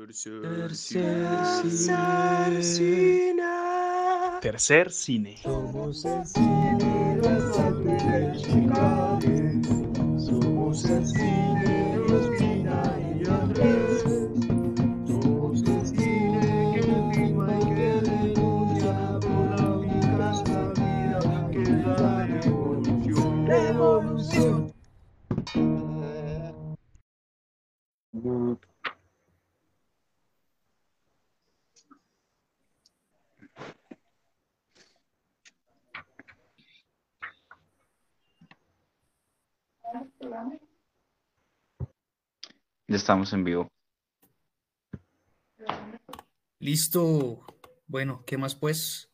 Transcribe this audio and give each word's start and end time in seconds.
Tercer 0.00 0.74
cine. 0.74 1.28
Tercer 4.40 4.90
cine. 4.90 5.36
Somos 5.42 6.04
el 6.06 6.26
cine 6.26 7.18
de 7.20 7.40
Somos 10.18 10.84
el 10.86 11.06
cine 11.06 11.96
de 11.96 12.14
Ospina 12.14 12.96
y 13.20 13.28
Andrés. 13.28 13.89
Ya 42.90 42.96
estamos 42.96 43.32
en 43.32 43.44
vivo. 43.44 43.68
Listo. 46.58 47.46
Bueno, 47.86 48.24
¿qué 48.26 48.36
más 48.36 48.56
pues? 48.56 49.12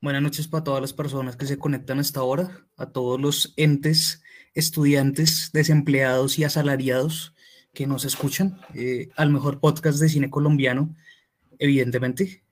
Buenas 0.00 0.20
noches 0.20 0.48
para 0.48 0.64
todas 0.64 0.80
las 0.80 0.92
personas 0.92 1.36
que 1.36 1.46
se 1.46 1.56
conectan 1.56 2.00
hasta 2.00 2.18
ahora, 2.18 2.66
a 2.76 2.86
todos 2.86 3.20
los 3.20 3.54
entes, 3.56 4.20
estudiantes, 4.52 5.52
desempleados 5.52 6.40
y 6.40 6.44
asalariados 6.44 7.36
que 7.72 7.86
nos 7.86 8.04
escuchan, 8.04 8.60
eh, 8.74 9.10
al 9.14 9.30
mejor 9.30 9.60
podcast 9.60 10.00
de 10.00 10.08
cine 10.08 10.28
colombiano, 10.28 10.96
evidentemente. 11.60 12.42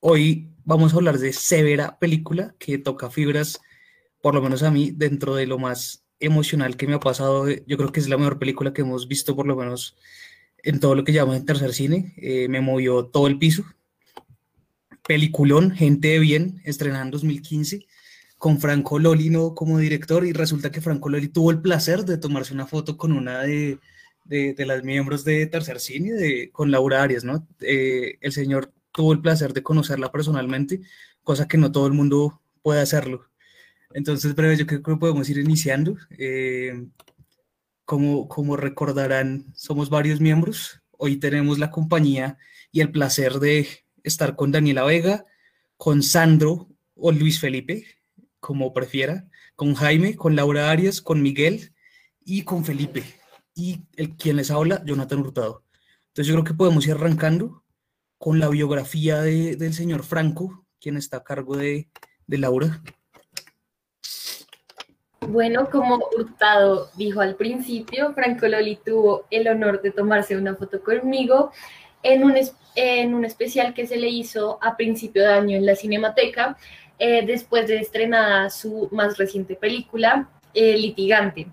Hoy 0.00 0.50
vamos 0.64 0.92
a 0.92 0.96
hablar 0.96 1.18
de 1.18 1.32
severa 1.32 2.00
película 2.00 2.56
que 2.58 2.78
toca 2.78 3.10
fibras, 3.10 3.60
por 4.20 4.34
lo 4.34 4.42
menos 4.42 4.64
a 4.64 4.72
mí, 4.72 4.90
dentro 4.90 5.36
de 5.36 5.46
lo 5.46 5.60
más 5.60 6.04
emocional 6.20 6.76
que 6.76 6.86
me 6.86 6.94
ha 6.94 7.00
pasado. 7.00 7.48
Yo 7.48 7.76
creo 7.76 7.92
que 7.92 8.00
es 8.00 8.08
la 8.08 8.18
mejor 8.18 8.38
película 8.38 8.72
que 8.72 8.82
hemos 8.82 9.08
visto, 9.08 9.34
por 9.34 9.46
lo 9.46 9.56
menos 9.56 9.96
en 10.62 10.78
todo 10.78 10.94
lo 10.94 11.04
que 11.04 11.12
llamamos 11.12 11.40
en 11.40 11.46
tercer 11.46 11.72
cine. 11.72 12.14
Eh, 12.18 12.48
me 12.48 12.60
movió 12.60 13.06
todo 13.06 13.26
el 13.26 13.38
piso. 13.38 13.64
Peliculón, 15.06 15.72
Gente 15.72 16.08
de 16.08 16.18
Bien, 16.20 16.60
estrenada 16.64 17.04
en 17.04 17.10
2015, 17.10 17.86
con 18.38 18.60
Franco 18.60 18.98
Lolino 18.98 19.54
como 19.54 19.78
director. 19.78 20.26
Y 20.26 20.32
resulta 20.32 20.70
que 20.70 20.80
Franco 20.80 21.08
Loli 21.08 21.28
tuvo 21.28 21.50
el 21.50 21.60
placer 21.60 22.04
de 22.04 22.18
tomarse 22.18 22.54
una 22.54 22.66
foto 22.66 22.96
con 22.96 23.12
una 23.12 23.40
de, 23.42 23.78
de, 24.24 24.54
de 24.54 24.66
las 24.66 24.84
miembros 24.84 25.24
de 25.24 25.46
tercer 25.46 25.80
cine, 25.80 26.12
de, 26.12 26.50
con 26.52 26.70
Laura 26.70 27.02
Arias, 27.02 27.24
¿no? 27.24 27.46
Eh, 27.60 28.18
el 28.20 28.32
señor 28.32 28.72
tuvo 28.92 29.12
el 29.12 29.20
placer 29.20 29.52
de 29.52 29.62
conocerla 29.62 30.12
personalmente, 30.12 30.80
cosa 31.22 31.48
que 31.48 31.58
no 31.58 31.72
todo 31.72 31.86
el 31.86 31.92
mundo 31.92 32.40
puede 32.62 32.80
hacerlo. 32.80 33.29
Entonces, 33.92 34.34
breve, 34.34 34.56
yo 34.56 34.66
creo 34.66 34.82
que 34.82 34.96
podemos 34.96 35.28
ir 35.28 35.38
iniciando. 35.38 35.96
Eh, 36.10 36.86
como, 37.84 38.28
como 38.28 38.56
recordarán, 38.56 39.46
somos 39.54 39.90
varios 39.90 40.20
miembros. 40.20 40.80
Hoy 40.92 41.16
tenemos 41.16 41.58
la 41.58 41.70
compañía 41.70 42.38
y 42.70 42.80
el 42.80 42.92
placer 42.92 43.40
de 43.40 43.66
estar 44.04 44.36
con 44.36 44.52
Daniela 44.52 44.84
Vega, 44.84 45.26
con 45.76 46.02
Sandro 46.02 46.68
o 46.94 47.10
Luis 47.10 47.40
Felipe, 47.40 47.84
como 48.38 48.72
prefiera, 48.72 49.28
con 49.56 49.74
Jaime, 49.74 50.14
con 50.14 50.36
Laura 50.36 50.70
Arias, 50.70 51.00
con 51.00 51.20
Miguel 51.20 51.74
y 52.24 52.42
con 52.42 52.64
Felipe. 52.64 53.02
Y 53.54 53.82
el 53.96 54.16
quien 54.16 54.36
les 54.36 54.50
habla, 54.50 54.84
Jonathan 54.84 55.20
Hurtado. 55.20 55.64
Entonces 56.08 56.28
yo 56.28 56.34
creo 56.34 56.44
que 56.44 56.54
podemos 56.54 56.86
ir 56.86 56.92
arrancando 56.92 57.64
con 58.18 58.38
la 58.38 58.48
biografía 58.48 59.20
de, 59.20 59.56
del 59.56 59.74
señor 59.74 60.04
Franco, 60.04 60.66
quien 60.80 60.96
está 60.96 61.18
a 61.18 61.24
cargo 61.24 61.56
de, 61.56 61.88
de 62.26 62.38
Laura. 62.38 62.82
Bueno, 65.30 65.70
como 65.70 66.08
Hurtado 66.16 66.90
dijo 66.96 67.20
al 67.20 67.36
principio, 67.36 68.12
Franco 68.14 68.48
Loli 68.48 68.80
tuvo 68.84 69.26
el 69.30 69.46
honor 69.46 69.80
de 69.80 69.92
tomarse 69.92 70.36
una 70.36 70.56
foto 70.56 70.82
conmigo 70.82 71.52
en 72.02 72.24
un, 72.24 72.34
en 72.74 73.14
un 73.14 73.24
especial 73.24 73.72
que 73.72 73.86
se 73.86 73.96
le 73.96 74.08
hizo 74.08 74.58
a 74.60 74.76
principio 74.76 75.22
de 75.22 75.32
año 75.32 75.56
en 75.56 75.66
la 75.66 75.76
Cinemateca, 75.76 76.58
eh, 76.98 77.24
después 77.24 77.68
de 77.68 77.78
estrenada 77.78 78.50
su 78.50 78.88
más 78.90 79.18
reciente 79.18 79.54
película, 79.54 80.28
eh, 80.52 80.76
Litigante. 80.76 81.46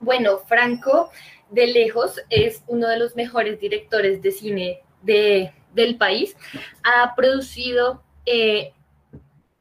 Bueno, 0.00 0.38
Franco, 0.46 1.10
de 1.50 1.66
lejos, 1.66 2.18
es 2.30 2.62
uno 2.66 2.88
de 2.88 2.98
los 2.98 3.14
mejores 3.14 3.60
directores 3.60 4.22
de 4.22 4.32
cine 4.32 4.80
de- 5.02 5.52
del 5.74 5.96
país. 5.98 6.34
Ha 6.82 7.14
producido, 7.14 8.02
eh, 8.24 8.72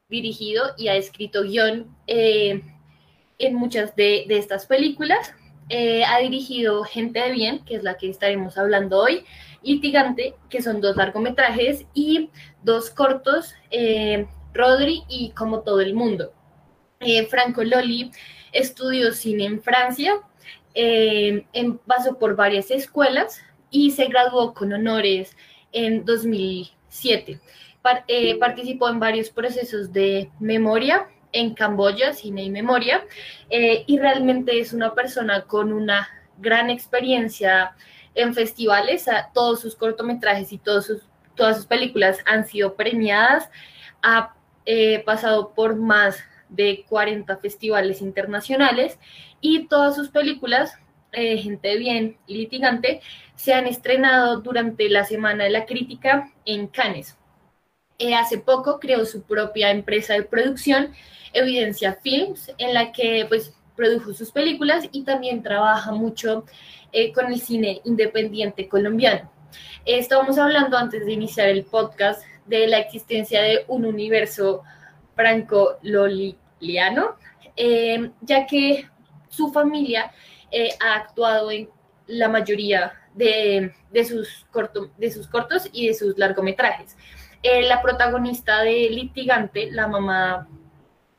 dirigido 0.07 0.73
y 0.77 0.87
ha 0.87 0.95
escrito 0.95 1.43
guion. 1.43 1.93
En 3.45 3.55
muchas 3.55 3.95
de, 3.95 4.25
de 4.27 4.37
estas 4.37 4.65
películas. 4.65 5.33
Eh, 5.69 6.03
ha 6.03 6.19
dirigido 6.19 6.83
Gente 6.83 7.19
de 7.21 7.31
Bien, 7.31 7.63
que 7.65 7.75
es 7.75 7.83
la 7.83 7.95
que 7.97 8.09
estaremos 8.09 8.57
hablando 8.57 8.97
hoy, 8.99 9.23
y 9.63 9.75
Litigante, 9.75 10.35
que 10.49 10.61
son 10.61 10.81
dos 10.81 10.95
largometrajes, 10.97 11.85
y 11.93 12.29
dos 12.63 12.89
cortos, 12.89 13.53
eh, 13.69 14.25
Rodri 14.53 15.03
y 15.07 15.31
Como 15.31 15.61
todo 15.61 15.79
el 15.81 15.93
mundo. 15.93 16.33
Eh, 16.99 17.25
Franco 17.27 17.63
Loli 17.63 18.11
estudió 18.51 19.13
cine 19.13 19.45
en 19.45 19.61
Francia, 19.61 20.15
eh, 20.73 21.45
en- 21.53 21.77
pasó 21.77 22.17
por 22.19 22.35
varias 22.35 22.69
escuelas 22.71 23.41
y 23.69 23.91
se 23.91 24.05
graduó 24.07 24.53
con 24.53 24.73
honores 24.73 25.35
en 25.71 26.03
2007. 26.05 27.39
Par- 27.81 28.03
eh, 28.07 28.37
participó 28.37 28.89
en 28.89 28.99
varios 28.99 29.29
procesos 29.29 29.91
de 29.93 30.29
memoria 30.39 31.07
en 31.33 31.53
Camboya, 31.53 32.13
cine 32.13 32.43
y 32.43 32.49
memoria, 32.49 33.03
eh, 33.49 33.83
y 33.87 33.99
realmente 33.99 34.59
es 34.59 34.73
una 34.73 34.93
persona 34.93 35.43
con 35.43 35.71
una 35.73 36.07
gran 36.37 36.69
experiencia 36.69 37.75
en 38.15 38.33
festivales. 38.33 39.07
A- 39.07 39.29
todos 39.33 39.61
sus 39.61 39.75
cortometrajes 39.75 40.51
y 40.51 40.57
todos 40.57 40.85
sus, 40.87 41.01
todas 41.35 41.57
sus 41.57 41.65
películas 41.65 42.19
han 42.25 42.45
sido 42.45 42.75
premiadas. 42.75 43.49
Ha 44.03 44.33
eh, 44.65 44.99
pasado 45.05 45.53
por 45.53 45.75
más 45.75 46.19
de 46.49 46.85
40 46.89 47.37
festivales 47.37 48.01
internacionales 48.01 48.99
y 49.39 49.67
todas 49.67 49.95
sus 49.95 50.09
películas, 50.09 50.77
eh, 51.13 51.37
Gente 51.37 51.77
Bien 51.77 52.17
y 52.27 52.35
Litigante, 52.35 53.01
se 53.35 53.53
han 53.53 53.65
estrenado 53.67 54.41
durante 54.41 54.87
la 54.89 55.03
Semana 55.05 55.45
de 55.45 55.49
la 55.49 55.65
Crítica 55.65 56.29
en 56.45 56.67
Cannes. 56.67 57.17
Eh, 58.01 58.15
hace 58.15 58.39
poco 58.39 58.79
creó 58.79 59.05
su 59.05 59.21
propia 59.21 59.69
empresa 59.69 60.15
de 60.15 60.23
producción 60.23 60.91
Evidencia 61.33 61.99
Films, 62.01 62.51
en 62.57 62.73
la 62.73 62.91
que 62.91 63.27
pues 63.29 63.53
produjo 63.75 64.11
sus 64.13 64.31
películas 64.31 64.85
y 64.91 65.03
también 65.03 65.43
trabaja 65.43 65.91
mucho 65.91 66.45
eh, 66.91 67.13
con 67.13 67.31
el 67.31 67.39
cine 67.39 67.79
independiente 67.85 68.67
colombiano. 68.67 69.31
Estábamos 69.85 70.39
hablando 70.39 70.77
antes 70.77 71.05
de 71.05 71.11
iniciar 71.11 71.49
el 71.49 71.63
podcast 71.63 72.23
de 72.47 72.67
la 72.67 72.79
existencia 72.79 73.43
de 73.43 73.65
un 73.67 73.85
universo 73.85 74.63
franco-loliano, 75.15 77.17
eh, 77.55 78.09
ya 78.21 78.47
que 78.47 78.89
su 79.29 79.53
familia 79.53 80.11
ha 80.79 80.95
actuado 80.95 81.51
en 81.51 81.69
la 82.07 82.29
mayoría 82.29 82.93
de, 83.13 83.73
de 83.91 84.05
sus 84.05 84.47
corto- 84.51 84.89
de 84.97 85.11
sus 85.11 85.27
cortos 85.27 85.69
y 85.71 85.87
de 85.87 85.93
sus 85.93 86.17
largometrajes. 86.17 86.97
Eh, 87.43 87.63
la 87.63 87.81
protagonista 87.81 88.61
de 88.61 88.89
Litigante, 88.89 89.71
la 89.71 89.87
mamá 89.87 90.47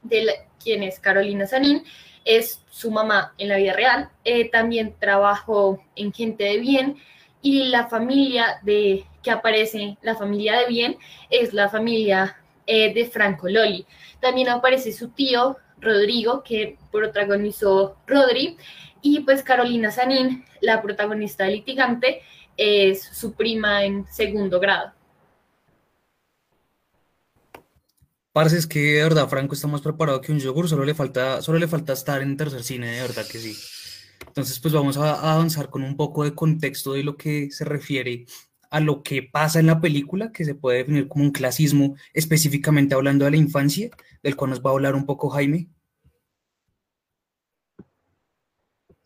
de 0.02 0.26
quien 0.62 0.82
es 0.82 1.00
Carolina 1.00 1.46
Sanín, 1.46 1.84
es 2.24 2.64
su 2.70 2.90
mamá 2.90 3.34
en 3.38 3.48
la 3.48 3.56
vida 3.56 3.72
real. 3.72 4.10
Eh, 4.24 4.50
también 4.50 4.94
trabajó 4.98 5.82
en 5.96 6.12
Gente 6.12 6.44
de 6.44 6.58
Bien 6.58 6.96
y 7.40 7.64
la 7.64 7.88
familia 7.88 8.60
de 8.62 9.04
que 9.22 9.30
aparece, 9.30 9.98
la 10.02 10.14
familia 10.14 10.60
de 10.60 10.66
Bien, 10.66 10.96
es 11.30 11.52
la 11.52 11.68
familia 11.68 12.36
eh, 12.66 12.94
de 12.94 13.06
Franco 13.06 13.48
Loli. 13.48 13.86
También 14.20 14.48
aparece 14.48 14.92
su 14.92 15.08
tío 15.10 15.56
Rodrigo, 15.78 16.42
que 16.44 16.78
protagonizó 16.92 17.96
Rodri, 18.06 18.56
y 19.00 19.20
pues 19.20 19.42
Carolina 19.42 19.90
Sanín, 19.90 20.44
la 20.60 20.80
protagonista 20.80 21.44
de 21.44 21.50
Litigante, 21.50 22.22
es 22.56 23.02
su 23.02 23.34
prima 23.34 23.84
en 23.84 24.06
segundo 24.06 24.60
grado. 24.60 24.92
Parce, 28.32 28.56
es 28.56 28.66
que 28.66 28.80
de 28.80 29.02
verdad 29.02 29.28
Franco 29.28 29.54
está 29.54 29.68
más 29.68 29.82
preparado 29.82 30.22
que 30.22 30.32
un 30.32 30.38
yogur, 30.38 30.66
solo 30.66 30.84
le 30.84 30.94
falta, 30.94 31.42
solo 31.42 31.58
le 31.58 31.68
falta 31.68 31.92
estar 31.92 32.22
en 32.22 32.36
tercer 32.38 32.62
cine, 32.62 32.90
de 32.90 33.02
verdad 33.02 33.26
que 33.30 33.38
sí. 33.38 33.54
Entonces, 34.26 34.58
pues 34.58 34.72
vamos 34.72 34.96
a, 34.96 35.34
avanzar 35.34 35.68
con 35.68 35.82
un 35.82 35.96
poco 35.96 36.24
de 36.24 36.34
contexto 36.34 36.94
de 36.94 37.04
lo 37.04 37.16
que 37.18 37.50
se 37.50 37.66
refiere 37.66 38.24
a 38.70 38.80
lo 38.80 39.02
que 39.02 39.22
pasa 39.22 39.60
en 39.60 39.66
la 39.66 39.80
película, 39.82 40.32
que 40.32 40.46
se 40.46 40.54
puede 40.54 40.78
definir 40.78 41.08
como 41.08 41.24
un 41.24 41.30
clasismo, 41.30 41.94
específicamente 42.14 42.94
hablando 42.94 43.26
de 43.26 43.32
la 43.32 43.36
infancia, 43.36 43.90
del 44.22 44.34
cual 44.34 44.50
nos 44.50 44.62
va 44.62 44.70
a 44.70 44.72
hablar 44.72 44.94
un 44.94 45.04
poco 45.04 45.28
Jaime. 45.28 45.68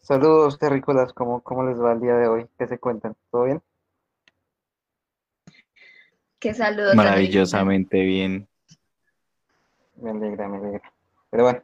Saludos, 0.01 0.57
terrícolas, 0.61 1.13
¿cómo, 1.13 1.43
¿cómo 1.43 1.65
les 1.65 1.81
va 1.81 1.95
el 1.95 2.01
día 2.01 2.15
de 2.15 2.29
hoy? 2.29 2.47
¿Qué 2.57 2.69
se 2.69 2.79
cuentan? 2.79 3.17
¿Todo 3.33 3.43
bien? 3.43 3.61
Qué 6.39 6.55
saludo. 6.55 6.91
tan 6.91 6.99
Maravillosamente 6.99 8.05
bien. 8.05 8.47
Me 9.97 10.11
alegra, 10.11 10.49
me 10.49 10.59
alegra. 10.59 10.93
Pero 11.31 11.45
bueno, 11.45 11.63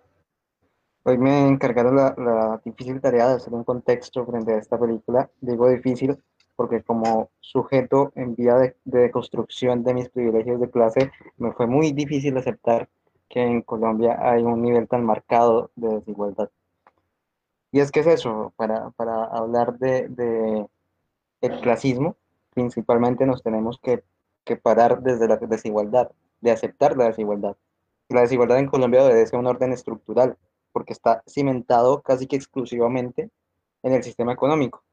hoy 1.04 1.18
me 1.18 1.48
encargaron 1.48 1.96
la, 1.96 2.14
la 2.16 2.60
difícil 2.64 3.00
tarea 3.00 3.28
de 3.28 3.34
hacer 3.36 3.52
un 3.52 3.64
contexto 3.64 4.24
frente 4.26 4.52
a 4.54 4.58
esta 4.58 4.78
película. 4.78 5.30
Digo 5.40 5.68
difícil 5.68 6.18
porque 6.56 6.82
como 6.82 7.30
sujeto 7.40 8.12
en 8.14 8.34
vía 8.34 8.56
de, 8.56 8.76
de 8.84 9.10
construcción 9.10 9.82
de 9.84 9.94
mis 9.94 10.08
privilegios 10.08 10.60
de 10.60 10.70
clase, 10.70 11.10
me 11.36 11.52
fue 11.52 11.66
muy 11.66 11.92
difícil 11.92 12.36
aceptar 12.36 12.88
que 13.28 13.40
en 13.40 13.62
Colombia 13.62 14.18
hay 14.20 14.42
un 14.42 14.60
nivel 14.60 14.86
tan 14.88 15.04
marcado 15.04 15.70
de 15.76 15.88
desigualdad. 15.96 16.50
Y 17.70 17.80
es 17.80 17.90
que 17.90 18.00
es 18.00 18.06
eso, 18.06 18.52
para, 18.56 18.90
para 18.90 19.24
hablar 19.24 19.78
de, 19.78 20.08
de 20.08 20.66
el 21.40 21.60
clasismo, 21.62 22.16
principalmente 22.52 23.24
nos 23.24 23.42
tenemos 23.42 23.78
que, 23.80 24.04
que 24.44 24.56
parar 24.56 25.02
desde 25.02 25.26
la 25.26 25.38
desigualdad, 25.38 26.10
de 26.42 26.50
aceptar 26.50 26.96
la 26.96 27.06
desigualdad. 27.06 27.56
La 28.12 28.22
desigualdad 28.22 28.58
en 28.58 28.66
Colombia 28.66 29.04
obedece 29.04 29.36
a 29.36 29.38
un 29.38 29.46
orden 29.46 29.72
estructural, 29.72 30.36
porque 30.72 30.92
está 30.92 31.22
cimentado 31.26 32.02
casi 32.02 32.26
que 32.26 32.36
exclusivamente 32.36 33.30
en 33.82 33.92
el 33.92 34.02
sistema 34.02 34.32
económico. 34.32 34.84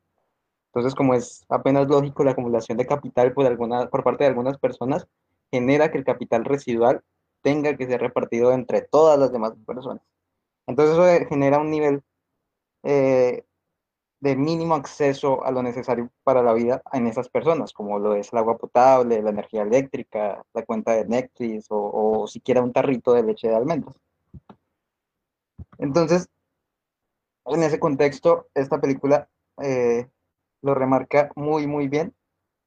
Entonces, 0.67 0.95
como 0.95 1.15
es 1.15 1.45
apenas 1.49 1.87
lógico, 1.87 2.23
la 2.23 2.31
acumulación 2.31 2.77
de 2.77 2.85
capital 2.85 3.33
por 3.33 4.03
parte 4.03 4.23
de 4.23 4.29
algunas 4.29 4.57
personas 4.57 5.07
genera 5.51 5.91
que 5.91 5.97
el 5.97 6.03
capital 6.03 6.45
residual 6.45 7.01
tenga 7.41 7.75
que 7.75 7.87
ser 7.87 8.01
repartido 8.01 8.51
entre 8.51 8.81
todas 8.81 9.17
las 9.17 9.31
demás 9.31 9.53
personas. 9.65 10.03
Entonces, 10.67 10.95
eso 10.95 11.27
genera 11.29 11.59
un 11.59 11.71
nivel 11.71 12.03
eh, 12.83 13.45
de 14.21 14.35
mínimo 14.35 14.75
acceso 14.75 15.43
a 15.45 15.51
lo 15.51 15.63
necesario 15.63 16.09
para 16.23 16.43
la 16.43 16.53
vida 16.53 16.81
en 16.91 17.07
esas 17.07 17.29
personas, 17.29 17.71
como 17.73 17.99
lo 17.99 18.15
es 18.15 18.33
el 18.33 18.39
agua 18.39 18.57
potable, 18.57 19.21
la 19.21 19.29
energía 19.29 19.61
eléctrica, 19.61 20.43
la 20.53 20.65
cuenta 20.65 20.93
de 20.93 21.05
Netflix 21.05 21.67
o, 21.69 22.27
siquiera 22.27 22.61
un 22.61 22.73
tarrito 22.73 23.13
de 23.13 23.23
leche 23.23 23.47
de 23.47 23.55
almendras. 23.55 23.95
Entonces, 25.77 26.29
en 27.45 27.63
ese 27.63 27.79
contexto, 27.79 28.47
esta 28.53 28.81
película 28.81 29.29
eh, 29.61 30.07
lo 30.61 30.75
remarca 30.75 31.31
muy, 31.35 31.67
muy 31.67 31.87
bien 31.87 32.13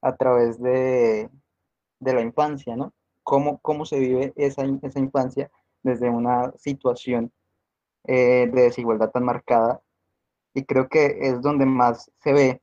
a 0.01 0.17
través 0.17 0.61
de, 0.61 1.31
de 2.01 2.15
la 2.15 2.23
infancia, 2.23 2.77
¿no? 2.77 2.93
Cómo, 3.23 3.59
cómo 3.61 3.85
se 3.85 4.01
vive 4.01 4.33
esa, 4.37 4.65
esa 4.83 4.99
infancia 4.99 5.51
desde 5.83 6.11
una 6.11 6.53
situación 6.57 7.33
eh, 8.05 8.51
de 8.53 8.63
desigualdad 8.63 9.11
tan 9.11 9.25
marcada. 9.25 9.81
Y 10.55 10.65
creo 10.65 10.89
que 10.89 11.19
es 11.21 11.41
donde 11.41 11.67
más 11.67 12.11
se 12.19 12.33
ve 12.33 12.63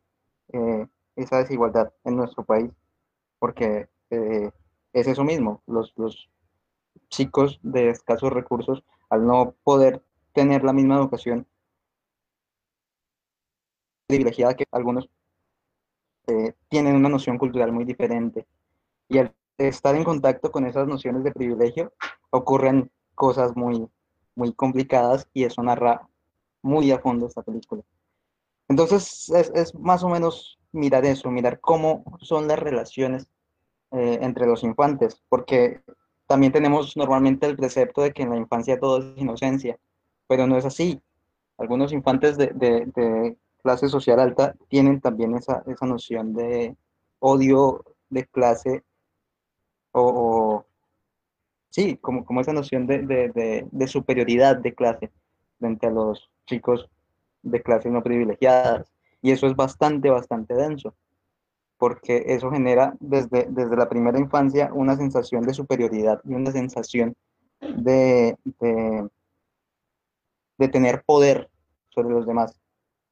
eh, 0.53 0.87
esa 1.15 1.37
desigualdad 1.37 1.91
en 2.03 2.15
nuestro 2.15 2.43
país, 2.43 2.71
porque 3.39 3.89
eh, 4.09 4.51
es 4.93 5.07
eso 5.07 5.23
mismo, 5.23 5.61
los, 5.67 5.93
los 5.97 6.29
chicos 7.09 7.59
de 7.63 7.89
escasos 7.89 8.31
recursos, 8.31 8.83
al 9.09 9.25
no 9.25 9.55
poder 9.63 10.03
tener 10.33 10.63
la 10.63 10.73
misma 10.73 10.95
educación 10.95 11.47
privilegiada 14.07 14.55
que 14.55 14.65
algunos 14.71 15.09
eh, 16.27 16.53
tienen 16.67 16.95
una 16.95 17.09
noción 17.09 17.37
cultural 17.37 17.71
muy 17.71 17.85
diferente. 17.85 18.47
Y 19.07 19.19
al 19.19 19.33
estar 19.57 19.95
en 19.95 20.03
contacto 20.03 20.51
con 20.51 20.65
esas 20.65 20.87
nociones 20.87 21.23
de 21.23 21.31
privilegio, 21.31 21.93
ocurren 22.31 22.91
cosas 23.15 23.55
muy, 23.55 23.87
muy 24.35 24.53
complicadas 24.53 25.27
y 25.33 25.43
eso 25.43 25.61
narra 25.61 26.08
muy 26.61 26.91
a 26.91 26.99
fondo 26.99 27.27
esta 27.27 27.41
película. 27.41 27.83
Entonces 28.67 29.29
es, 29.29 29.75
más 29.75 30.03
o 30.03 30.09
menos 30.09 30.59
mirar 30.71 31.05
eso, 31.05 31.31
mirar 31.31 31.59
cómo 31.59 32.03
son 32.21 32.47
las 32.47 32.59
relaciones 32.59 33.27
eh, 33.91 34.19
entre 34.21 34.45
los 34.45 34.63
infantes, 34.63 35.21
porque 35.29 35.81
también 36.27 36.51
tenemos 36.51 36.95
normalmente 36.95 37.47
el 37.47 37.57
precepto 37.57 38.01
de 38.01 38.13
que 38.13 38.21
en 38.21 38.29
la 38.29 38.37
infancia 38.37 38.79
todo 38.79 38.99
es 38.99 39.17
inocencia, 39.17 39.79
pero 40.27 40.45
no 40.45 40.57
es 40.57 40.65
así. 40.65 41.01
Algunos 41.57 41.91
infantes 41.91 42.37
de, 42.37 43.35
clase 43.63 43.89
social 43.89 44.19
alta 44.19 44.55
tienen 44.69 45.01
también 45.01 45.35
esa, 45.35 45.63
esa 45.67 45.85
noción 45.85 46.33
de 46.33 46.77
odio 47.19 47.83
de 48.09 48.25
clase 48.25 48.83
o, 49.91 50.63
sí, 51.69 51.97
como, 51.97 52.25
como 52.25 52.41
esa 52.41 52.53
noción 52.53 52.87
de, 52.87 52.99
de, 53.71 53.87
superioridad 53.87 54.57
de 54.57 54.73
clase 54.73 55.11
frente 55.57 55.87
a 55.87 55.91
los 55.91 56.29
chicos 56.49 56.89
de 57.43 57.61
clases 57.61 57.91
no 57.91 58.03
privilegiadas. 58.03 58.91
Y 59.21 59.31
eso 59.31 59.47
es 59.47 59.55
bastante, 59.55 60.09
bastante 60.09 60.53
denso, 60.55 60.95
porque 61.77 62.23
eso 62.27 62.51
genera 62.51 62.95
desde, 62.99 63.47
desde 63.49 63.77
la 63.77 63.89
primera 63.89 64.19
infancia 64.19 64.71
una 64.73 64.95
sensación 64.95 65.43
de 65.43 65.53
superioridad 65.53 66.21
y 66.25 66.33
una 66.33 66.51
sensación 66.51 67.15
de, 67.59 68.37
de, 68.59 69.09
tener 70.69 71.03
poder 71.05 71.49
sobre 71.89 72.09
los 72.09 72.25
demás. 72.25 72.57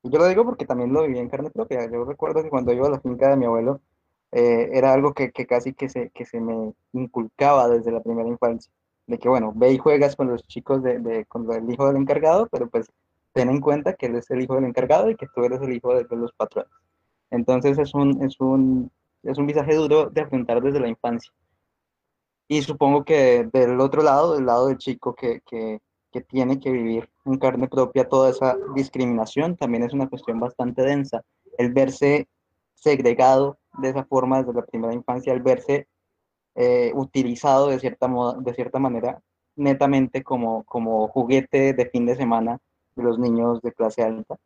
Y 0.03 0.09
yo 0.09 0.19
lo 0.19 0.27
digo 0.27 0.45
porque 0.45 0.65
también 0.65 0.93
lo 0.93 1.03
viví 1.03 1.19
en 1.19 1.29
carne 1.29 1.49
propia. 1.49 1.89
Yo 1.89 2.05
recuerdo 2.05 2.43
que 2.43 2.49
cuando 2.49 2.71
iba 2.71 2.87
a 2.87 2.91
la 2.91 2.99
finca 2.99 3.29
de 3.29 3.35
mi 3.37 3.45
abuelo, 3.45 3.81
eh, 4.31 4.69
era 4.73 4.93
algo 4.93 5.13
que, 5.13 5.31
que, 5.31 5.45
casi 5.45 5.73
que 5.73 5.89
se, 5.89 6.09
que 6.11 6.25
se 6.25 6.39
me 6.39 6.73
inculcaba 6.93 7.67
desde 7.67 7.91
la 7.91 8.01
primera 8.01 8.29
infancia. 8.29 8.71
De 9.07 9.17
que, 9.17 9.29
bueno, 9.29 9.53
ve 9.55 9.71
y 9.71 9.77
juegas 9.77 10.15
con 10.15 10.27
los 10.27 10.43
chicos, 10.43 10.83
de, 10.83 10.99
de, 10.99 11.25
con 11.25 11.49
el 11.51 11.69
hijo 11.71 11.87
del 11.87 11.97
encargado, 11.97 12.47
pero 12.51 12.69
pues 12.69 12.87
ten 13.37 13.51
en 13.51 13.61
cuenta 13.61 13.93
que 13.93 14.07
él 14.07 14.15
es 14.15 14.31
el 14.31 14.41
hijo 14.41 14.55
del 14.55 14.65
encargado 14.65 15.11
y 15.11 15.15
que 15.15 15.27
tú 15.27 15.43
eres 15.43 15.61
el 15.61 15.71
hijo 15.71 15.93
de, 15.93 16.07
los 16.09 16.33
patrones. 16.33 16.71
Entonces 17.29 17.77
es 17.77 17.93
un, 17.93 18.23
es, 18.23 18.39
un, 18.39 18.91
es 19.21 19.37
un 19.37 19.45
visaje 19.45 19.75
duro 19.75 20.09
de 20.09 20.21
afrontar 20.21 20.59
desde 20.59 20.79
la 20.79 20.87
infancia. 20.87 21.31
Y 22.47 22.63
supongo 22.63 23.05
que 23.05 23.47
del 23.53 23.79
otro 23.79 24.01
lado, 24.01 24.33
del 24.33 24.47
lado 24.47 24.69
del 24.69 24.79
chico 24.79 25.13
que, 25.13 25.41
que, 25.45 25.79
que 26.11 26.21
tiene 26.21 26.59
que 26.59 26.71
vivir 26.71 27.07
en 27.25 27.37
carne 27.37 27.67
propia 27.67 28.09
toda 28.09 28.31
esa 28.31 28.57
discriminación 28.73 29.55
también 29.55 29.83
es 29.83 29.93
una 29.93 30.09
cuestión 30.09 30.39
bastante 30.39 30.81
densa. 30.81 31.23
El 31.59 31.73
verse 31.73 32.27
segregado 32.73 33.59
de 33.77 33.89
esa 33.89 34.03
forma 34.05 34.39
desde 34.39 34.53
la 34.53 34.65
primera 34.65 34.95
infancia, 34.95 35.31
el 35.31 35.43
verse 35.43 35.87
eh, 36.55 36.91
utilizado 36.95 37.67
de 37.67 37.79
cierta, 37.79 38.07
moda, 38.07 38.39
de 38.39 38.53
cierta 38.55 38.79
manera 38.79 39.21
netamente 39.55 40.23
como, 40.23 40.63
como 40.63 41.07
juguete 41.09 41.73
de 41.73 41.85
fin 41.87 42.07
de 42.07 42.15
semana 42.15 42.59
los 43.03 43.19
niños 43.19 43.61
de 43.61 43.71
clase 43.73 44.03
alta, 44.03 44.37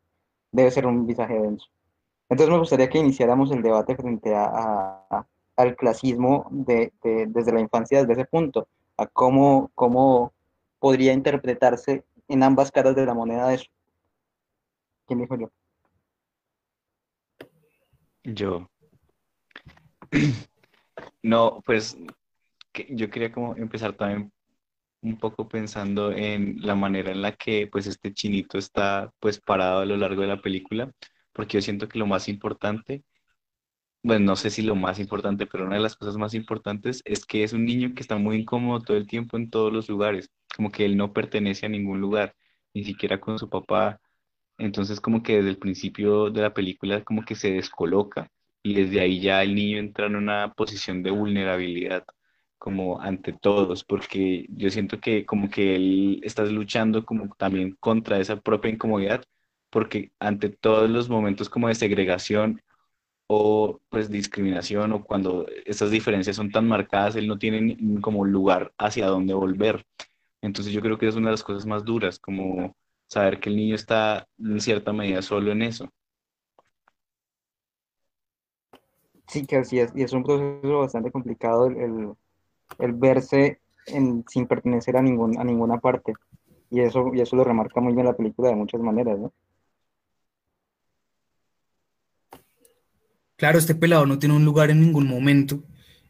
debe 0.51 0.71
ser 0.71 0.85
un 0.85 1.05
visaje 1.05 1.33
denso. 1.39 1.67
Entonces 2.29 2.51
me 2.51 2.59
gustaría 2.59 2.89
que 2.89 2.99
iniciáramos 2.99 3.51
el 3.51 3.61
debate 3.61 3.95
frente 3.95 4.33
a, 4.35 5.25
al 5.57 5.75
clasismo 5.75 6.47
de, 6.51 6.93
de, 7.03 7.27
desde 7.27 7.51
la 7.51 7.59
infancia, 7.59 7.99
desde 7.99 8.13
ese 8.13 8.25
punto, 8.25 8.67
a 8.97 9.05
cómo, 9.07 9.69
cómo 9.75 10.33
podría 10.79 11.13
interpretarse 11.13 12.05
en 12.27 12.43
ambas 12.43 12.71
caras 12.71 12.95
de 12.95 13.05
la 13.05 13.13
moneda 13.13 13.53
eso. 13.53 13.69
¿Quién 15.05 15.19
dijo 15.19 15.37
yo? 15.37 15.51
Yo. 18.23 18.69
No, 21.23 21.61
pues 21.67 21.95
yo 22.89 23.09
quería 23.11 23.31
como 23.31 23.55
empezar 23.55 23.93
también 23.93 24.31
un 25.01 25.17
poco 25.17 25.47
pensando 25.47 26.11
en 26.11 26.57
la 26.65 26.75
manera 26.75 27.11
en 27.11 27.21
la 27.21 27.33
que 27.35 27.67
pues 27.67 27.87
este 27.87 28.13
chinito 28.13 28.57
está 28.57 29.11
pues 29.19 29.39
parado 29.41 29.79
a 29.81 29.85
lo 29.85 29.97
largo 29.97 30.21
de 30.21 30.27
la 30.27 30.41
película, 30.41 30.91
porque 31.33 31.57
yo 31.57 31.61
siento 31.61 31.87
que 31.89 31.99
lo 31.99 32.07
más 32.07 32.27
importante, 32.29 33.03
bueno, 34.03 34.25
no 34.25 34.35
sé 34.35 34.49
si 34.49 34.61
lo 34.63 34.75
más 34.75 34.99
importante, 34.99 35.45
pero 35.47 35.65
una 35.65 35.75
de 35.75 35.81
las 35.81 35.95
cosas 35.95 36.17
más 36.17 36.33
importantes 36.33 37.01
es 37.05 37.25
que 37.25 37.43
es 37.43 37.53
un 37.53 37.65
niño 37.65 37.93
que 37.93 38.01
está 38.01 38.17
muy 38.17 38.37
incómodo 38.37 38.81
todo 38.81 38.97
el 38.97 39.07
tiempo 39.07 39.37
en 39.37 39.49
todos 39.51 39.71
los 39.71 39.89
lugares, 39.89 40.31
como 40.55 40.71
que 40.71 40.85
él 40.85 40.97
no 40.97 41.13
pertenece 41.13 41.65
a 41.67 41.69
ningún 41.69 42.01
lugar, 42.01 42.35
ni 42.73 42.83
siquiera 42.83 43.19
con 43.19 43.37
su 43.39 43.49
papá. 43.49 44.01
Entonces 44.57 45.01
como 45.01 45.23
que 45.23 45.37
desde 45.37 45.49
el 45.51 45.59
principio 45.59 46.29
de 46.31 46.41
la 46.41 46.53
película 46.53 47.03
como 47.03 47.23
que 47.25 47.35
se 47.35 47.51
descoloca 47.51 48.29
y 48.63 48.75
desde 48.75 49.01
ahí 49.01 49.21
ya 49.21 49.43
el 49.43 49.55
niño 49.55 49.79
entra 49.79 50.07
en 50.07 50.15
una 50.17 50.53
posición 50.53 51.03
de 51.03 51.11
vulnerabilidad 51.11 52.05
como 52.61 53.01
ante 53.01 53.33
todos, 53.33 53.83
porque 53.83 54.45
yo 54.49 54.69
siento 54.69 54.99
que 54.99 55.25
como 55.25 55.49
que 55.49 55.75
él 55.75 56.21
está 56.23 56.45
luchando 56.45 57.03
como 57.05 57.33
también 57.35 57.75
contra 57.79 58.19
esa 58.19 58.39
propia 58.39 58.71
incomodidad, 58.71 59.23
porque 59.71 60.11
ante 60.19 60.49
todos 60.49 60.87
los 60.89 61.09
momentos 61.09 61.49
como 61.49 61.69
de 61.69 61.75
segregación 61.75 62.61
o 63.27 63.81
pues 63.89 64.11
discriminación 64.11 64.93
o 64.93 65.03
cuando 65.03 65.47
esas 65.65 65.91
diferencias 65.91 66.35
son 66.35 66.51
tan 66.51 66.67
marcadas, 66.67 67.15
él 67.15 67.27
no 67.27 67.39
tiene 67.39 67.77
como 68.01 68.25
lugar 68.25 68.73
hacia 68.77 69.07
dónde 69.07 69.33
volver. 69.33 69.83
Entonces 70.41 70.73
yo 70.73 70.81
creo 70.81 70.99
que 70.99 71.07
es 71.07 71.15
una 71.15 71.29
de 71.29 71.33
las 71.33 71.43
cosas 71.43 71.65
más 71.65 71.83
duras, 71.85 72.19
como 72.19 72.75
saber 73.07 73.39
que 73.39 73.49
el 73.49 73.55
niño 73.57 73.75
está 73.75 74.27
en 74.39 74.61
cierta 74.61 74.93
medida 74.93 75.23
solo 75.23 75.51
en 75.51 75.63
eso. 75.63 75.89
Sí, 79.27 79.45
que 79.47 79.57
así 79.57 79.79
es, 79.79 79.91
y 79.95 80.03
es 80.03 80.13
un 80.13 80.23
proceso 80.23 80.79
bastante 80.79 81.11
complicado 81.11 81.67
el, 81.67 81.77
el, 81.77 82.13
el 82.79 82.93
verse 82.93 83.59
en, 83.87 84.23
sin 84.27 84.47
pertenecer 84.47 84.97
a, 84.97 85.01
ningún, 85.01 85.39
a 85.39 85.43
ninguna 85.43 85.79
parte. 85.79 86.13
Y 86.69 86.81
eso, 86.81 87.11
y 87.13 87.21
eso 87.21 87.35
lo 87.35 87.43
remarca 87.43 87.81
muy 87.81 87.93
bien 87.93 88.05
la 88.05 88.15
película 88.15 88.49
de 88.49 88.55
muchas 88.55 88.81
maneras, 88.81 89.19
¿no? 89.19 89.33
Claro, 93.35 93.57
este 93.57 93.73
pelado 93.73 94.05
no 94.05 94.19
tiene 94.19 94.35
un 94.35 94.45
lugar 94.45 94.69
en 94.69 94.81
ningún 94.81 95.07
momento 95.07 95.63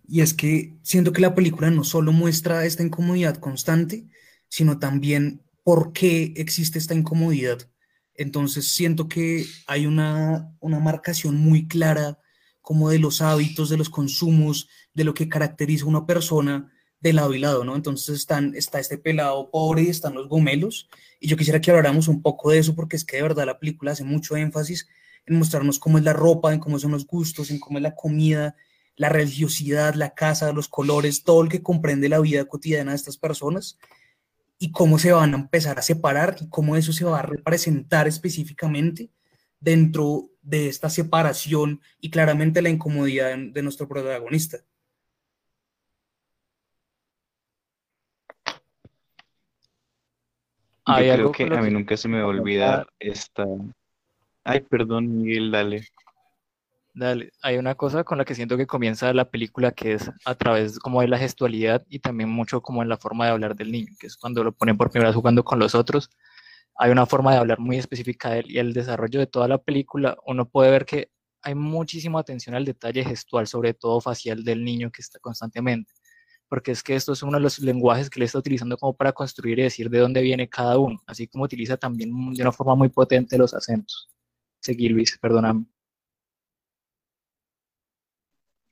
y 0.05 0.19
es 0.19 0.33
que 0.33 0.75
siento 0.81 1.13
que 1.13 1.21
la 1.21 1.33
película 1.33 1.71
no 1.71 1.85
solo 1.85 2.11
muestra 2.11 2.65
esta 2.65 2.83
incomodidad 2.83 3.37
constante, 3.37 4.09
sino 4.49 4.77
también 4.77 5.41
por 5.63 5.93
qué 5.93 6.33
existe 6.35 6.77
esta 6.77 6.93
incomodidad. 6.93 7.59
Entonces 8.15 8.73
siento 8.73 9.07
que 9.07 9.45
hay 9.67 9.85
una, 9.85 10.53
una 10.59 10.81
marcación 10.81 11.37
muy 11.37 11.69
clara 11.69 12.19
como 12.61 12.89
de 12.89 12.99
los 12.99 13.21
hábitos, 13.21 13.69
de 13.69 13.77
los 13.77 13.89
consumos, 13.89 14.69
de 14.93 15.03
lo 15.03 15.13
que 15.13 15.29
caracteriza 15.29 15.85
a 15.85 15.89
una 15.89 16.05
persona 16.05 16.71
de 16.99 17.13
lado 17.13 17.33
y 17.33 17.39
lado, 17.39 17.63
¿no? 17.63 17.75
Entonces 17.75 18.15
están, 18.15 18.53
está 18.55 18.79
este 18.79 18.97
pelado 18.97 19.49
pobre 19.49 19.83
y 19.83 19.89
están 19.89 20.13
los 20.13 20.29
gomelos, 20.29 20.89
y 21.19 21.27
yo 21.27 21.35
quisiera 21.35 21.59
que 21.59 21.71
habláramos 21.71 22.07
un 22.07 22.21
poco 22.21 22.51
de 22.51 22.59
eso, 22.59 22.75
porque 22.75 22.95
es 22.95 23.03
que 23.03 23.17
de 23.17 23.23
verdad 23.23 23.45
la 23.45 23.59
película 23.59 23.91
hace 23.91 24.03
mucho 24.03 24.35
énfasis 24.35 24.87
en 25.25 25.37
mostrarnos 25.37 25.79
cómo 25.79 25.97
es 25.97 26.03
la 26.03 26.13
ropa, 26.13 26.53
en 26.53 26.59
cómo 26.59 26.79
son 26.79 26.91
los 26.91 27.05
gustos, 27.05 27.51
en 27.51 27.59
cómo 27.59 27.79
es 27.79 27.83
la 27.83 27.95
comida, 27.95 28.55
la 28.95 29.09
religiosidad, 29.09 29.95
la 29.95 30.13
casa, 30.13 30.51
los 30.51 30.67
colores, 30.67 31.23
todo 31.23 31.43
lo 31.43 31.49
que 31.49 31.63
comprende 31.63 32.09
la 32.09 32.19
vida 32.19 32.45
cotidiana 32.45 32.91
de 32.91 32.97
estas 32.97 33.17
personas 33.17 33.77
y 34.59 34.71
cómo 34.71 34.99
se 34.99 35.11
van 35.11 35.33
a 35.33 35.37
empezar 35.37 35.79
a 35.79 35.81
separar 35.81 36.35
y 36.39 36.47
cómo 36.49 36.75
eso 36.75 36.93
se 36.93 37.05
va 37.05 37.19
a 37.19 37.23
representar 37.23 38.07
específicamente 38.07 39.09
dentro 39.61 40.29
de 40.41 40.67
esta 40.67 40.89
separación 40.89 41.81
y 42.01 42.09
claramente 42.09 42.61
la 42.61 42.69
incomodidad 42.69 43.37
de 43.37 43.61
nuestro 43.61 43.87
protagonista. 43.87 44.57
Yo 50.87 50.95
creo 50.95 51.31
que 51.31 51.43
a 51.43 51.61
mí 51.61 51.69
nunca 51.69 51.95
se 51.95 52.07
me 52.07 52.17
va 52.17 52.25
a 52.25 52.27
olvidar 52.27 52.87
esta... 52.99 53.45
Ay, 54.43 54.61
perdón, 54.61 55.21
Miguel, 55.21 55.51
dale. 55.51 55.87
Dale, 56.93 57.31
hay 57.41 57.57
una 57.57 57.75
cosa 57.75 58.03
con 58.03 58.17
la 58.17 58.25
que 58.25 58.35
siento 58.35 58.57
que 58.57 58.67
comienza 58.67 59.13
la 59.13 59.29
película 59.29 59.71
que 59.71 59.93
es 59.93 60.11
a 60.25 60.35
través 60.35 60.77
como 60.77 60.99
de 60.99 61.07
la 61.07 61.17
gestualidad 61.17 61.85
y 61.87 61.99
también 61.99 62.29
mucho 62.29 62.61
como 62.61 62.81
en 62.81 62.89
la 62.89 62.97
forma 62.97 63.25
de 63.25 63.31
hablar 63.31 63.55
del 63.55 63.71
niño, 63.71 63.93
que 63.97 64.07
es 64.07 64.17
cuando 64.17 64.43
lo 64.43 64.51
ponen 64.51 64.75
por 64.75 64.89
primera 64.89 65.09
vez 65.09 65.15
jugando 65.15 65.45
con 65.45 65.59
los 65.59 65.73
otros. 65.73 66.09
Hay 66.81 66.89
una 66.89 67.05
forma 67.05 67.31
de 67.31 67.37
hablar 67.37 67.59
muy 67.59 67.77
específica 67.77 68.31
de 68.31 68.39
él 68.39 68.45
y 68.49 68.57
el 68.57 68.73
desarrollo 68.73 69.19
de 69.19 69.27
toda 69.27 69.47
la 69.47 69.59
película, 69.59 70.17
uno 70.25 70.49
puede 70.49 70.71
ver 70.71 70.83
que 70.83 71.11
hay 71.43 71.53
muchísima 71.53 72.19
atención 72.19 72.55
al 72.55 72.65
detalle 72.65 73.03
gestual, 73.05 73.45
sobre 73.45 73.75
todo 73.75 74.01
facial 74.01 74.43
del 74.43 74.63
niño 74.63 74.91
que 74.91 75.03
está 75.03 75.19
constantemente, 75.19 75.93
porque 76.49 76.71
es 76.71 76.81
que 76.81 76.95
esto 76.95 77.13
es 77.13 77.21
uno 77.21 77.33
de 77.33 77.41
los 77.41 77.59
lenguajes 77.59 78.09
que 78.09 78.19
le 78.19 78.25
está 78.25 78.39
utilizando 78.39 78.77
como 78.77 78.95
para 78.97 79.13
construir 79.13 79.59
y 79.59 79.61
decir 79.61 79.91
de 79.91 79.99
dónde 79.99 80.23
viene 80.23 80.49
cada 80.49 80.79
uno, 80.79 80.99
así 81.05 81.27
como 81.27 81.43
utiliza 81.43 81.77
también 81.77 82.09
de 82.33 82.41
una 82.41 82.51
forma 82.51 82.73
muy 82.73 82.89
potente 82.89 83.37
los 83.37 83.53
acentos. 83.53 84.09
Seguí, 84.59 84.89
Luis, 84.89 85.19
perdóname. 85.21 85.65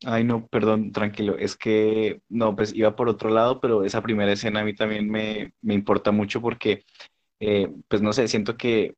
Ay, 0.04 0.24
no, 0.24 0.48
perdón, 0.48 0.92
tranquilo. 0.94 1.38
Es 1.38 1.56
que, 1.56 2.24
no, 2.28 2.56
pues 2.56 2.74
iba 2.74 2.96
por 2.96 3.08
otro 3.08 3.30
lado, 3.30 3.62
pero 3.62 3.84
esa 3.84 4.02
primera 4.02 4.32
escena 4.32 4.62
a 4.62 4.64
mí 4.64 4.74
también 4.74 5.08
me, 5.12 5.54
me 5.62 5.76
importa 5.76 6.12
mucho 6.12 6.42
porque, 6.42 6.86
eh, 7.40 7.72
pues 7.88 8.02
no 8.02 8.14
sé, 8.14 8.28
siento 8.28 8.58
que 8.58 8.96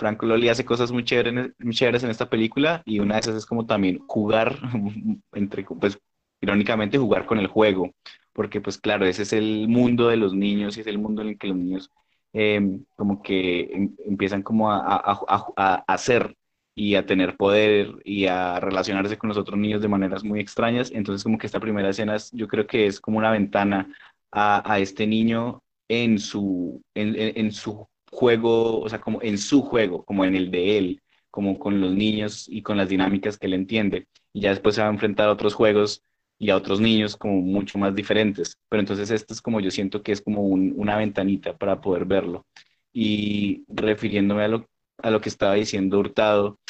Franco 0.00 0.26
Loli 0.26 0.48
hace 0.48 0.64
cosas 0.64 0.92
muy 0.92 1.04
chéveres, 1.04 1.52
muy 1.58 1.74
chéveres 1.74 2.02
en 2.04 2.10
esta 2.10 2.30
película 2.30 2.82
y 2.86 3.00
una 3.00 3.14
de 3.14 3.20
esas 3.20 3.36
es 3.36 3.46
como 3.46 3.66
también 3.66 3.98
jugar, 4.06 4.58
entre, 5.32 5.64
pues 5.64 5.98
irónicamente 6.40 6.98
jugar 6.98 7.26
con 7.26 7.38
el 7.38 7.48
juego, 7.48 7.92
porque 8.32 8.60
pues 8.62 8.78
claro, 8.78 9.04
ese 9.06 9.22
es 9.22 9.32
el 9.34 9.68
mundo 9.68 10.08
de 10.08 10.16
los 10.16 10.34
niños 10.34 10.76
y 10.76 10.80
es 10.80 10.86
el 10.86 10.98
mundo 10.98 11.22
en 11.22 11.28
el 11.28 11.38
que 11.38 11.48
los 11.48 11.56
niños 11.58 11.90
em, 12.32 12.84
como 12.96 13.22
que 13.22 13.60
em, 13.72 13.94
empiezan 14.06 14.42
como 14.42 14.70
a, 14.72 14.80
a, 14.80 15.84
hacer 15.86 16.36
y 16.74 16.94
a 16.94 17.04
tener 17.04 17.36
poder 17.36 17.90
y 18.04 18.26
a 18.26 18.58
relacionarse 18.60 19.18
con 19.18 19.28
los 19.28 19.36
otros 19.38 19.58
niños 19.58 19.82
de 19.82 19.88
maneras 19.88 20.24
muy 20.24 20.40
extrañas. 20.40 20.90
Entonces 20.92 21.24
como 21.24 21.36
que 21.38 21.46
esta 21.46 21.60
primera 21.60 21.90
escena 21.90 22.16
yo 22.32 22.48
creo 22.48 22.66
que 22.66 22.86
es 22.86 23.00
como 23.00 23.18
una 23.18 23.30
ventana 23.30 23.88
a 24.32 24.78
este 24.78 25.06
niño 25.06 25.62
en 25.90 26.20
su, 26.20 26.82
en, 26.94 27.16
en, 27.18 27.50
su 27.52 27.88
juego, 28.12 28.80
o 28.80 28.88
sea, 28.88 29.00
como 29.00 29.20
en 29.22 29.36
su 29.38 29.62
juego, 29.62 30.04
como 30.04 30.24
en 30.24 30.36
el 30.36 30.50
de 30.52 30.78
él, 30.78 31.02
como 31.32 31.58
con 31.58 31.80
los 31.80 31.92
niños 31.92 32.46
y 32.48 32.62
con 32.62 32.76
las 32.76 32.88
dinámicas 32.88 33.36
que 33.38 33.46
él 33.46 33.54
entiende. 33.54 34.06
Y 34.32 34.42
ya 34.42 34.50
después 34.50 34.76
se 34.76 34.82
va 34.82 34.86
a 34.86 34.92
enfrentar 34.92 35.28
a 35.28 35.32
otros 35.32 35.54
juegos 35.54 36.02
y 36.38 36.50
a 36.50 36.56
otros 36.56 36.80
niños 36.80 37.16
como 37.16 37.40
mucho 37.40 37.76
más 37.78 37.92
diferentes. 37.94 38.56
Pero 38.68 38.80
entonces 38.80 39.10
esto 39.10 39.34
es 39.34 39.42
como 39.42 39.60
yo 39.60 39.72
siento 39.72 40.02
que 40.02 40.12
es 40.12 40.22
como 40.22 40.42
un, 40.42 40.74
una 40.76 40.96
ventanita 40.96 41.56
para 41.58 41.80
poder 41.80 42.04
verlo. 42.04 42.46
Y 42.92 43.64
refiriéndome 43.68 44.44
a 44.44 44.48
lo, 44.48 44.68
a 44.98 45.10
lo 45.10 45.20
que 45.20 45.28
estaba 45.28 45.54
diciendo 45.54 45.98
Hurtado, 45.98 46.60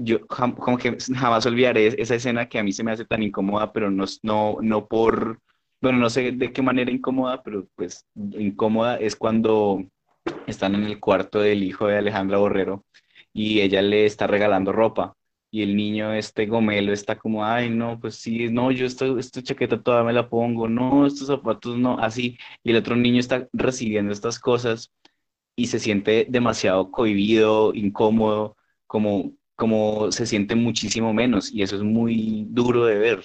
yo 0.00 0.24
como 0.28 0.78
que 0.78 0.96
jamás 1.16 1.46
olvidaré 1.46 1.88
esa 2.00 2.14
escena 2.14 2.48
que 2.48 2.60
a 2.60 2.62
mí 2.62 2.72
se 2.72 2.84
me 2.84 2.92
hace 2.92 3.04
tan 3.04 3.24
incómoda, 3.24 3.72
pero 3.72 3.90
no, 3.90 4.04
no, 4.22 4.58
no 4.62 4.86
por, 4.86 5.40
bueno, 5.80 5.98
no 5.98 6.10
sé 6.10 6.32
de 6.32 6.52
qué 6.52 6.62
manera 6.62 6.90
incómoda, 6.90 7.42
pero 7.42 7.68
pues 7.76 8.06
incómoda 8.14 8.96
es 8.96 9.16
cuando 9.16 9.84
están 10.46 10.74
en 10.74 10.84
el 10.84 11.00
cuarto 11.00 11.40
del 11.40 11.62
hijo 11.62 11.86
de 11.86 11.98
Alejandra 11.98 12.38
Borrero 12.38 12.84
y 13.32 13.60
ella 13.60 13.82
le 13.82 14.06
está 14.06 14.26
regalando 14.26 14.72
ropa 14.72 15.14
y 15.50 15.62
el 15.62 15.76
niño, 15.76 16.12
este 16.12 16.46
gomelo, 16.46 16.92
está 16.92 17.16
como, 17.18 17.44
ay, 17.44 17.70
no, 17.70 17.98
pues 18.00 18.16
sí, 18.16 18.50
no, 18.50 18.70
yo 18.70 18.86
esta, 18.86 19.06
esta 19.18 19.42
chaqueta 19.42 19.80
todavía 19.82 20.06
me 20.08 20.12
la 20.12 20.28
pongo, 20.28 20.68
no, 20.68 21.06
estos 21.06 21.28
zapatos 21.28 21.78
no, 21.78 21.98
así, 21.98 22.38
y 22.62 22.70
el 22.70 22.76
otro 22.76 22.96
niño 22.96 23.18
está 23.20 23.48
recibiendo 23.52 24.12
estas 24.12 24.38
cosas 24.38 24.92
y 25.56 25.68
se 25.68 25.78
siente 25.78 26.26
demasiado 26.28 26.90
cohibido, 26.90 27.74
incómodo, 27.74 28.56
como, 28.86 29.32
como 29.56 30.12
se 30.12 30.26
siente 30.26 30.54
muchísimo 30.54 31.12
menos 31.14 31.52
y 31.52 31.62
eso 31.62 31.76
es 31.76 31.82
muy 31.82 32.46
duro 32.50 32.86
de 32.86 32.98
ver. 32.98 33.24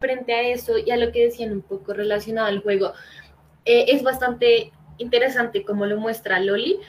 Frente 0.00 0.32
a 0.32 0.40
eso 0.40 0.78
y 0.78 0.90
a 0.90 0.96
lo 0.96 1.12
que 1.12 1.24
decían 1.24 1.52
un 1.52 1.60
poco 1.60 1.92
relacionado 1.92 2.46
al 2.46 2.62
juego, 2.62 2.94
eh, 3.66 3.84
es 3.88 4.02
bastante 4.02 4.72
interesante 4.96 5.62
como 5.62 5.84
lo 5.84 5.98
muestra 5.98 6.40
Loli 6.40 6.80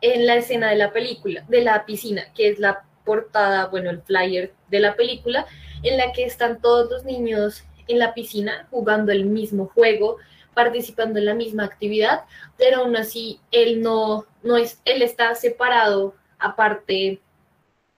en 0.00 0.24
la 0.24 0.36
escena 0.36 0.70
de 0.70 0.76
la 0.76 0.92
película, 0.92 1.44
de 1.48 1.62
la 1.62 1.84
piscina, 1.84 2.32
que 2.32 2.48
es 2.48 2.60
la 2.60 2.84
portada, 3.04 3.66
bueno, 3.66 3.90
el 3.90 4.02
flyer 4.02 4.52
de 4.68 4.78
la 4.78 4.94
película, 4.94 5.46
en 5.82 5.96
la 5.96 6.12
que 6.12 6.24
están 6.24 6.60
todos 6.60 6.88
los 6.88 7.04
niños 7.04 7.64
en 7.88 7.98
la 7.98 8.14
piscina 8.14 8.68
jugando 8.70 9.10
el 9.10 9.24
mismo 9.26 9.66
juego, 9.66 10.18
participando 10.54 11.18
en 11.18 11.26
la 11.26 11.34
misma 11.34 11.64
actividad, 11.64 12.20
pero 12.56 12.82
aún 12.82 12.94
así 12.96 13.40
él 13.50 13.82
no, 13.82 14.26
no 14.44 14.56
es, 14.56 14.80
él 14.84 15.02
está 15.02 15.34
separado 15.34 16.14
aparte 16.38 17.20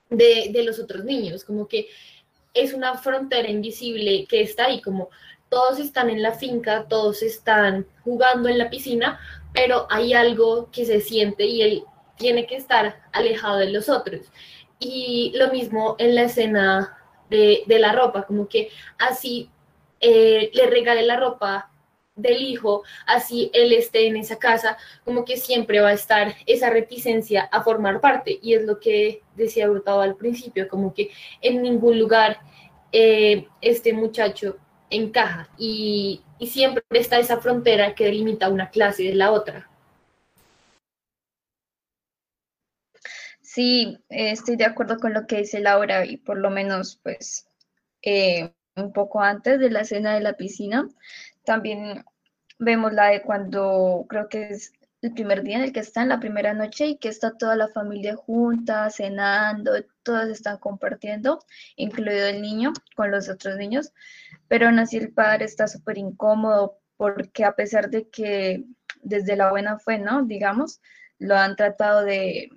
de, 0.09 0.49
de 0.51 0.63
los 0.63 0.79
otros 0.79 1.03
niños, 1.03 1.43
como 1.43 1.67
que 1.67 1.89
es 2.53 2.73
una 2.73 2.95
frontera 2.95 3.49
invisible 3.49 4.25
que 4.27 4.41
está 4.41 4.65
ahí, 4.65 4.81
como 4.81 5.09
todos 5.49 5.79
están 5.79 6.09
en 6.09 6.21
la 6.21 6.33
finca, 6.33 6.87
todos 6.87 7.21
están 7.21 7.85
jugando 8.03 8.49
en 8.49 8.57
la 8.57 8.69
piscina, 8.69 9.19
pero 9.53 9.87
hay 9.89 10.13
algo 10.13 10.69
que 10.71 10.85
se 10.85 10.99
siente 10.99 11.45
y 11.45 11.61
él 11.61 11.83
tiene 12.17 12.47
que 12.47 12.55
estar 12.55 13.01
alejado 13.11 13.57
de 13.57 13.71
los 13.71 13.89
otros. 13.89 14.31
Y 14.79 15.31
lo 15.35 15.51
mismo 15.51 15.95
en 15.99 16.15
la 16.15 16.23
escena 16.23 16.97
de, 17.29 17.63
de 17.67 17.79
la 17.79 17.93
ropa, 17.93 18.23
como 18.23 18.47
que 18.47 18.69
así 18.97 19.49
eh, 19.99 20.51
le 20.53 20.67
regale 20.67 21.03
la 21.03 21.17
ropa 21.17 21.71
del 22.15 22.41
hijo, 22.41 22.83
así 23.07 23.49
él 23.53 23.73
esté 23.73 24.07
en 24.07 24.17
esa 24.17 24.37
casa, 24.37 24.77
como 25.03 25.25
que 25.25 25.37
siempre 25.37 25.79
va 25.79 25.89
a 25.89 25.93
estar 25.93 26.35
esa 26.45 26.69
reticencia 26.69 27.43
a 27.51 27.63
formar 27.63 28.01
parte. 28.01 28.39
Y 28.41 28.53
es 28.53 28.63
lo 28.63 28.79
que 28.79 29.21
decía 29.35 29.69
Hurtado 29.69 30.01
al 30.01 30.15
principio, 30.15 30.67
como 30.67 30.93
que 30.93 31.09
en 31.41 31.61
ningún 31.61 31.99
lugar 31.99 32.39
eh, 32.91 33.47
este 33.61 33.93
muchacho 33.93 34.57
encaja 34.89 35.49
y, 35.57 36.23
siempre 36.45 36.83
está 36.89 37.19
esa 37.19 37.39
frontera 37.39 37.95
que 37.95 38.03
delimita 38.03 38.49
una 38.49 38.69
clase 38.69 39.03
de 39.03 39.15
la 39.15 39.31
otra. 39.31 39.69
Sí, 43.41 43.97
estoy 44.09 44.57
de 44.57 44.65
acuerdo 44.65 44.97
con 44.97 45.13
lo 45.13 45.25
que 45.25 45.37
dice 45.37 45.61
Laura 45.61 46.05
y 46.05 46.17
por 46.17 46.37
lo 46.37 46.49
menos 46.49 46.99
pues 47.01 47.47
eh, 48.01 48.51
un 48.75 48.91
poco 48.91 49.21
antes 49.21 49.59
de 49.59 49.69
la 49.69 49.81
escena 49.81 50.15
de 50.15 50.21
la 50.21 50.33
piscina, 50.33 50.89
también 51.45 52.03
vemos 52.59 52.93
la 52.93 53.07
de 53.07 53.21
cuando 53.21 54.05
creo 54.09 54.29
que 54.29 54.49
es 54.49 54.73
el 55.01 55.13
primer 55.13 55.43
día 55.43 55.57
en 55.57 55.63
el 55.63 55.73
que 55.73 55.81
están, 55.81 56.07
la 56.07 56.19
primera 56.19 56.53
noche, 56.53 56.87
y 56.87 56.97
que 56.97 57.09
está 57.09 57.37
toda 57.37 57.57
la 57.57 57.67
familia 57.67 58.15
junta, 58.15 58.89
cenando, 58.89 59.73
todos 60.01 60.29
están 60.29 60.57
compartiendo, 60.59 61.43
incluido 61.75 62.27
el 62.27 62.41
niño 62.41 62.71
con 62.95 63.11
los 63.11 63.27
otros 63.29 63.57
niños, 63.57 63.91
pero 64.47 64.67
aún 64.67 64.79
así 64.79 64.97
el 64.97 65.11
padre 65.11 65.45
está 65.45 65.67
súper 65.67 65.97
incómodo 65.97 66.79
porque 66.95 67.43
a 67.43 67.53
pesar 67.53 67.89
de 67.89 68.07
que 68.09 68.63
desde 69.01 69.35
la 69.35 69.49
buena 69.51 69.77
fe, 69.77 69.97
¿no? 69.97 70.23
Digamos, 70.23 70.79
lo 71.19 71.35
han 71.35 71.57
tratado 71.57 72.03
de, 72.03 72.49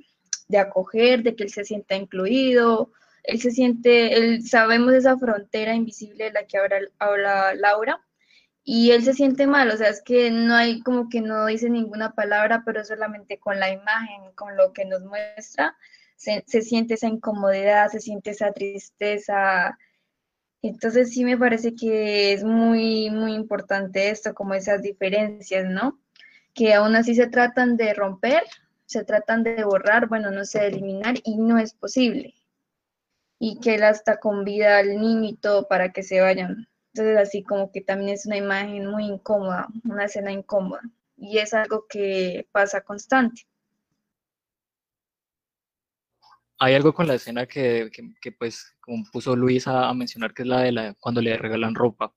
de 0.47 0.59
acoger, 0.59 1.25
de 1.25 1.35
que 1.35 1.45
él 1.45 1.50
se 1.50 1.64
sienta 1.64 1.97
incluido, 1.97 2.93
él 3.25 3.40
se 3.40 3.50
siente, 3.50 4.14
él, 4.14 4.47
sabemos 4.47 4.95
esa 4.95 5.19
frontera 5.19 5.75
invisible 5.75 6.25
de 6.25 6.33
la 6.33 6.47
que 6.47 6.59
ahora 6.59 6.78
habla 7.00 7.55
Laura, 7.55 8.06
y 8.68 8.90
él 8.90 9.04
se 9.04 9.14
siente 9.14 9.46
mal, 9.46 9.70
o 9.70 9.76
sea, 9.76 9.90
es 9.90 10.02
que 10.02 10.30
no 10.32 10.54
hay 10.54 10.80
como 10.82 11.08
que 11.08 11.20
no 11.20 11.46
dice 11.46 11.70
ninguna 11.70 12.14
palabra, 12.14 12.64
pero 12.66 12.85
solamente 12.85 13.38
con 13.38 13.61
la 13.61 13.70
imagen, 13.70 14.32
con 14.35 14.56
lo 14.56 14.73
que 14.73 14.85
nos 14.85 15.02
muestra, 15.04 15.76
se, 16.16 16.42
siente 16.62 16.94
esa 16.94 17.06
incomodidad, 17.06 17.88
se 17.90 18.00
siente 18.00 18.30
esa 18.30 18.52
tristeza, 18.52 19.78
Entonces 20.62 21.12
sí 21.12 21.25
me 21.25 21.38
parece 21.38 21.76
que 21.76 22.32
es 22.32 22.44
muy, 22.44 23.11
muy 23.11 23.35
importante 23.35 24.11
esto, 24.11 24.35
como 24.35 24.54
esas 24.54 24.82
diferencias, 24.82 25.66
¿no? 25.66 26.00
Que 26.54 26.75
aún 26.75 26.96
así 26.96 27.14
se 27.14 27.28
tratan 27.28 27.76
de 27.76 27.94
romper, 27.94 28.42
se 28.87 29.04
tratan 29.04 29.44
de 29.44 29.64
borrar, 29.64 30.08
bueno, 30.08 30.30
no 30.32 30.44
sé, 30.44 30.61
de 30.61 30.68
eliminar 30.68 31.16
y 31.25 31.37
no 31.38 31.58
es 31.58 31.75
posible. 31.75 32.35
Y 33.38 33.61
que 33.61 33.76
él 33.76 33.85
hasta 33.85 34.18
convida 34.18 34.78
al 34.78 35.00
niño 35.00 35.28
y 35.28 35.37
todo 35.37 35.68
para 35.68 35.92
que 35.92 36.02
se 36.02 36.20
vayan. 36.20 36.68
Entonces 36.99 37.19
así 37.19 37.43
como 37.43 37.71
que 37.71 37.83
también 37.83 38.11
es 38.11 38.25
una 38.25 38.38
imagen 38.38 38.87
muy 38.87 39.05
incómoda, 39.05 39.69
una 39.85 40.07
escena 40.07 40.33
incómoda. 40.33 40.81
Y 41.19 41.37
es 41.37 41.53
algo 41.53 41.85
que 41.88 42.49
pasa 42.53 42.81
constante. 42.81 43.43
Hay 46.59 46.73
algo 46.73 46.95
con 46.95 47.07
la 47.07 47.17
escena 47.17 47.45
que, 47.45 47.91
pues, 48.38 48.75
como 48.81 49.05
puso 49.12 49.37
Luis 49.37 49.69
a, 49.69 49.93
mencionar, 49.93 50.33
que 50.33 50.43
es 50.43 50.49
la 50.49 50.61
de 50.62 50.73
la, 50.73 50.95
cuando 50.95 51.21
le 51.21 51.37
regalan 51.37 51.75
ropa, 51.75 52.15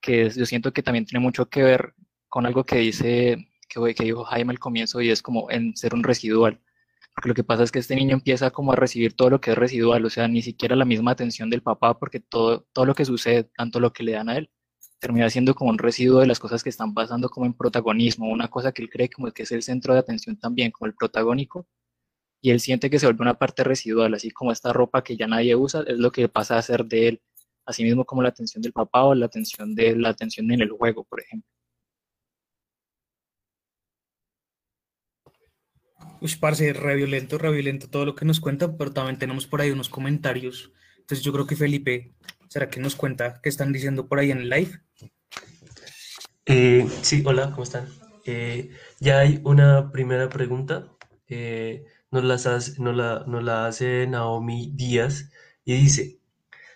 que 0.00 0.28
yo 0.30 0.46
siento 0.46 0.72
que 0.72 0.82
también 0.82 1.06
tiene 1.06 1.22
mucho 1.22 1.48
que 1.48 1.62
ver 1.62 1.94
con 2.28 2.44
algo 2.44 2.64
que 2.64 2.78
dice, 2.78 3.48
que, 3.68 3.94
que 3.94 4.02
dijo 4.04 4.24
Jaime 4.24 4.50
al 4.50 4.58
comienzo, 4.58 5.00
y 5.00 5.10
es 5.10 5.22
como 5.22 5.48
en 5.48 5.76
ser 5.76 5.94
un 5.94 6.02
residual. 6.02 6.60
Lo 7.24 7.34
que 7.34 7.44
pasa 7.44 7.64
es 7.64 7.72
que 7.72 7.80
este 7.80 7.96
niño 7.96 8.14
empieza 8.14 8.50
como 8.50 8.72
a 8.72 8.76
recibir 8.76 9.14
todo 9.14 9.30
lo 9.30 9.40
que 9.40 9.52
es 9.52 9.58
residual, 9.58 10.04
o 10.04 10.10
sea, 10.10 10.28
ni 10.28 10.42
siquiera 10.42 10.76
la 10.76 10.84
misma 10.84 11.12
atención 11.12 11.50
del 11.50 11.62
papá, 11.62 11.98
porque 11.98 12.20
todo, 12.20 12.66
todo 12.72 12.84
lo 12.86 12.94
que 12.94 13.04
sucede, 13.04 13.44
tanto 13.56 13.80
lo 13.80 13.92
que 13.92 14.04
le 14.04 14.12
dan 14.12 14.28
a 14.28 14.36
él, 14.38 14.50
termina 15.00 15.30
siendo 15.30 15.54
como 15.54 15.70
un 15.70 15.78
residuo 15.78 16.20
de 16.20 16.26
las 16.26 16.38
cosas 16.38 16.62
que 16.62 16.70
están 16.70 16.94
pasando 16.94 17.28
como 17.28 17.46
en 17.46 17.54
protagonismo, 17.54 18.28
una 18.28 18.48
cosa 18.48 18.72
que 18.72 18.82
él 18.82 18.90
cree 18.90 19.08
como 19.10 19.30
que 19.32 19.44
es 19.44 19.52
el 19.52 19.62
centro 19.62 19.94
de 19.94 20.00
atención 20.00 20.38
también, 20.38 20.70
como 20.70 20.86
el 20.86 20.94
protagónico, 20.94 21.66
y 22.40 22.50
él 22.50 22.60
siente 22.60 22.90
que 22.90 22.98
se 22.98 23.06
vuelve 23.06 23.22
una 23.22 23.38
parte 23.38 23.64
residual, 23.64 24.14
así 24.14 24.30
como 24.30 24.52
esta 24.52 24.72
ropa 24.72 25.02
que 25.02 25.16
ya 25.16 25.26
nadie 25.26 25.56
usa, 25.56 25.82
es 25.86 25.98
lo 25.98 26.12
que 26.12 26.28
pasa 26.28 26.58
a 26.58 26.62
ser 26.62 26.84
de 26.86 27.08
él, 27.08 27.22
así 27.66 27.84
mismo 27.84 28.04
como 28.04 28.22
la 28.22 28.30
atención 28.30 28.62
del 28.62 28.72
papá 28.72 29.04
o 29.04 29.14
la 29.14 29.26
atención 29.26 29.74
de 29.74 29.96
la 29.96 30.10
atención 30.10 30.50
en 30.52 30.62
el 30.62 30.70
juego, 30.70 31.04
por 31.04 31.20
ejemplo. 31.20 31.50
Uy, 36.20 36.34
parce, 36.40 36.72
re 36.72 36.96
violento, 36.96 37.38
re 37.38 37.50
violento 37.50 37.88
todo 37.88 38.04
lo 38.04 38.14
que 38.14 38.24
nos 38.24 38.40
cuentan, 38.40 38.76
pero 38.76 38.92
también 38.92 39.18
tenemos 39.18 39.46
por 39.46 39.60
ahí 39.60 39.70
unos 39.70 39.88
comentarios. 39.88 40.72
Entonces 40.98 41.24
yo 41.24 41.32
creo 41.32 41.46
que 41.46 41.56
Felipe, 41.56 42.12
¿será 42.48 42.68
que 42.68 42.80
nos 42.80 42.96
cuenta 42.96 43.40
qué 43.42 43.48
están 43.48 43.72
diciendo 43.72 44.08
por 44.08 44.18
ahí 44.18 44.30
en 44.30 44.38
el 44.38 44.50
live? 44.50 44.80
Eh, 46.46 46.88
sí, 47.02 47.22
hola, 47.24 47.50
¿cómo 47.50 47.62
están? 47.62 47.88
Eh, 48.24 48.70
ya 49.00 49.20
hay 49.20 49.40
una 49.44 49.92
primera 49.92 50.28
pregunta. 50.28 50.88
Eh, 51.28 51.84
nos, 52.10 52.24
las 52.24 52.46
hace, 52.46 52.80
nos, 52.80 52.96
la, 52.96 53.24
nos 53.26 53.44
la 53.44 53.66
hace 53.66 54.06
Naomi 54.06 54.72
Díaz 54.74 55.30
y 55.64 55.74
dice, 55.74 56.18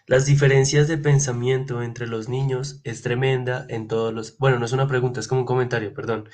las 0.06 0.26
diferencias 0.26 0.88
de 0.88 0.98
pensamiento 0.98 1.82
entre 1.82 2.06
los 2.06 2.28
niños 2.28 2.80
es 2.84 3.02
tremenda 3.02 3.66
en 3.68 3.88
todos 3.88 4.12
los... 4.12 4.38
Bueno, 4.38 4.58
no 4.58 4.66
es 4.66 4.72
una 4.72 4.86
pregunta, 4.86 5.20
es 5.20 5.28
como 5.28 5.40
un 5.42 5.46
comentario, 5.46 5.94
perdón. 5.94 6.28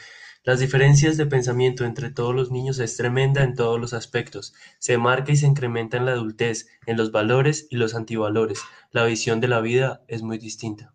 Las 0.49 0.61
diferencias 0.61 1.19
de 1.19 1.26
pensamiento 1.26 1.85
entre 1.85 2.11
todos 2.11 2.35
los 2.35 2.50
niños 2.50 2.78
es 2.78 2.97
tremenda 2.97 3.45
en 3.45 3.55
todos 3.55 3.78
los 3.78 3.93
aspectos. 3.93 4.55
Se 4.78 4.97
marca 4.97 5.31
y 5.31 5.37
se 5.37 5.47
incrementa 5.47 5.99
en 5.99 6.07
la 6.07 6.12
adultez, 6.12 6.69
en 6.87 6.97
los 6.97 7.12
valores 7.12 7.67
y 7.69 7.76
los 7.76 7.95
antivalores. 7.95 8.59
La 8.90 9.05
visión 9.05 9.43
de 9.43 9.49
la 9.49 9.61
vida 9.61 10.02
es 10.09 10.23
muy 10.23 10.38
distinta. 10.38 10.95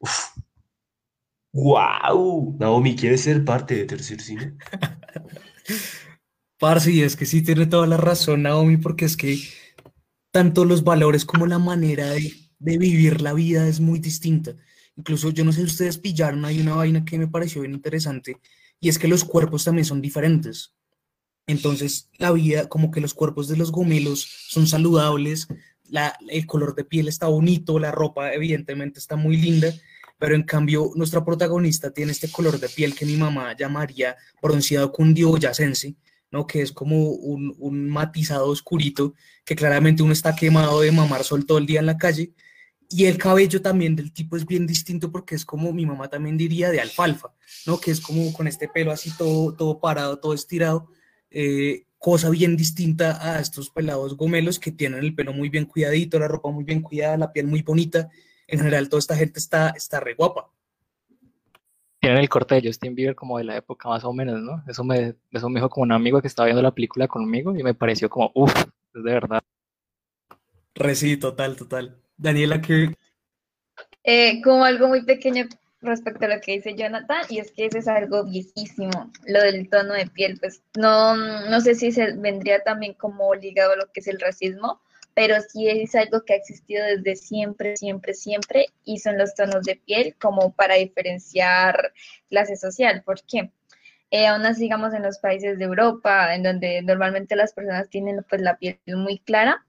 Uf. 0.00 0.30
¡Wow! 1.52 2.56
Naomi, 2.58 2.96
¿quieres 2.96 3.20
ser 3.20 3.44
parte 3.44 3.74
de 3.74 3.84
Tercer 3.84 4.22
Cine? 4.22 4.54
Parce, 6.58 6.90
y 6.90 7.02
es 7.02 7.16
que 7.16 7.26
sí 7.26 7.42
tiene 7.42 7.66
toda 7.66 7.86
la 7.86 7.98
razón, 7.98 8.44
Naomi, 8.44 8.78
porque 8.78 9.04
es 9.04 9.18
que 9.18 9.40
tanto 10.30 10.64
los 10.64 10.84
valores 10.84 11.26
como 11.26 11.46
la 11.46 11.58
manera 11.58 12.06
de, 12.12 12.32
de 12.58 12.78
vivir 12.78 13.20
la 13.20 13.34
vida 13.34 13.68
es 13.68 13.78
muy 13.78 13.98
distinta. 13.98 14.54
Incluso 14.96 15.28
yo 15.28 15.44
no 15.44 15.52
sé 15.52 15.58
si 15.58 15.66
ustedes 15.66 15.98
pillaron, 15.98 16.46
hay 16.46 16.62
una 16.62 16.76
vaina 16.76 17.04
que 17.04 17.18
me 17.18 17.28
pareció 17.28 17.60
bien 17.60 17.74
interesante, 17.74 18.38
y 18.80 18.88
es 18.88 18.98
que 18.98 19.08
los 19.08 19.24
cuerpos 19.24 19.64
también 19.64 19.84
son 19.84 20.00
diferentes. 20.00 20.74
Entonces, 21.46 22.08
la 22.18 22.32
vida, 22.32 22.68
como 22.68 22.90
que 22.90 23.00
los 23.00 23.14
cuerpos 23.14 23.48
de 23.48 23.56
los 23.56 23.72
gomelos 23.72 24.26
son 24.48 24.66
saludables, 24.66 25.48
la, 25.88 26.16
el 26.28 26.46
color 26.46 26.74
de 26.74 26.84
piel 26.84 27.08
está 27.08 27.26
bonito, 27.26 27.78
la 27.78 27.90
ropa 27.90 28.32
evidentemente 28.32 28.98
está 28.98 29.16
muy 29.16 29.36
linda, 29.36 29.72
pero 30.18 30.34
en 30.34 30.44
cambio 30.44 30.92
nuestra 30.94 31.24
protagonista 31.24 31.90
tiene 31.90 32.12
este 32.12 32.30
color 32.30 32.60
de 32.60 32.68
piel 32.68 32.94
que 32.94 33.06
mi 33.06 33.16
mamá 33.16 33.56
llamaría 33.56 34.16
bronceado 34.40 34.92
cundioboyacense, 34.92 35.96
¿no? 36.30 36.46
que 36.46 36.62
es 36.62 36.72
como 36.72 37.10
un, 37.10 37.56
un 37.58 37.88
matizado 37.88 38.48
oscurito, 38.48 39.14
que 39.44 39.56
claramente 39.56 40.02
uno 40.02 40.12
está 40.12 40.36
quemado 40.36 40.80
de 40.80 40.92
mamar 40.92 41.24
sol 41.24 41.44
todo 41.46 41.58
el 41.58 41.66
día 41.66 41.80
en 41.80 41.86
la 41.86 41.98
calle, 41.98 42.32
y 42.92 43.06
el 43.06 43.18
cabello 43.18 43.62
también 43.62 43.94
del 43.94 44.12
tipo 44.12 44.36
es 44.36 44.44
bien 44.44 44.66
distinto 44.66 45.12
porque 45.12 45.36
es 45.36 45.44
como 45.44 45.72
mi 45.72 45.86
mamá 45.86 46.08
también 46.08 46.36
diría 46.36 46.70
de 46.70 46.80
alfalfa, 46.80 47.32
¿no? 47.64 47.80
Que 47.80 47.92
es 47.92 48.00
como 48.00 48.32
con 48.32 48.48
este 48.48 48.68
pelo 48.68 48.90
así 48.90 49.16
todo, 49.16 49.54
todo 49.54 49.78
parado, 49.78 50.18
todo 50.18 50.34
estirado, 50.34 50.88
eh, 51.30 51.84
cosa 51.98 52.30
bien 52.30 52.56
distinta 52.56 53.34
a 53.34 53.38
estos 53.38 53.70
pelados 53.70 54.16
gomelos 54.16 54.58
que 54.58 54.72
tienen 54.72 55.04
el 55.04 55.14
pelo 55.14 55.32
muy 55.32 55.48
bien 55.48 55.66
cuidadito, 55.66 56.18
la 56.18 56.26
ropa 56.26 56.50
muy 56.50 56.64
bien 56.64 56.82
cuidada, 56.82 57.16
la 57.16 57.32
piel 57.32 57.46
muy 57.46 57.62
bonita. 57.62 58.08
En 58.48 58.58
general, 58.58 58.88
toda 58.88 58.98
esta 58.98 59.14
gente 59.14 59.38
está, 59.38 59.70
está 59.70 60.00
re 60.00 60.14
guapa. 60.14 60.50
Tienen 62.00 62.18
el 62.18 62.28
corte 62.28 62.56
de 62.56 62.66
Justin 62.66 62.96
Bieber 62.96 63.14
como 63.14 63.38
de 63.38 63.44
la 63.44 63.56
época 63.56 63.88
más 63.88 64.02
o 64.02 64.12
menos, 64.12 64.42
¿no? 64.42 64.64
Eso 64.66 64.82
me, 64.82 65.14
eso 65.30 65.48
me 65.48 65.60
dijo 65.60 65.70
como 65.70 65.84
un 65.84 65.92
amigo 65.92 66.20
que 66.20 66.26
estaba 66.26 66.46
viendo 66.46 66.62
la 66.62 66.74
película 66.74 67.06
conmigo 67.06 67.56
y 67.56 67.62
me 67.62 67.74
pareció 67.74 68.10
como, 68.10 68.32
uff, 68.34 68.52
es 68.94 69.04
de 69.04 69.12
verdad. 69.12 69.42
Re 70.74 70.94
sí, 70.96 71.16
total, 71.16 71.54
total. 71.54 72.00
Daniela, 72.20 72.60
que... 72.60 72.94
Eh, 74.04 74.40
como 74.42 74.64
algo 74.64 74.88
muy 74.88 75.04
pequeño 75.04 75.46
respecto 75.80 76.26
a 76.26 76.28
lo 76.28 76.40
que 76.40 76.52
dice 76.52 76.74
Jonathan, 76.74 77.22
y 77.28 77.38
es 77.38 77.52
que 77.52 77.66
eso 77.66 77.78
es 77.78 77.88
algo 77.88 78.24
viejísimo, 78.24 79.10
lo 79.26 79.40
del 79.40 79.68
tono 79.68 79.94
de 79.94 80.06
piel, 80.06 80.38
pues 80.38 80.62
no, 80.76 81.16
no 81.16 81.60
sé 81.60 81.74
si 81.74 81.90
se 81.90 82.12
vendría 82.12 82.62
también 82.62 82.94
como 82.94 83.34
ligado 83.34 83.72
a 83.72 83.76
lo 83.76 83.90
que 83.92 84.00
es 84.00 84.08
el 84.08 84.20
racismo, 84.20 84.80
pero 85.14 85.36
sí 85.40 85.68
es 85.68 85.94
algo 85.94 86.24
que 86.24 86.34
ha 86.34 86.36
existido 86.36 86.84
desde 86.84 87.16
siempre, 87.16 87.76
siempre, 87.76 88.14
siempre, 88.14 88.66
y 88.84 88.98
son 88.98 89.18
los 89.18 89.34
tonos 89.34 89.64
de 89.64 89.76
piel 89.76 90.14
como 90.20 90.52
para 90.52 90.76
diferenciar 90.76 91.92
clase 92.28 92.56
social. 92.56 93.02
¿Por 93.04 93.22
qué? 93.22 93.50
Eh, 94.10 94.26
aún 94.26 94.44
así, 94.44 94.62
digamos, 94.62 94.92
en 94.92 95.02
los 95.02 95.18
países 95.18 95.58
de 95.58 95.64
Europa, 95.64 96.34
en 96.34 96.42
donde 96.42 96.82
normalmente 96.82 97.36
las 97.36 97.52
personas 97.52 97.88
tienen 97.88 98.24
pues 98.28 98.42
la 98.42 98.58
piel 98.58 98.78
muy 98.86 99.18
clara, 99.18 99.64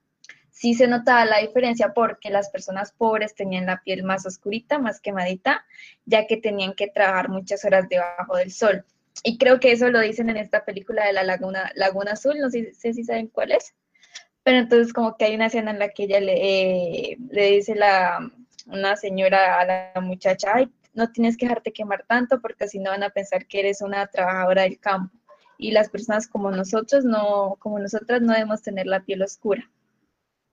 sí 0.62 0.76
se 0.76 0.88
notaba 0.88 1.26
la 1.26 1.39
diferencia 1.39 1.91
porque 1.91 2.30
las 2.30 2.52
personas 2.52 2.91
pobres 2.91 3.34
tenían 3.34 3.65
la 3.65 3.82
piel 3.82 4.04
más 4.04 4.28
oscurita, 4.28 4.78
más 4.78 5.02
quemadita, 5.02 5.65
ya 6.06 6.28
que 6.28 6.38
tenían 6.38 6.74
que 6.76 6.88
trabajar 6.88 7.30
muchas 7.30 7.65
horas 7.65 7.89
debajo 7.89 8.38
del 8.38 8.52
sol. 8.52 8.86
Y 9.24 9.39
creo 9.39 9.60
que 9.60 9.71
eso 9.71 9.89
lo 9.89 10.00
dicen 10.00 10.30
en 10.30 10.38
esta 10.38 10.63
película 10.63 11.08
de 11.08 11.13
la 11.13 11.24
Laguna, 11.24 11.71
Laguna 11.74 12.12
Azul, 12.12 12.38
no 12.39 12.52
sé, 12.52 12.74
si 12.74 13.04
saben 13.04 13.30
cuál 13.30 13.54
es, 13.54 13.74
pero 14.43 14.60
entonces 14.60 14.93
como 14.93 15.17
que 15.17 15.26
hay 15.26 15.34
una 15.34 15.47
escena 15.47 15.71
en 15.71 15.80
la 15.80 15.89
que 15.89 16.04
ella 16.04 16.19
le, 16.19 16.36
eh, 16.36 17.17
le 17.32 17.52
dice 17.54 17.74
la, 17.74 18.19
una 18.67 18.95
señora 18.97 19.60
a 19.60 19.65
la 19.65 20.02
muchacha, 20.02 20.52
ay, 20.54 20.71
no 20.93 21.12
tienes 21.12 21.38
que 21.38 21.47
dejarte 21.47 21.74
quemar 21.74 22.06
tanto 22.08 22.39
porque 22.39 22.67
si 22.67 22.78
no 22.78 22.91
van 22.91 23.02
a 23.02 23.10
pensar 23.10 23.47
que 23.47 23.62
eres 23.62 23.82
una 23.82 24.06
trabajadora 24.06 24.62
del 24.62 24.80
campo. 24.80 25.17
Y 25.58 25.71
las 25.71 25.89
personas 25.89 26.28
como 26.28 26.52
nosotros, 26.52 27.04
no, 27.04 27.56
como 27.58 27.80
nosotras 27.80 28.21
no 28.21 28.34
debemos 28.34 28.62
tener 28.62 28.86
la 28.86 29.04
piel 29.04 29.24
oscura. 29.24 29.67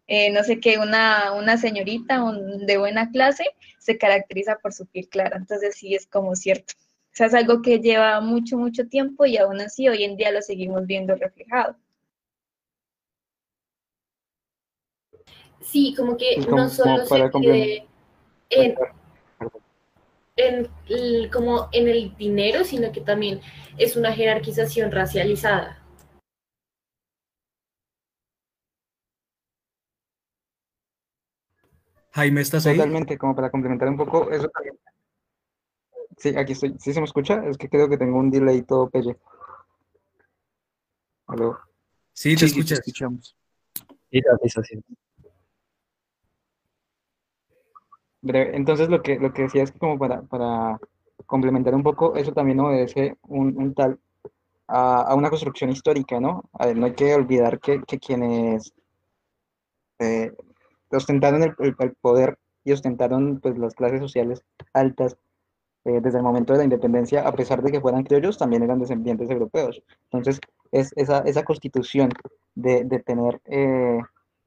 Eh, 0.08 0.30
no 0.32 0.42
sé 0.42 0.58
qué, 0.60 0.78
una, 0.78 1.32
una 1.34 1.56
señorita 1.58 2.22
un, 2.24 2.66
de 2.66 2.78
buena 2.78 3.10
clase 3.10 3.44
se 3.78 3.98
caracteriza 3.98 4.56
por 4.58 4.72
su 4.72 4.86
piel 4.86 5.08
clara. 5.08 5.36
Entonces 5.36 5.76
sí 5.76 5.94
es 5.94 6.06
como 6.06 6.34
cierto. 6.34 6.74
O 7.12 7.16
sea, 7.18 7.26
es 7.26 7.34
algo 7.34 7.62
que 7.62 7.78
lleva 7.80 8.20
mucho, 8.20 8.56
mucho 8.58 8.86
tiempo 8.88 9.26
y 9.26 9.36
aún 9.36 9.60
así 9.60 9.88
hoy 9.88 10.04
en 10.04 10.16
día 10.16 10.32
lo 10.32 10.42
seguimos 10.42 10.86
viendo 10.86 11.14
reflejado. 11.14 11.76
Sí, 15.60 15.94
como 15.96 16.16
que 16.16 16.36
como- 16.44 16.56
no 16.56 16.68
solo 16.70 16.92
como 16.96 17.08
para 17.08 17.30
se 17.32 17.40
quede 17.40 17.86
en, 18.50 18.74
en 20.36 20.68
el- 20.88 21.30
como 21.30 21.68
en 21.72 21.88
el 21.88 22.16
dinero, 22.16 22.64
sino 22.64 22.92
que 22.92 23.00
también 23.00 23.40
es 23.76 23.96
una 23.96 24.12
jerarquización 24.12 24.90
racializada. 24.92 25.82
Jaime, 32.18 32.40
¿estás 32.40 32.66
ahí? 32.66 32.76
Totalmente, 32.76 33.16
como 33.16 33.36
para 33.36 33.48
complementar 33.48 33.88
un 33.88 33.96
poco 33.96 34.28
eso 34.32 34.48
también. 34.48 34.76
Sí, 36.16 36.34
aquí 36.36 36.50
estoy. 36.50 36.74
¿Sí 36.80 36.92
se 36.92 36.98
me 36.98 37.06
escucha? 37.06 37.46
Es 37.46 37.56
que 37.56 37.68
creo 37.68 37.88
que 37.88 37.96
tengo 37.96 38.18
un 38.18 38.28
delay 38.28 38.62
todo 38.62 38.90
pelle. 38.90 39.16
Aló. 41.28 41.56
Sí, 42.12 42.34
te 42.34 42.40
Sí, 42.40 42.46
escuchas. 42.46 42.80
escuchamos. 42.80 43.36
Y 44.10 44.20
la 44.20 44.36
sensación. 44.38 44.84
Breve. 48.20 48.56
Entonces 48.56 48.88
lo 48.88 49.00
que, 49.00 49.20
lo 49.20 49.32
que 49.32 49.42
decía 49.42 49.62
es 49.62 49.70
que 49.70 49.78
como 49.78 49.96
para, 49.96 50.22
para 50.22 50.76
complementar 51.24 51.72
un 51.72 51.84
poco, 51.84 52.16
eso 52.16 52.32
también 52.32 52.58
obedece 52.58 53.16
un, 53.28 53.56
un 53.56 53.74
tal 53.74 54.00
a, 54.66 55.02
a 55.02 55.14
una 55.14 55.30
construcción 55.30 55.70
histórica, 55.70 56.18
¿no? 56.18 56.50
A 56.54 56.66
ver, 56.66 56.76
no 56.76 56.86
hay 56.86 56.94
que 56.94 57.14
olvidar 57.14 57.60
que, 57.60 57.80
que 57.84 58.00
quienes 58.00 58.72
eh, 60.00 60.32
ostentaron 60.90 61.42
el, 61.42 61.54
poder 62.00 62.38
y 62.64 62.72
ostentaron 62.72 63.40
pues 63.40 63.58
las 63.58 63.74
clases 63.74 64.00
sociales 64.00 64.42
altas 64.72 65.16
eh, 65.84 66.00
desde 66.02 66.18
el 66.18 66.24
momento 66.24 66.52
de 66.52 66.58
la 66.58 66.64
independencia, 66.64 67.26
a 67.26 67.32
pesar 67.32 67.62
de 67.62 67.72
que 67.72 67.80
fueran 67.80 68.04
criollos, 68.04 68.38
también 68.38 68.62
eran 68.62 68.78
descendientes 68.78 69.30
europeos. 69.30 69.82
Entonces, 70.04 70.40
es 70.72 70.92
esa, 70.96 71.20
esa 71.20 71.44
constitución 71.44 72.10
de, 72.54 72.84
de 72.84 72.98
tener 73.00 73.40
eh, 73.46 73.98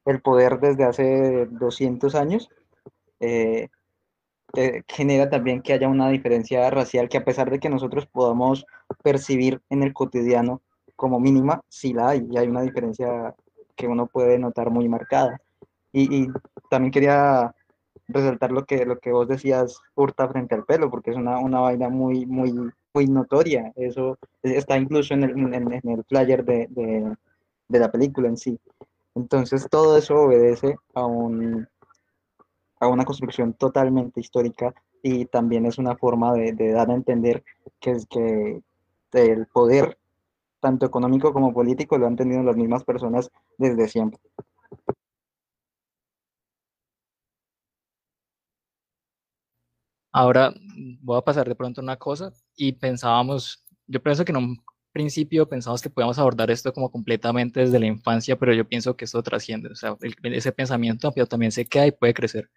el 0.04 0.20
poder 0.20 0.60
desde 0.60 0.84
hace 0.84 1.46
200 1.46 2.14
años, 2.14 2.48
eh, 3.20 3.68
genera 4.86 5.30
también 5.30 5.62
que 5.62 5.72
haya 5.72 5.88
una 5.88 6.10
diferencia 6.10 6.68
racial 6.70 7.08
que 7.08 7.16
a 7.18 7.24
pesar 7.24 7.50
de 7.50 7.58
que 7.58 7.70
nosotros 7.70 8.06
podamos 8.06 8.66
percibir 9.02 9.62
en 9.70 9.82
el 9.82 9.94
cotidiano 9.94 10.60
como 10.94 11.18
mínima, 11.18 11.62
sí 11.68 11.92
la 11.94 12.10
hay, 12.10 12.26
y 12.30 12.36
hay 12.36 12.48
una 12.48 12.62
diferencia 12.62 13.34
que 13.74 13.88
uno 13.88 14.06
puede 14.06 14.38
notar 14.38 14.70
muy 14.70 14.88
marcada. 14.88 15.40
Y, 15.92 16.28
también 16.70 16.90
quería 16.90 17.54
resaltar 18.08 18.50
lo 18.50 18.64
que, 18.64 18.84
lo 18.86 18.98
que 18.98 19.12
vos 19.12 19.28
decías, 19.28 19.78
hurta 19.94 20.28
frente 20.28 20.54
al 20.54 20.64
pelo, 20.64 20.90
porque 20.90 21.10
es 21.10 21.16
una, 21.16 21.38
una 21.38 21.60
vaina 21.60 21.88
muy, 21.88 22.26
muy, 22.26 22.54
muy 22.94 23.06
notoria. 23.06 23.72
Eso 23.76 24.18
está 24.42 24.76
incluso 24.78 25.14
en 25.14 25.24
el, 25.24 25.30
en, 25.54 25.72
en 25.72 25.88
el 25.88 26.04
flyer 26.04 26.44
de, 26.44 26.66
de, 26.70 27.16
de, 27.68 27.78
la 27.78 27.90
película 27.90 28.28
en 28.28 28.36
sí. 28.36 28.58
Entonces, 29.14 29.66
todo 29.70 29.98
eso 29.98 30.14
obedece 30.14 30.76
a, 30.94 31.04
un, 31.04 31.68
a 32.80 32.88
una 32.88 33.04
construcción 33.04 33.52
totalmente 33.54 34.20
histórica 34.20 34.74
y 35.02 35.26
también 35.26 35.66
es 35.66 35.78
una 35.78 35.96
forma 35.96 36.32
de, 36.32 36.52
de 36.52 36.72
dar 36.72 36.90
a 36.90 36.94
entender 36.94 37.44
que, 37.80 37.98
que 38.08 38.62
el 39.12 39.46
poder, 39.46 39.98
tanto 40.60 40.86
económico 40.86 41.32
como 41.32 41.52
político, 41.52 41.98
lo 41.98 42.06
han 42.06 42.16
tenido 42.16 42.42
las 42.42 42.56
mismas 42.56 42.84
personas 42.84 43.30
desde 43.58 43.88
siempre. 43.88 44.20
Ahora 50.12 50.54
voy 51.00 51.18
a 51.18 51.22
pasar 51.22 51.48
de 51.48 51.54
pronto 51.54 51.80
una 51.80 51.96
cosa 51.96 52.32
y 52.54 52.72
pensábamos, 52.72 53.64
yo 53.86 54.02
pienso 54.02 54.24
que 54.24 54.32
en 54.32 54.36
un 54.36 54.64
principio 54.92 55.48
pensamos 55.48 55.80
que 55.80 55.88
podíamos 55.88 56.18
abordar 56.18 56.50
esto 56.50 56.72
como 56.74 56.90
completamente 56.90 57.60
desde 57.60 57.80
la 57.80 57.86
infancia, 57.86 58.36
pero 58.36 58.52
yo 58.52 58.68
pienso 58.68 58.94
que 58.94 59.06
esto 59.06 59.22
trasciende, 59.22 59.70
o 59.70 59.74
sea, 59.74 59.96
ese 60.24 60.52
pensamiento 60.52 61.10
pero 61.12 61.26
también 61.26 61.50
se 61.50 61.64
queda 61.66 61.86
y 61.86 61.92
puede 61.92 62.14
crecer. 62.14 62.50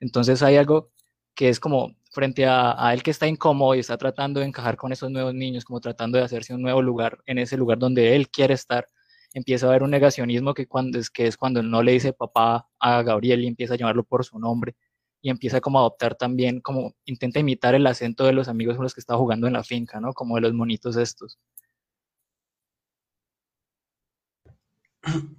Entonces 0.00 0.42
hay 0.42 0.56
algo 0.56 0.92
que 1.34 1.48
es 1.48 1.60
como 1.60 1.96
frente 2.12 2.46
a, 2.46 2.74
a, 2.86 2.94
él 2.94 3.02
que 3.02 3.10
está 3.10 3.26
incómodo 3.26 3.74
y 3.74 3.80
está 3.80 3.96
tratando 3.98 4.40
de 4.40 4.46
encajar 4.46 4.76
con 4.76 4.92
esos 4.92 5.10
nuevos 5.10 5.34
niños, 5.34 5.64
como 5.64 5.80
tratando 5.80 6.18
de 6.18 6.24
hacerse 6.24 6.54
un 6.54 6.62
nuevo 6.62 6.82
lugar 6.82 7.18
en 7.26 7.38
ese 7.38 7.56
lugar 7.56 7.78
donde 7.78 8.14
él 8.16 8.28
quiere 8.28 8.54
estar, 8.54 8.86
empieza 9.34 9.66
a 9.66 9.70
haber 9.70 9.82
un 9.82 9.90
negacionismo 9.90 10.54
que, 10.54 10.68
cuando, 10.68 10.98
es, 10.98 11.10
que 11.10 11.26
es 11.26 11.36
cuando 11.36 11.62
no 11.62 11.82
le 11.82 11.92
dice 11.92 12.12
papá 12.12 12.68
a 12.78 13.02
Gabriel 13.02 13.42
y 13.44 13.48
empieza 13.48 13.74
a 13.74 13.76
llamarlo 13.76 14.04
por 14.04 14.24
su 14.24 14.38
nombre 14.38 14.76
y 15.22 15.30
empieza 15.30 15.60
como 15.60 15.78
a 15.78 15.82
adoptar 15.82 16.16
también, 16.16 16.60
como 16.60 16.94
intenta 17.06 17.38
imitar 17.40 17.74
el 17.74 17.86
acento 17.86 18.24
de 18.24 18.32
los 18.32 18.48
amigos 18.48 18.76
con 18.76 18.82
los 18.84 18.94
que 18.94 19.00
está 19.00 19.16
jugando 19.16 19.46
en 19.46 19.54
la 19.54 19.64
finca, 19.64 20.00
¿no? 20.00 20.12
Como 20.12 20.34
de 20.34 20.42
los 20.42 20.52
monitos 20.52 20.96
estos. 20.96 21.38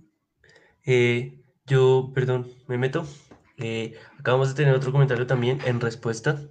Eh, 0.86 1.42
yo, 1.66 2.12
perdón, 2.14 2.52
me 2.68 2.78
meto. 2.78 3.06
Eh, 3.58 3.96
acabamos 4.20 4.50
de 4.50 4.56
tener 4.56 4.76
otro 4.76 4.92
comentario 4.92 5.26
también 5.26 5.60
en 5.66 5.80
respuesta 5.80 6.42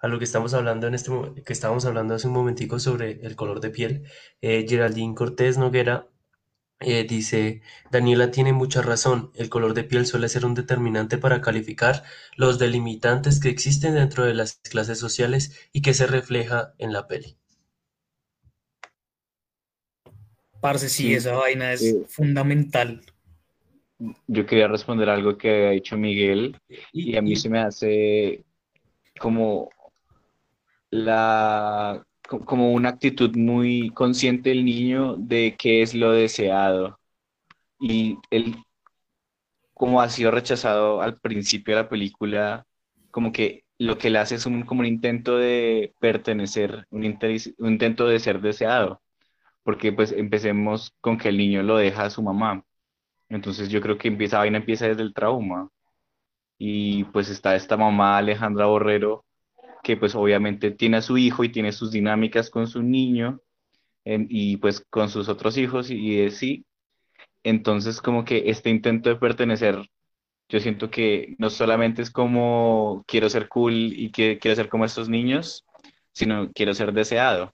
a 0.00 0.08
lo 0.08 0.18
que 0.18 0.24
estamos 0.24 0.52
hablando 0.52 0.86
en 0.86 0.94
este 0.94 1.10
que 1.44 1.52
estábamos 1.54 1.86
hablando 1.86 2.14
hace 2.14 2.26
un 2.28 2.34
momentico 2.34 2.78
sobre 2.78 3.12
el 3.22 3.34
color 3.34 3.60
de 3.60 3.70
piel. 3.70 4.04
Eh, 4.42 4.66
Geraldine 4.68 5.14
Cortés 5.14 5.56
Noguera 5.56 6.06
eh, 6.80 7.04
dice, 7.04 7.62
Daniela 7.90 8.30
tiene 8.30 8.52
mucha 8.52 8.82
razón, 8.82 9.32
el 9.34 9.48
color 9.48 9.74
de 9.74 9.84
piel 9.84 10.06
suele 10.06 10.28
ser 10.28 10.46
un 10.46 10.54
determinante 10.54 11.18
para 11.18 11.40
calificar 11.40 12.04
los 12.36 12.58
delimitantes 12.58 13.40
que 13.40 13.48
existen 13.48 13.94
dentro 13.94 14.24
de 14.24 14.34
las 14.34 14.56
clases 14.56 14.98
sociales 14.98 15.68
y 15.72 15.82
que 15.82 15.94
se 15.94 16.06
refleja 16.06 16.74
en 16.78 16.92
la 16.92 17.06
peli. 17.08 17.36
Parce, 20.60 20.88
sí, 20.88 21.04
sí 21.04 21.14
esa 21.14 21.34
vaina 21.34 21.72
es 21.72 21.82
eh, 21.82 22.04
fundamental. 22.08 23.02
Yo 24.28 24.46
quería 24.46 24.68
responder 24.68 25.08
algo 25.08 25.36
que 25.36 25.66
ha 25.66 25.70
dicho 25.70 25.96
Miguel 25.96 26.56
y, 26.92 27.12
y 27.12 27.16
a 27.16 27.22
mí 27.22 27.32
y... 27.32 27.36
se 27.36 27.48
me 27.48 27.58
hace 27.58 28.44
como 29.18 29.70
la 30.90 32.04
como 32.28 32.72
una 32.72 32.90
actitud 32.90 33.34
muy 33.36 33.90
consciente 33.90 34.50
del 34.50 34.64
niño 34.64 35.16
de 35.16 35.56
qué 35.58 35.82
es 35.82 35.94
lo 35.94 36.12
deseado. 36.12 36.98
Y 37.80 38.18
él, 38.30 38.56
como 39.74 40.00
ha 40.00 40.08
sido 40.08 40.30
rechazado 40.30 41.00
al 41.02 41.18
principio 41.20 41.76
de 41.76 41.82
la 41.82 41.88
película, 41.88 42.66
como 43.10 43.32
que 43.32 43.64
lo 43.78 43.98
que 43.98 44.10
le 44.10 44.18
hace 44.18 44.34
es 44.36 44.46
un, 44.46 44.62
como 44.64 44.80
un 44.80 44.86
intento 44.86 45.38
de 45.38 45.94
pertenecer, 46.00 46.86
un, 46.90 47.04
un 47.58 47.72
intento 47.72 48.06
de 48.06 48.18
ser 48.20 48.40
deseado. 48.40 49.02
Porque 49.62 49.92
pues 49.92 50.12
empecemos 50.12 50.94
con 51.00 51.18
que 51.18 51.28
el 51.30 51.38
niño 51.38 51.62
lo 51.62 51.76
deja 51.78 52.04
a 52.04 52.10
su 52.10 52.22
mamá. 52.22 52.64
Entonces 53.28 53.70
yo 53.70 53.80
creo 53.82 53.98
que 53.98 54.08
empieza, 54.08 54.38
vaina 54.38 54.58
empieza 54.58 54.88
desde 54.88 55.02
el 55.02 55.14
trauma. 55.14 55.70
Y 56.58 57.04
pues 57.06 57.30
está 57.30 57.56
esta 57.56 57.76
mamá 57.76 58.18
Alejandra 58.18 58.66
Borrero 58.66 59.24
que 59.82 59.96
pues 59.96 60.14
obviamente 60.14 60.70
tiene 60.70 60.98
a 60.98 61.02
su 61.02 61.18
hijo 61.18 61.44
y 61.44 61.50
tiene 61.50 61.72
sus 61.72 61.90
dinámicas 61.90 62.50
con 62.50 62.66
su 62.66 62.82
niño 62.82 63.40
y 64.04 64.56
pues 64.56 64.84
con 64.90 65.08
sus 65.08 65.28
otros 65.28 65.56
hijos 65.58 65.90
y, 65.90 65.96
y 65.96 66.26
así. 66.26 66.64
Entonces 67.42 68.00
como 68.00 68.24
que 68.24 68.50
este 68.50 68.70
intento 68.70 69.10
de 69.10 69.16
pertenecer, 69.16 69.88
yo 70.48 70.60
siento 70.60 70.90
que 70.90 71.36
no 71.38 71.50
solamente 71.50 72.02
es 72.02 72.10
como 72.10 73.04
quiero 73.06 73.28
ser 73.28 73.48
cool 73.48 73.74
y 73.74 74.10
que 74.10 74.38
quiero 74.38 74.56
ser 74.56 74.68
como 74.68 74.84
estos 74.84 75.08
niños, 75.08 75.64
sino 76.12 76.50
quiero 76.52 76.74
ser 76.74 76.92
deseado. 76.92 77.52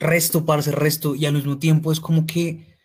Resto, 0.00 0.44
parce, 0.44 0.70
resto, 0.70 1.16
y 1.16 1.26
al 1.26 1.34
mismo 1.34 1.58
tiempo 1.58 1.90
es 1.90 1.98
como 1.98 2.24
que 2.24 2.78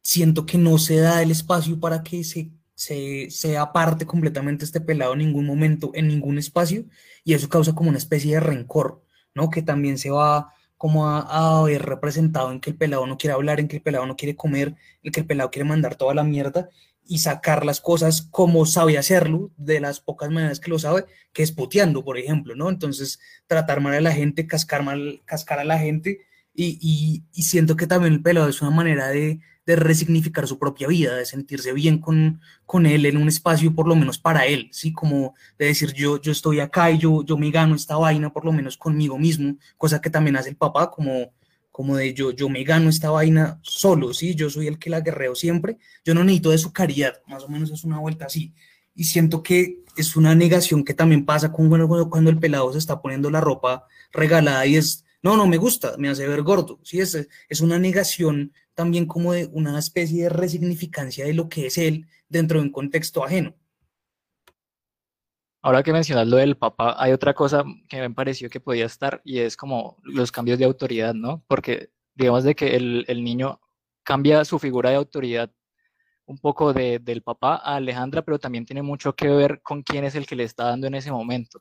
siento 0.00 0.46
que 0.46 0.56
no 0.56 0.78
se 0.78 0.96
da 0.96 1.22
el 1.22 1.30
espacio 1.30 1.78
para 1.78 2.02
que 2.02 2.24
se 2.24 2.50
se, 2.78 3.28
se 3.32 3.58
aparte 3.58 4.06
completamente 4.06 4.64
este 4.64 4.80
pelado 4.80 5.14
en 5.14 5.18
ningún 5.18 5.44
momento, 5.44 5.90
en 5.94 6.06
ningún 6.06 6.38
espacio, 6.38 6.84
y 7.24 7.34
eso 7.34 7.48
causa 7.48 7.74
como 7.74 7.88
una 7.88 7.98
especie 7.98 8.34
de 8.34 8.40
rencor, 8.40 9.02
¿no? 9.34 9.50
Que 9.50 9.62
también 9.62 9.98
se 9.98 10.10
va 10.10 10.54
como 10.76 11.08
a, 11.08 11.58
a 11.58 11.64
ver 11.64 11.82
representado 11.82 12.52
en 12.52 12.60
que 12.60 12.70
el 12.70 12.76
pelado 12.76 13.04
no 13.08 13.18
quiere 13.18 13.34
hablar, 13.34 13.58
en 13.58 13.66
que 13.66 13.78
el 13.78 13.82
pelado 13.82 14.06
no 14.06 14.14
quiere 14.14 14.36
comer, 14.36 14.76
en 15.02 15.10
que 15.10 15.18
el 15.20 15.26
pelado 15.26 15.50
quiere 15.50 15.68
mandar 15.68 15.96
toda 15.96 16.14
la 16.14 16.22
mierda 16.22 16.68
y 17.04 17.18
sacar 17.18 17.66
las 17.66 17.80
cosas 17.80 18.22
como 18.22 18.64
sabe 18.64 18.96
hacerlo, 18.96 19.50
de 19.56 19.80
las 19.80 19.98
pocas 19.98 20.30
maneras 20.30 20.60
que 20.60 20.70
lo 20.70 20.78
sabe, 20.78 21.04
que 21.32 21.42
es 21.42 21.50
puteando, 21.50 22.04
por 22.04 22.16
ejemplo, 22.16 22.54
¿no? 22.54 22.68
Entonces, 22.68 23.18
tratar 23.48 23.80
mal 23.80 23.94
a 23.94 24.00
la 24.00 24.12
gente, 24.12 24.46
cascar, 24.46 24.84
mal, 24.84 25.20
cascar 25.24 25.58
a 25.58 25.64
la 25.64 25.78
gente, 25.80 26.20
y, 26.54 26.78
y, 26.80 27.24
y 27.32 27.42
siento 27.42 27.74
que 27.74 27.88
también 27.88 28.12
el 28.12 28.22
pelado 28.22 28.48
es 28.48 28.62
una 28.62 28.70
manera 28.70 29.08
de, 29.08 29.40
de 29.68 29.76
resignificar 29.76 30.48
su 30.48 30.58
propia 30.58 30.88
vida, 30.88 31.14
de 31.14 31.26
sentirse 31.26 31.74
bien 31.74 31.98
con, 31.98 32.40
con 32.64 32.86
él 32.86 33.04
en 33.04 33.18
un 33.18 33.28
espacio 33.28 33.74
por 33.74 33.86
lo 33.86 33.94
menos 33.94 34.16
para 34.18 34.46
él, 34.46 34.70
¿sí? 34.72 34.94
Como 34.94 35.34
de 35.58 35.66
decir 35.66 35.92
yo, 35.92 36.18
yo 36.18 36.32
estoy 36.32 36.60
acá 36.60 36.90
y 36.90 36.96
yo, 36.96 37.22
yo 37.22 37.36
me 37.36 37.50
gano 37.50 37.74
esta 37.74 37.98
vaina 37.98 38.32
por 38.32 38.46
lo 38.46 38.52
menos 38.52 38.78
conmigo 38.78 39.18
mismo, 39.18 39.58
cosa 39.76 40.00
que 40.00 40.08
también 40.08 40.36
hace 40.36 40.48
el 40.48 40.56
papá, 40.56 40.90
como, 40.90 41.34
como 41.70 41.96
de 41.96 42.14
yo, 42.14 42.30
yo 42.30 42.48
me 42.48 42.64
gano 42.64 42.88
esta 42.88 43.10
vaina 43.10 43.60
solo, 43.60 44.14
¿sí? 44.14 44.34
Yo 44.34 44.48
soy 44.48 44.68
el 44.68 44.78
que 44.78 44.88
la 44.88 45.02
guerreo 45.02 45.34
siempre, 45.34 45.76
yo 46.02 46.14
no 46.14 46.24
necesito 46.24 46.48
de 46.48 46.56
su 46.56 46.72
caridad, 46.72 47.20
más 47.26 47.44
o 47.44 47.50
menos 47.50 47.70
es 47.70 47.84
una 47.84 47.98
vuelta 47.98 48.24
así. 48.24 48.54
Y 48.94 49.04
siento 49.04 49.42
que 49.42 49.80
es 49.98 50.16
una 50.16 50.34
negación 50.34 50.82
que 50.82 50.94
también 50.94 51.26
pasa 51.26 51.52
con, 51.52 51.68
cuando 52.08 52.30
el 52.30 52.38
pelado 52.38 52.72
se 52.72 52.78
está 52.78 53.02
poniendo 53.02 53.30
la 53.30 53.42
ropa 53.42 53.86
regalada 54.12 54.64
y 54.64 54.76
es, 54.76 55.04
no, 55.22 55.36
no 55.36 55.46
me 55.46 55.56
gusta, 55.56 55.96
me 55.98 56.08
hace 56.08 56.26
ver 56.26 56.42
gordo, 56.42 56.80
¿sí? 56.82 57.00
Es, 57.00 57.28
es 57.48 57.60
una 57.60 57.78
negación 57.78 58.52
también 58.74 59.06
como 59.06 59.32
de 59.32 59.46
una 59.52 59.78
especie 59.78 60.24
de 60.24 60.28
resignificancia 60.28 61.24
de 61.24 61.34
lo 61.34 61.48
que 61.48 61.66
es 61.66 61.78
él 61.78 62.06
dentro 62.28 62.58
de 62.58 62.66
un 62.66 62.72
contexto 62.72 63.24
ajeno. 63.24 63.54
Ahora 65.60 65.82
que 65.82 65.92
mencionas 65.92 66.28
lo 66.28 66.36
del 66.36 66.56
papá, 66.56 66.94
hay 66.98 67.12
otra 67.12 67.34
cosa 67.34 67.64
que 67.88 68.00
me 68.00 68.10
pareció 68.10 68.48
que 68.48 68.60
podía 68.60 68.86
estar 68.86 69.20
y 69.24 69.40
es 69.40 69.56
como 69.56 69.96
los 70.04 70.30
cambios 70.30 70.58
de 70.58 70.64
autoridad, 70.64 71.14
¿no? 71.14 71.44
Porque 71.48 71.90
digamos 72.14 72.44
de 72.44 72.54
que 72.54 72.76
el, 72.76 73.04
el 73.08 73.24
niño 73.24 73.60
cambia 74.04 74.44
su 74.44 74.58
figura 74.58 74.90
de 74.90 74.96
autoridad 74.96 75.50
un 76.28 76.38
poco 76.38 76.72
de, 76.72 76.98
del 76.98 77.22
papá 77.22 77.56
a 77.56 77.76
Alejandra, 77.76 78.22
pero 78.22 78.38
también 78.38 78.66
tiene 78.66 78.82
mucho 78.82 79.14
que 79.14 79.28
ver 79.28 79.62
con 79.62 79.82
quién 79.82 80.04
es 80.04 80.14
el 80.14 80.26
que 80.26 80.36
le 80.36 80.44
está 80.44 80.64
dando 80.64 80.86
en 80.86 80.94
ese 80.94 81.10
momento. 81.10 81.60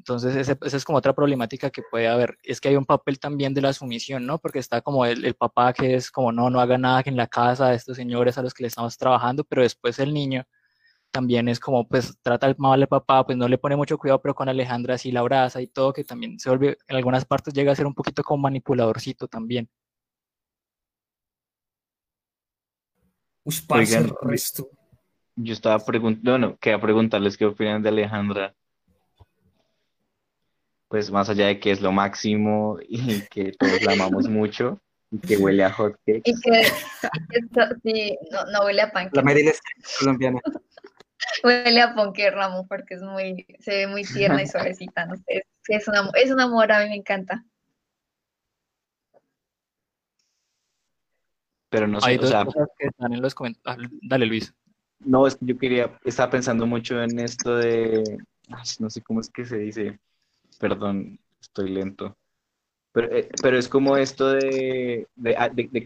Entonces, 0.00 0.34
ese, 0.34 0.56
esa 0.62 0.76
es 0.78 0.84
como 0.86 0.96
otra 0.96 1.12
problemática 1.12 1.68
que 1.68 1.82
puede 1.90 2.08
haber. 2.08 2.38
Es 2.42 2.58
que 2.58 2.68
hay 2.70 2.76
un 2.76 2.86
papel 2.86 3.18
también 3.18 3.52
de 3.52 3.60
la 3.60 3.74
sumisión, 3.74 4.24
¿no? 4.24 4.38
Porque 4.38 4.58
está 4.58 4.80
como 4.80 5.04
el, 5.04 5.26
el, 5.26 5.34
papá 5.34 5.74
que 5.74 5.94
es 5.94 6.10
como, 6.10 6.32
no, 6.32 6.48
no 6.48 6.58
haga 6.58 6.78
nada 6.78 7.02
en 7.04 7.16
la 7.16 7.26
casa 7.26 7.68
de 7.68 7.76
estos 7.76 7.98
señores 7.98 8.38
a 8.38 8.42
los 8.42 8.54
que 8.54 8.62
le 8.62 8.68
estamos 8.68 8.96
trabajando, 8.96 9.44
pero 9.44 9.60
después 9.60 9.98
el 9.98 10.14
niño 10.14 10.46
también 11.10 11.48
es 11.48 11.60
como, 11.60 11.86
pues, 11.86 12.16
trata 12.22 12.54
mal 12.56 12.80
al 12.80 12.88
papá, 12.88 13.26
pues 13.26 13.36
no 13.36 13.46
le 13.46 13.58
pone 13.58 13.76
mucho 13.76 13.98
cuidado, 13.98 14.22
pero 14.22 14.34
con 14.34 14.48
Alejandra 14.48 14.96
sí 14.96 15.12
la 15.12 15.20
abraza 15.20 15.60
y 15.60 15.66
todo, 15.66 15.92
que 15.92 16.02
también 16.02 16.38
se 16.38 16.48
vuelve, 16.48 16.78
en 16.88 16.96
algunas 16.96 17.26
partes 17.26 17.52
llega 17.52 17.72
a 17.72 17.76
ser 17.76 17.86
un 17.86 17.94
poquito 17.94 18.22
como 18.22 18.44
manipuladorcito 18.44 19.28
también. 19.28 19.68
Uy, 23.44 23.54
parce, 23.68 23.98
el 23.98 24.12
resto. 24.22 24.66
Yo 25.36 25.52
estaba 25.52 25.78
preguntando, 25.84 26.30
bueno, 26.30 26.58
quería 26.58 26.80
preguntarles 26.80 27.36
qué 27.36 27.44
opinan 27.44 27.82
de 27.82 27.90
Alejandra. 27.90 28.54
Pues 30.90 31.08
más 31.12 31.30
allá 31.30 31.46
de 31.46 31.60
que 31.60 31.70
es 31.70 31.80
lo 31.80 31.92
máximo 31.92 32.78
y 32.88 33.22
que 33.28 33.52
todos 33.52 33.80
la 33.82 33.92
amamos 33.92 34.28
mucho 34.28 34.80
y 35.12 35.20
que 35.20 35.36
huele 35.36 35.62
a 35.64 35.72
hot 35.72 35.96
Y 36.06 36.20
que 36.22 36.60
esto, 36.60 37.60
sí, 37.84 38.18
no, 38.32 38.44
no 38.46 38.64
huele 38.64 38.82
a 38.82 38.86
La 38.86 38.92
panque, 38.92 39.22
Meryl 39.22 39.52
colombiana. 40.00 40.40
huele 41.44 41.80
a 41.80 41.94
ponque 41.94 42.30
Ramo 42.30 42.66
porque 42.66 42.94
es 42.94 43.02
muy, 43.02 43.46
se 43.60 43.70
ve 43.70 43.86
muy 43.86 44.02
tierna 44.02 44.42
y 44.42 44.48
suavecita, 44.48 45.06
no 45.06 45.16
sé, 45.16 45.22
es, 45.28 45.44
es 45.68 45.88
una, 45.88 46.10
es 46.14 46.30
un 46.32 46.40
amor, 46.40 46.72
a 46.72 46.82
mí 46.82 46.88
me 46.88 46.96
encanta. 46.96 47.44
Pero 51.68 51.86
no 51.86 52.00
sé, 52.00 52.10
Hay 52.10 52.16
o 52.16 52.20
dos 52.20 52.30
sea, 52.30 52.44
cosas 52.44 52.68
que 52.76 52.88
están 52.88 53.12
en 53.12 53.22
los 53.22 53.32
comentarios. 53.32 53.92
Dale, 54.02 54.26
Luis. 54.26 54.52
no, 54.98 55.24
es 55.24 55.36
que 55.36 55.46
yo 55.46 55.56
quería, 55.56 55.96
estaba 56.04 56.32
pensando 56.32 56.66
mucho 56.66 57.00
en 57.00 57.20
esto 57.20 57.56
de, 57.56 58.18
no 58.80 58.90
sé 58.90 59.02
cómo 59.02 59.20
es 59.20 59.30
que 59.30 59.44
se 59.44 59.56
dice, 59.56 60.00
perdón, 60.60 61.20
estoy 61.40 61.70
lento. 61.70 62.16
Pero, 62.92 63.12
eh, 63.16 63.30
es 63.58 63.68
como 63.68 63.96
esto 63.96 64.32
de 64.32 65.08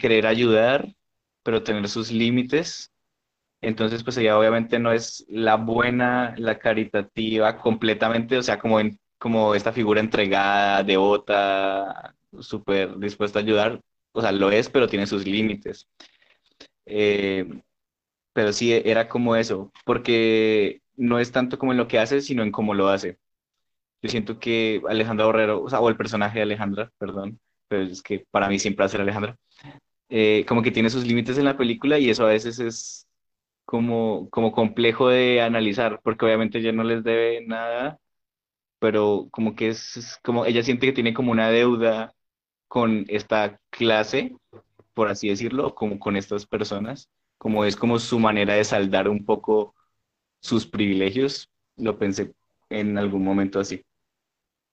querer 0.00 0.26
ayudar, 0.26 0.94
pero 1.42 1.62
tener 1.62 1.88
sus 1.88 2.12
límites. 2.12 2.92
Entonces, 3.62 4.04
pues 4.04 4.16
ella 4.18 4.38
obviamente 4.38 4.78
no 4.78 4.92
es 4.92 5.24
la 5.28 5.56
buena, 5.56 6.34
la 6.38 6.58
caritativa 6.58 7.58
completamente, 7.58 8.38
o 8.38 8.42
sea, 8.42 8.58
como, 8.58 8.80
en, 8.80 8.98
como 9.18 9.54
esta 9.54 9.72
figura 9.72 10.00
entregada, 10.00 10.82
devota, 10.84 12.14
súper 12.40 12.98
dispuesta 12.98 13.38
a 13.40 13.42
ayudar. 13.42 13.80
O 14.12 14.20
sea, 14.22 14.32
lo 14.32 14.50
es, 14.50 14.68
pero 14.70 14.88
tiene 14.88 15.06
sus 15.06 15.26
límites. 15.26 15.88
Eh, 16.86 17.46
pero 18.32 18.52
sí, 18.52 18.72
era 18.72 19.08
como 19.08 19.36
eso, 19.36 19.72
porque 19.84 20.82
no 20.96 21.18
es 21.18 21.32
tanto 21.32 21.58
como 21.58 21.72
en 21.72 21.78
lo 21.78 21.88
que 21.88 21.98
hace, 21.98 22.20
sino 22.20 22.42
en 22.42 22.52
cómo 22.52 22.74
lo 22.74 22.88
hace. 22.88 23.18
Yo 24.04 24.10
siento 24.10 24.38
que 24.38 24.82
Alejandra 24.86 25.24
Borrero, 25.24 25.62
o 25.64 25.88
el 25.88 25.96
personaje 25.96 26.38
de 26.38 26.42
Alejandra, 26.42 26.92
perdón, 26.98 27.40
pero 27.68 27.84
es 27.84 28.02
que 28.02 28.26
para 28.30 28.50
mí 28.50 28.58
siempre 28.58 28.82
va 28.82 28.86
a 28.86 28.90
ser 28.90 29.00
Alejandra, 29.00 29.38
eh, 30.10 30.44
como 30.46 30.60
que 30.62 30.70
tiene 30.70 30.90
sus 30.90 31.06
límites 31.06 31.38
en 31.38 31.46
la 31.46 31.56
película 31.56 31.98
y 31.98 32.10
eso 32.10 32.26
a 32.26 32.28
veces 32.28 32.58
es 32.58 33.08
como, 33.64 34.28
como 34.28 34.52
complejo 34.52 35.08
de 35.08 35.40
analizar, 35.40 36.00
porque 36.02 36.26
obviamente 36.26 36.58
ella 36.58 36.72
no 36.72 36.84
les 36.84 37.02
debe 37.02 37.46
nada, 37.46 37.98
pero 38.78 39.28
como 39.30 39.54
que 39.56 39.68
es, 39.68 39.96
es 39.96 40.18
como, 40.22 40.44
ella 40.44 40.62
siente 40.62 40.86
que 40.86 40.92
tiene 40.92 41.14
como 41.14 41.32
una 41.32 41.48
deuda 41.48 42.12
con 42.68 43.06
esta 43.08 43.58
clase, 43.70 44.36
por 44.92 45.08
así 45.08 45.30
decirlo, 45.30 45.74
como 45.74 45.98
con 45.98 46.16
estas 46.18 46.44
personas, 46.46 47.08
como 47.38 47.64
es 47.64 47.74
como 47.76 47.98
su 47.98 48.18
manera 48.18 48.52
de 48.54 48.64
saldar 48.64 49.08
un 49.08 49.24
poco 49.24 49.74
sus 50.40 50.66
privilegios, 50.66 51.48
lo 51.76 51.98
pensé 51.98 52.34
en 52.68 52.98
algún 52.98 53.24
momento 53.24 53.60
así. 53.60 53.82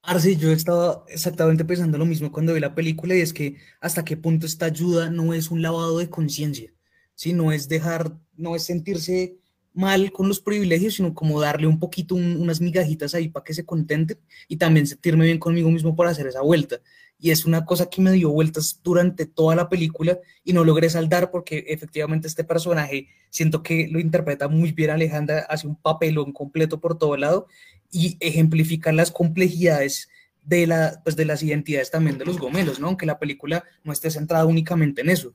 Arce, 0.02 0.36
yo 0.36 0.50
estaba 0.50 1.04
exactamente 1.08 1.64
pensando 1.64 1.96
lo 1.96 2.04
mismo 2.06 2.32
cuando 2.32 2.54
vi 2.54 2.60
la 2.60 2.74
película 2.74 3.14
y 3.14 3.20
es 3.20 3.32
que 3.32 3.56
hasta 3.80 4.04
qué 4.04 4.16
punto 4.16 4.46
esta 4.46 4.66
ayuda 4.66 5.10
no 5.10 5.32
es 5.32 5.50
un 5.50 5.62
lavado 5.62 5.98
de 5.98 6.10
conciencia, 6.10 6.72
¿sí? 7.14 7.32
No 7.32 7.52
es 7.52 7.68
dejar, 7.68 8.12
no 8.36 8.56
es 8.56 8.64
sentirse 8.64 9.36
mal 9.74 10.10
con 10.12 10.26
los 10.28 10.40
privilegios, 10.40 10.94
sino 10.94 11.14
como 11.14 11.40
darle 11.40 11.66
un 11.68 11.78
poquito, 11.78 12.14
un- 12.16 12.36
unas 12.40 12.60
migajitas 12.60 13.14
ahí 13.14 13.28
para 13.28 13.44
que 13.44 13.54
se 13.54 13.64
contenten 13.64 14.18
y 14.48 14.56
también 14.56 14.86
sentirme 14.88 15.24
bien 15.26 15.38
conmigo 15.38 15.70
mismo 15.70 15.94
por 15.94 16.06
hacer 16.08 16.26
esa 16.26 16.42
vuelta. 16.42 16.80
Y 17.18 17.30
es 17.30 17.44
una 17.46 17.64
cosa 17.64 17.86
que 17.88 18.02
me 18.02 18.10
dio 18.12 18.30
vueltas 18.30 18.80
durante 18.82 19.26
toda 19.26 19.54
la 19.54 19.68
película 19.68 20.18
y 20.44 20.52
no 20.52 20.64
logré 20.64 20.90
saldar 20.90 21.30
porque 21.30 21.64
efectivamente 21.68 22.26
este 22.26 22.42
personaje 22.44 23.06
siento 23.30 23.62
que 23.62 23.86
lo 23.88 24.00
interpreta 24.00 24.48
muy 24.48 24.72
bien 24.72 24.90
Alejandra, 24.90 25.46
hace 25.48 25.68
un 25.68 25.76
papelón 25.76 26.32
completo 26.32 26.80
por 26.80 26.98
todo 26.98 27.16
lado 27.16 27.46
y 27.92 28.16
ejemplificar 28.20 28.94
las 28.94 29.12
complejidades 29.12 30.08
de, 30.42 30.66
la, 30.66 31.00
pues 31.04 31.14
de 31.14 31.24
las 31.24 31.42
identidades 31.42 31.90
también 31.90 32.18
de 32.18 32.24
los 32.24 32.38
gomelos, 32.38 32.80
¿no? 32.80 32.88
Aunque 32.88 33.06
la 33.06 33.18
película 33.18 33.64
no 33.84 33.92
esté 33.92 34.10
centrada 34.10 34.46
únicamente 34.46 35.02
en 35.02 35.10
eso. 35.10 35.34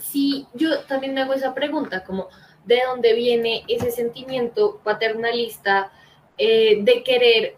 Sí, 0.00 0.46
yo 0.54 0.84
también 0.84 1.18
hago 1.18 1.34
esa 1.34 1.54
pregunta, 1.54 2.04
como 2.04 2.28
de 2.64 2.80
dónde 2.86 3.14
viene 3.14 3.64
ese 3.66 3.90
sentimiento 3.90 4.80
paternalista 4.84 5.90
eh, 6.36 6.78
de 6.82 7.02
querer. 7.02 7.56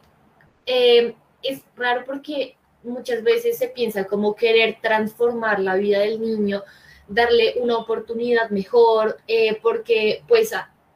eh, 0.64 1.14
es 1.42 1.62
raro 1.76 2.04
porque 2.04 2.56
muchas 2.82 3.22
veces 3.22 3.58
se 3.58 3.68
piensa 3.68 4.04
como 4.04 4.34
querer 4.34 4.78
transformar 4.82 5.60
la 5.60 5.76
vida 5.76 6.00
del 6.00 6.20
niño, 6.20 6.62
darle 7.10 7.54
una 7.56 7.76
oportunidad 7.76 8.50
mejor, 8.50 9.18
eh, 9.26 9.58
porque 9.60 10.22
pues 10.28 10.52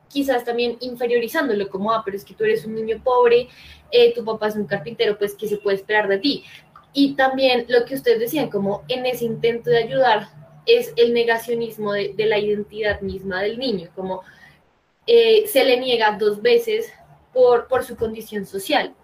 quizás 0.09 0.45
también 0.45 0.77
inferiorizándolo 0.81 1.69
como, 1.69 1.93
ah, 1.93 2.03
pero 2.05 2.17
es 2.17 2.25
que 2.25 2.35
tú 2.35 2.45
eres 2.45 2.65
un 2.65 2.77
niño 2.77 3.01
pobre, 3.03 3.49
eh, 3.91 4.15
tu 4.15 4.25
papá 4.25 4.49
es 4.49 4.55
un 4.55 4.67
carpintero, 4.67 5.19
pues 5.19 5.35
¿qué 5.35 5.49
se 5.49 5.57
puede 5.57 5.77
esperar 5.77 6.09
de 6.09 6.19
ti? 6.19 6.45
Y 6.93 7.15
también 7.15 7.67
lo 7.69 7.85
que 7.85 7.97
ustedes 7.97 8.21
decían, 8.21 8.49
como 8.49 8.85
en 8.89 9.05
ese 9.07 9.25
intento 9.25 9.71
de 9.71 9.79
ayudar, 9.79 10.29
es 10.67 10.93
el 10.97 11.13
negacionismo 11.13 11.93
de, 11.93 12.15
de 12.15 12.27
la 12.27 12.39
identidad 12.39 13.01
misma 13.01 13.43
del 13.43 13.59
niño, 13.59 13.91
como 13.97 14.23
eh, 15.07 15.47
se 15.49 15.65
le 15.65 15.79
niega 15.79 16.17
dos 16.19 16.41
veces 16.41 16.93
por, 17.33 17.67
por 17.67 17.85
su 17.85 17.97
condición 17.97 18.47
social. 18.47 18.95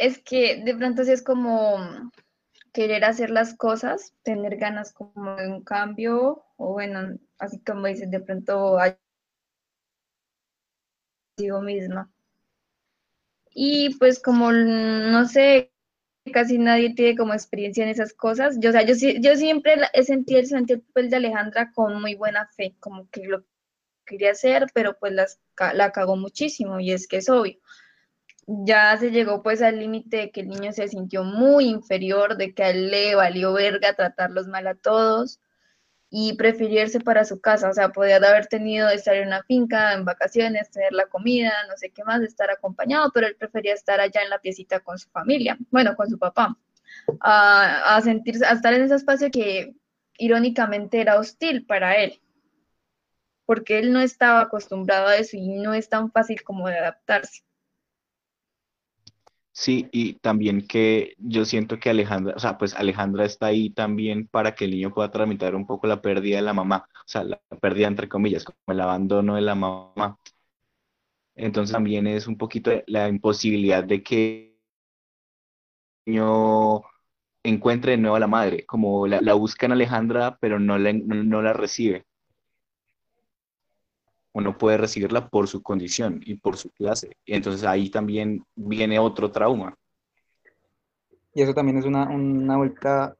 Es 0.00 0.16
que 0.22 0.62
de 0.64 0.74
pronto 0.74 1.04
sí 1.04 1.12
es 1.12 1.22
como 1.22 1.76
querer 2.72 3.04
hacer 3.04 3.28
las 3.28 3.54
cosas, 3.54 4.14
tener 4.22 4.56
ganas 4.56 4.94
como 4.94 5.36
de 5.36 5.46
un 5.46 5.62
cambio, 5.62 6.42
o 6.56 6.72
bueno, 6.72 7.18
así 7.38 7.60
como 7.60 7.86
dices, 7.86 8.10
de 8.10 8.20
pronto 8.20 8.78
consigo 11.36 11.60
misma. 11.60 12.10
Y 13.50 13.94
pues 13.98 14.22
como, 14.22 14.52
no 14.52 15.26
sé, 15.26 15.70
casi 16.32 16.56
nadie 16.56 16.94
tiene 16.94 17.14
como 17.14 17.34
experiencia 17.34 17.84
en 17.84 17.90
esas 17.90 18.14
cosas, 18.14 18.56
yo, 18.58 18.70
o 18.70 18.72
sea, 18.72 18.86
yo, 18.86 18.94
yo 18.94 19.36
siempre 19.36 19.74
he 19.92 20.02
sentido, 20.02 20.42
sentido 20.46 20.78
el 20.78 20.86
papel 20.86 21.10
de 21.10 21.16
Alejandra 21.16 21.72
con 21.72 22.00
muy 22.00 22.14
buena 22.14 22.48
fe, 22.56 22.74
como 22.80 23.06
que 23.10 23.26
lo 23.26 23.44
quería 24.06 24.30
hacer, 24.30 24.68
pero 24.72 24.96
pues 24.98 25.12
la 25.74 25.92
cagó 25.92 26.16
muchísimo, 26.16 26.80
y 26.80 26.92
es 26.92 27.06
que 27.06 27.18
es 27.18 27.28
obvio 27.28 27.58
ya 28.50 28.96
se 28.98 29.10
llegó 29.10 29.42
pues 29.42 29.62
al 29.62 29.78
límite 29.78 30.16
de 30.16 30.30
que 30.30 30.40
el 30.40 30.48
niño 30.48 30.72
se 30.72 30.88
sintió 30.88 31.22
muy 31.22 31.66
inferior, 31.66 32.36
de 32.36 32.52
que 32.54 32.64
a 32.64 32.70
él 32.70 32.90
le 32.90 33.14
valió 33.14 33.52
verga 33.52 33.94
tratarlos 33.94 34.48
mal 34.48 34.66
a 34.66 34.74
todos 34.74 35.40
y 36.10 36.34
prefirió 36.34 36.82
irse 36.82 36.98
para 36.98 37.24
su 37.24 37.40
casa, 37.40 37.70
o 37.70 37.72
sea, 37.72 37.90
podía 37.90 38.16
haber 38.16 38.48
tenido 38.48 38.88
estar 38.88 39.14
en 39.14 39.28
una 39.28 39.44
finca, 39.44 39.92
en 39.92 40.04
vacaciones, 40.04 40.70
tener 40.70 40.92
la 40.92 41.06
comida, 41.06 41.52
no 41.68 41.76
sé 41.76 41.90
qué 41.90 42.02
más, 42.02 42.20
estar 42.22 42.50
acompañado, 42.50 43.12
pero 43.14 43.28
él 43.28 43.36
prefería 43.36 43.74
estar 43.74 44.00
allá 44.00 44.22
en 44.22 44.30
la 44.30 44.40
piecita 44.40 44.80
con 44.80 44.98
su 44.98 45.08
familia, 45.10 45.56
bueno, 45.70 45.94
con 45.94 46.10
su 46.10 46.18
papá, 46.18 46.58
a, 47.20 47.96
a 47.96 48.00
sentirse, 48.00 48.44
a 48.44 48.52
estar 48.52 48.74
en 48.74 48.82
ese 48.82 48.96
espacio 48.96 49.30
que 49.30 49.76
irónicamente 50.18 51.00
era 51.00 51.18
hostil 51.20 51.64
para 51.64 51.94
él, 51.94 52.20
porque 53.46 53.78
él 53.78 53.92
no 53.92 54.00
estaba 54.00 54.40
acostumbrado 54.40 55.06
a 55.06 55.16
eso 55.16 55.36
y 55.36 55.60
no 55.60 55.74
es 55.74 55.88
tan 55.88 56.10
fácil 56.10 56.42
como 56.42 56.66
de 56.66 56.78
adaptarse. 56.78 57.44
Sí, 59.60 59.88
y 59.92 60.14
también 60.14 60.66
que 60.66 61.14
yo 61.18 61.44
siento 61.44 61.78
que 61.78 61.90
Alejandra, 61.90 62.34
o 62.34 62.38
sea, 62.38 62.56
pues 62.56 62.74
Alejandra 62.74 63.26
está 63.26 63.46
ahí 63.46 63.68
también 63.70 64.26
para 64.26 64.54
que 64.54 64.64
el 64.64 64.70
niño 64.70 64.94
pueda 64.94 65.10
tramitar 65.10 65.54
un 65.54 65.66
poco 65.66 65.86
la 65.86 66.00
pérdida 66.00 66.36
de 66.36 66.42
la 66.42 66.54
mamá, 66.54 66.88
o 66.94 67.02
sea, 67.06 67.24
la 67.24 67.38
pérdida 67.60 67.86
entre 67.88 68.08
comillas, 68.08 68.44
como 68.44 68.56
el 68.68 68.80
abandono 68.80 69.34
de 69.34 69.42
la 69.42 69.54
mamá. 69.54 70.18
Entonces 71.34 71.72
también 71.72 72.06
es 72.06 72.26
un 72.28 72.36
poquito 72.38 72.70
la 72.86 73.08
imposibilidad 73.08 73.82
de 73.84 74.02
que 74.02 74.60
el 76.06 76.12
niño 76.14 76.82
encuentre 77.44 77.92
de 77.92 77.98
nuevo 77.98 78.16
a 78.16 78.20
la 78.20 78.26
madre, 78.28 78.66
como 78.66 79.06
la, 79.06 79.20
la 79.22 79.34
busca 79.34 79.66
en 79.66 79.72
Alejandra, 79.72 80.38
pero 80.40 80.60
no 80.60 80.78
la, 80.78 80.92
no, 80.92 81.24
no 81.24 81.42
la 81.42 81.52
recibe, 81.54 82.06
o 84.32 84.40
no 84.40 84.56
puede 84.56 84.76
recibirla 84.76 85.28
por 85.28 85.48
su 85.48 85.62
condición 85.62 86.20
y 86.24 86.34
por 86.36 86.56
su 86.56 86.70
clase. 86.70 87.16
Y 87.24 87.34
entonces 87.34 87.64
ahí 87.64 87.90
también 87.90 88.44
viene 88.54 88.98
otro 88.98 89.30
trauma. 89.30 89.76
Y 91.34 91.42
eso 91.42 91.54
también 91.54 91.78
es 91.78 91.84
una, 91.84 92.08
una 92.08 92.56
vuelta 92.56 93.16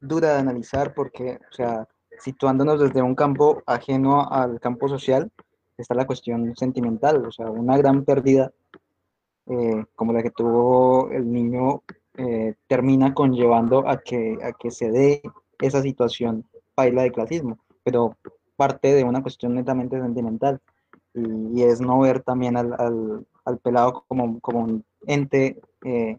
dura 0.00 0.34
de 0.34 0.40
analizar 0.40 0.94
porque, 0.94 1.38
o 1.50 1.54
sea, 1.54 1.88
situándonos 2.18 2.80
desde 2.80 3.02
un 3.02 3.14
campo 3.14 3.62
ajeno 3.66 4.28
al 4.30 4.60
campo 4.60 4.88
social, 4.88 5.30
está 5.76 5.94
la 5.94 6.06
cuestión 6.06 6.56
sentimental, 6.56 7.24
o 7.26 7.30
sea, 7.30 7.50
una 7.50 7.76
gran 7.76 8.04
pérdida 8.04 8.52
eh, 9.46 9.84
como 9.94 10.12
la 10.12 10.22
que 10.22 10.30
tuvo 10.30 11.10
el 11.10 11.30
niño 11.30 11.82
eh, 12.16 12.54
termina 12.66 13.14
conllevando 13.14 13.88
a 13.88 13.98
que, 13.98 14.38
a 14.42 14.52
que 14.52 14.70
se 14.70 14.90
dé 14.90 15.22
esa 15.60 15.82
situación 15.82 16.44
paila 16.74 17.02
de 17.02 17.12
clasismo, 17.12 17.58
pero 17.84 18.16
parte 18.56 18.94
de 18.94 19.04
una 19.04 19.22
cuestión 19.22 19.54
netamente 19.54 20.00
sentimental 20.00 20.60
y, 21.14 21.60
y 21.60 21.62
es 21.62 21.80
no 21.80 22.00
ver 22.00 22.22
también 22.22 22.56
al, 22.56 22.72
al, 22.78 23.26
al 23.44 23.58
pelado 23.58 24.04
como, 24.08 24.40
como 24.40 24.60
un 24.60 24.84
ente 25.06 25.60
eh, 25.84 26.18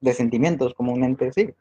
de 0.00 0.12
sentimientos 0.12 0.74
comúnmente, 0.74 1.32
sí. 1.32 1.54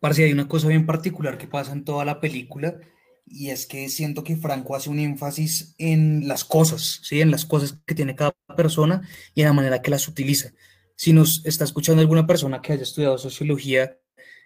Parce, 0.00 0.22
hay 0.22 0.32
una 0.32 0.48
cosa 0.48 0.68
bien 0.68 0.84
particular 0.84 1.38
que 1.38 1.48
pasa 1.48 1.72
en 1.72 1.84
toda 1.84 2.04
la 2.04 2.20
película 2.20 2.78
y 3.26 3.48
es 3.48 3.66
que 3.66 3.88
siento 3.88 4.22
que 4.22 4.36
Franco 4.36 4.76
hace 4.76 4.90
un 4.90 4.98
énfasis 4.98 5.74
en 5.78 6.28
las 6.28 6.44
cosas, 6.44 7.00
¿sí? 7.02 7.22
En 7.22 7.30
las 7.30 7.46
cosas 7.46 7.80
que 7.86 7.94
tiene 7.94 8.14
cada 8.14 8.34
persona 8.54 9.08
y 9.34 9.40
en 9.40 9.46
la 9.46 9.54
manera 9.54 9.80
que 9.80 9.90
las 9.90 10.06
utiliza. 10.06 10.50
Si 10.94 11.14
nos 11.14 11.44
está 11.46 11.64
escuchando 11.64 12.02
alguna 12.02 12.26
persona 12.26 12.60
que 12.60 12.74
haya 12.74 12.82
estudiado 12.82 13.16
sociología, 13.16 13.96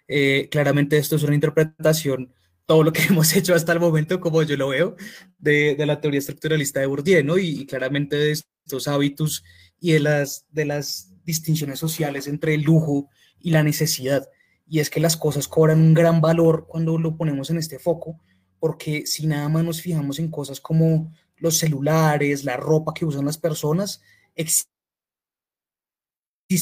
eh, 0.09 0.49
claramente 0.49 0.97
esto 0.97 1.15
es 1.15 1.23
una 1.23 1.35
interpretación, 1.35 2.33
todo 2.65 2.83
lo 2.83 2.91
que 2.91 3.03
hemos 3.09 3.33
hecho 3.35 3.53
hasta 3.53 3.71
el 3.71 3.79
momento, 3.79 4.19
como 4.19 4.43
yo 4.43 4.57
lo 4.57 4.69
veo, 4.69 4.95
de, 5.37 5.75
de 5.75 5.85
la 5.85 6.01
teoría 6.01 6.19
estructuralista 6.19 6.79
de 6.79 6.87
Bourdieu, 6.87 7.23
¿no? 7.23 7.37
Y, 7.37 7.61
y, 7.61 7.65
claramente 7.65 8.17
de 8.17 8.31
estos 8.31 8.87
hábitos 8.87 9.43
y 9.79 9.93
de 9.93 9.99
las, 9.99 10.45
de 10.49 10.65
las 10.65 11.13
distinciones 11.23 11.79
sociales 11.79 12.27
entre 12.27 12.55
el 12.55 12.63
lujo 12.63 13.09
y 13.39 13.51
la 13.51 13.63
necesidad. 13.63 14.27
Y 14.67 14.79
es 14.79 14.89
que 14.89 14.99
las 14.99 15.15
cosas 15.15 15.47
cobran 15.47 15.79
un 15.79 15.93
gran 15.93 16.21
valor 16.21 16.65
cuando 16.67 16.97
lo 16.97 17.15
ponemos 17.15 17.49
en 17.51 17.57
este 17.57 17.79
foco, 17.79 18.19
porque 18.59 19.05
si 19.05 19.27
nada 19.27 19.47
más 19.47 19.63
nos 19.63 19.81
fijamos 19.81 20.19
en 20.19 20.29
cosas 20.29 20.59
como 20.59 21.13
los 21.37 21.57
celulares, 21.57 22.43
la 22.43 22.57
ropa 22.57 22.93
que 22.93 23.05
usan 23.05 23.25
las 23.25 23.37
personas, 23.37 24.01
existe 24.35 24.67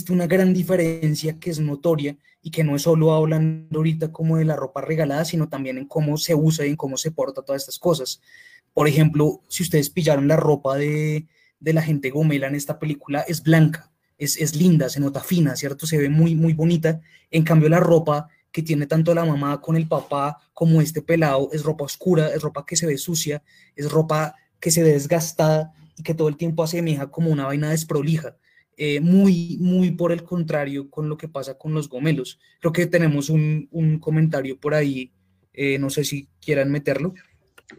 una 0.10 0.28
gran 0.28 0.54
diferencia 0.54 1.40
que 1.40 1.50
es 1.50 1.60
notoria 1.60 2.18
y 2.48 2.50
que 2.50 2.64
no 2.64 2.78
es 2.78 2.84
solo 2.84 3.14
hablando 3.14 3.80
ahorita 3.80 4.14
como 4.14 4.38
de 4.38 4.46
la 4.46 4.56
ropa 4.56 4.80
regalada, 4.80 5.26
sino 5.26 5.50
también 5.50 5.78
en 5.78 5.86
cómo 5.86 6.16
se 6.16 6.34
usa 6.34 6.66
y 6.66 6.70
en 6.70 6.76
cómo 6.78 6.96
se 6.96 7.12
porta 7.12 7.42
todas 7.42 7.64
estas 7.64 7.78
cosas. 7.78 8.22
Por 8.74 8.88
ejemplo, 8.88 9.42
si 9.50 9.64
ustedes 9.64 9.90
pillaron 9.90 10.30
la 10.30 10.38
ropa 10.38 10.78
de, 10.78 11.28
de 11.60 11.74
la 11.74 11.82
gente 11.82 12.10
gomela 12.10 12.48
en 12.48 12.56
esta 12.56 12.80
película, 12.80 13.20
es 13.28 13.44
blanca, 13.44 13.92
es, 14.18 14.38
es 14.38 14.56
linda, 14.56 14.88
se 14.88 15.02
nota 15.02 15.20
fina, 15.20 15.58
¿cierto? 15.58 15.86
Se 15.86 15.98
ve 15.98 16.08
muy, 16.08 16.36
muy 16.36 16.54
bonita. 16.54 17.02
En 17.32 17.44
cambio, 17.44 17.68
la 17.68 17.82
ropa 17.82 18.30
que 18.54 18.64
tiene 18.64 18.88
tanto 18.88 19.14
la 19.14 19.26
mamá 19.26 19.60
con 19.60 19.76
el 19.76 19.86
papá 19.86 20.38
como 20.54 20.80
este 20.82 21.02
pelado, 21.02 21.50
es 21.52 21.64
ropa 21.64 21.84
oscura, 21.84 22.30
es 22.30 22.42
ropa 22.42 22.66
que 22.66 22.78
se 22.78 22.88
ve 22.88 22.98
sucia, 22.98 23.44
es 23.76 23.92
ropa 23.92 24.36
que 24.62 24.72
se 24.72 24.84
ve 24.84 24.94
desgastada 24.94 25.74
y 25.98 26.04
que 26.04 26.14
todo 26.14 26.30
el 26.30 26.38
tiempo 26.38 26.64
asemeja 26.64 27.08
como 27.08 27.30
una 27.30 27.46
vaina 27.46 27.72
desprolija. 27.72 28.38
Eh, 28.80 29.00
muy, 29.00 29.58
muy 29.60 29.90
por 29.90 30.12
el 30.12 30.24
contrario 30.24 30.92
con 30.92 31.10
lo 31.10 31.18
que 31.18 31.28
pasa 31.28 31.58
con 31.58 31.74
los 31.74 31.90
gomelos. 31.90 32.40
Creo 32.60 32.72
que 32.72 32.86
tenemos 32.86 33.30
un, 33.30 33.68
un 33.72 33.98
comentario 33.98 34.60
por 34.60 34.76
ahí, 34.76 35.12
eh, 35.52 35.80
no 35.80 35.90
sé 35.90 36.04
si 36.04 36.30
quieran 36.40 36.72
meterlo. 36.72 37.16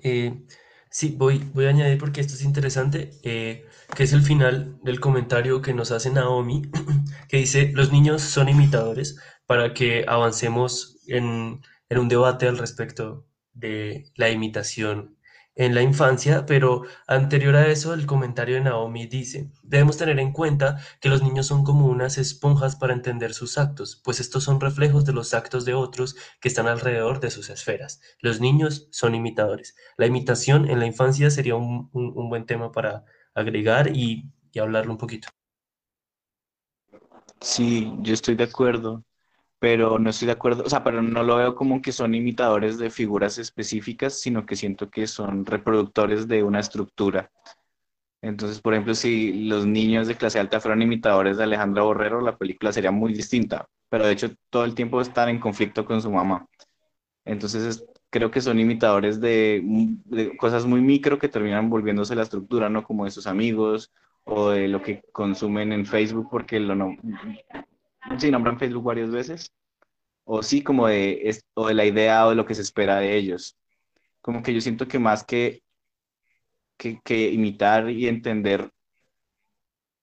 Eh, 0.03 0.43
sí, 0.91 1.15
voy, 1.17 1.41
voy 1.55 1.67
a 1.67 1.69
añadir 1.69 1.99
porque 1.99 2.21
esto 2.21 2.35
es 2.35 2.43
interesante, 2.43 3.13
que 3.23 3.65
es 3.97 4.13
el 4.13 4.23
final 4.23 4.77
del 4.83 4.99
comentario 4.99 5.63
que 5.63 5.73
nos 5.73 5.93
hace 5.93 6.11
Naomi, 6.11 6.63
que 7.29 7.37
dice, 7.37 7.71
los 7.75 7.93
niños 7.93 8.21
son 8.23 8.49
imitadores, 8.49 9.21
para 9.47 9.75
que 9.75 10.05
avancemos 10.09 10.99
en, 11.07 11.61
en, 11.89 11.99
un 11.99 12.09
debate 12.09 12.49
al 12.49 12.59
respecto 12.59 13.25
de 13.55 14.11
la 14.17 14.31
imitación 14.31 15.17
en 15.59 15.75
la 15.75 15.83
infancia, 15.83 16.47
pero 16.47 16.85
anterior 17.09 17.57
a 17.57 17.67
eso 17.67 17.93
el 17.93 18.07
comentario 18.07 18.55
de 18.55 18.61
Naomi 18.63 19.07
dice, 19.07 19.51
debemos 19.65 19.97
tener 19.97 20.21
en 20.21 20.33
cuenta 20.33 20.79
que 21.01 21.09
los 21.09 21.21
niños 21.21 21.47
son 21.47 21.65
como 21.65 21.87
unas 21.87 22.17
esponjas 22.17 22.77
para 22.77 22.95
entender 22.95 23.35
sus 23.35 23.59
actos, 23.59 24.01
pues 24.05 24.21
estos 24.21 24.45
son 24.45 24.61
reflejos 24.61 25.05
de 25.05 25.13
los 25.13 25.35
actos 25.35 25.65
de 25.65 25.75
otros 25.75 26.15
que 26.41 26.47
están 26.47 26.69
alrededor 26.69 27.19
de 27.19 27.33
sus 27.33 27.51
esferas. 27.51 28.01
Los 28.21 28.41
niños 28.41 28.87
son 28.93 29.17
imitadores. 29.17 29.75
La 29.97 30.07
imitación 30.07 30.71
en 30.71 30.79
la 30.79 30.87
infancia 30.87 31.29
sería 31.29 31.57
un, 31.57 31.91
un, 31.93 32.29
buen 32.29 32.47
tema 32.47 32.71
para 32.71 33.05
agregar 33.35 33.97
y, 33.97 34.31
y 34.53 34.61
hablarlo 34.61 34.93
un 34.93 34.99
poquito. 34.99 35.29
Sí, 37.41 37.93
yo 38.03 38.15
estoy 38.15 38.37
de 38.37 38.45
acuerdo 38.45 39.05
pero 39.59 39.99
no 39.99 40.11
estoy 40.11 40.27
de 40.27 40.33
acuerdo, 40.33 40.65
o 40.65 40.71
sea, 40.71 40.85
pero 40.85 41.03
no 41.03 41.23
lo 41.23 41.37
veo 41.37 41.55
como 41.55 41.83
que 41.83 41.93
son 41.93 42.15
imitadores 42.15 42.79
de 42.79 42.91
figuras 42.91 43.39
específicas, 43.39 44.15
sino 44.21 44.47
que 44.47 44.57
siento 44.57 44.91
que 44.91 45.07
son 45.07 45.45
reproductores 45.47 46.29
de 46.29 46.43
una 46.43 46.61
estructura. 46.61 47.31
Entonces, 48.23 48.61
por 48.61 48.75
ejemplo, 48.75 48.95
si 48.95 49.45
los 49.49 49.67
niños 49.67 50.09
de 50.09 50.17
clase 50.17 50.39
alta 50.41 50.61
fueran 50.61 50.83
imitadores 50.83 51.37
de 51.37 51.45
Alejandra 51.45 51.83
Borrero, 51.83 52.21
la 52.21 52.37
película 52.37 52.73
sería 52.73 52.91
muy 52.91 53.13
distinta, 53.13 53.69
pero 53.89 54.07
de 54.07 54.13
hecho 54.13 54.31
todo 54.51 54.65
el 54.65 54.75
tiempo 54.75 55.01
están 55.01 55.29
en 55.29 55.41
conflicto 55.41 55.85
con 55.85 56.03
su 56.03 56.11
mamá. 56.11 56.47
Entonces, 57.25 57.65
es, 57.65 57.87
creo 58.11 58.31
que 58.31 58.41
son 58.41 58.59
imitadores 58.61 59.21
de, 59.21 59.63
de, 60.07 60.37
cosas 60.37 60.67
muy 60.67 60.81
micro 60.81 61.19
que 61.19 61.29
terminan 61.29 61.71
volviéndose 61.71 62.17
la 62.17 62.23
estructura, 62.23 62.69
¿no? 62.69 62.85
Como 62.85 63.05
de 63.05 63.11
sus 63.11 63.27
amigos 63.27 63.93
o 64.25 64.51
de 64.51 64.69
lo 64.69 64.83
que 64.83 65.03
consumen 65.13 65.73
en 65.73 65.87
Facebook, 65.87 66.29
porque 66.31 66.61
lo 66.61 66.75
no, 66.75 66.97
sí, 68.19 68.31
nombran 68.31 68.59
Facebook 68.59 68.85
varias 68.85 69.11
veces, 69.11 69.53
o 70.25 70.43
sí 70.43 70.63
como 70.63 70.87
de, 70.87 71.39
o 71.55 71.69
de 71.69 71.75
la 71.75 71.85
idea 71.85 72.27
o 72.27 72.31
de 72.31 72.37
lo 72.37 72.47
que 72.47 72.55
se 72.55 72.63
espera 72.63 73.01
de 73.01 73.17
ellos. 73.17 73.57
Como 74.21 74.43
que 74.43 74.55
yo 74.55 74.61
siento 74.61 74.89
que 74.89 74.99
más 74.99 75.25
que, 75.25 75.63
que, 76.77 77.01
que 77.03 77.31
imitar 77.31 77.91
y 77.91 78.09
entender 78.09 78.71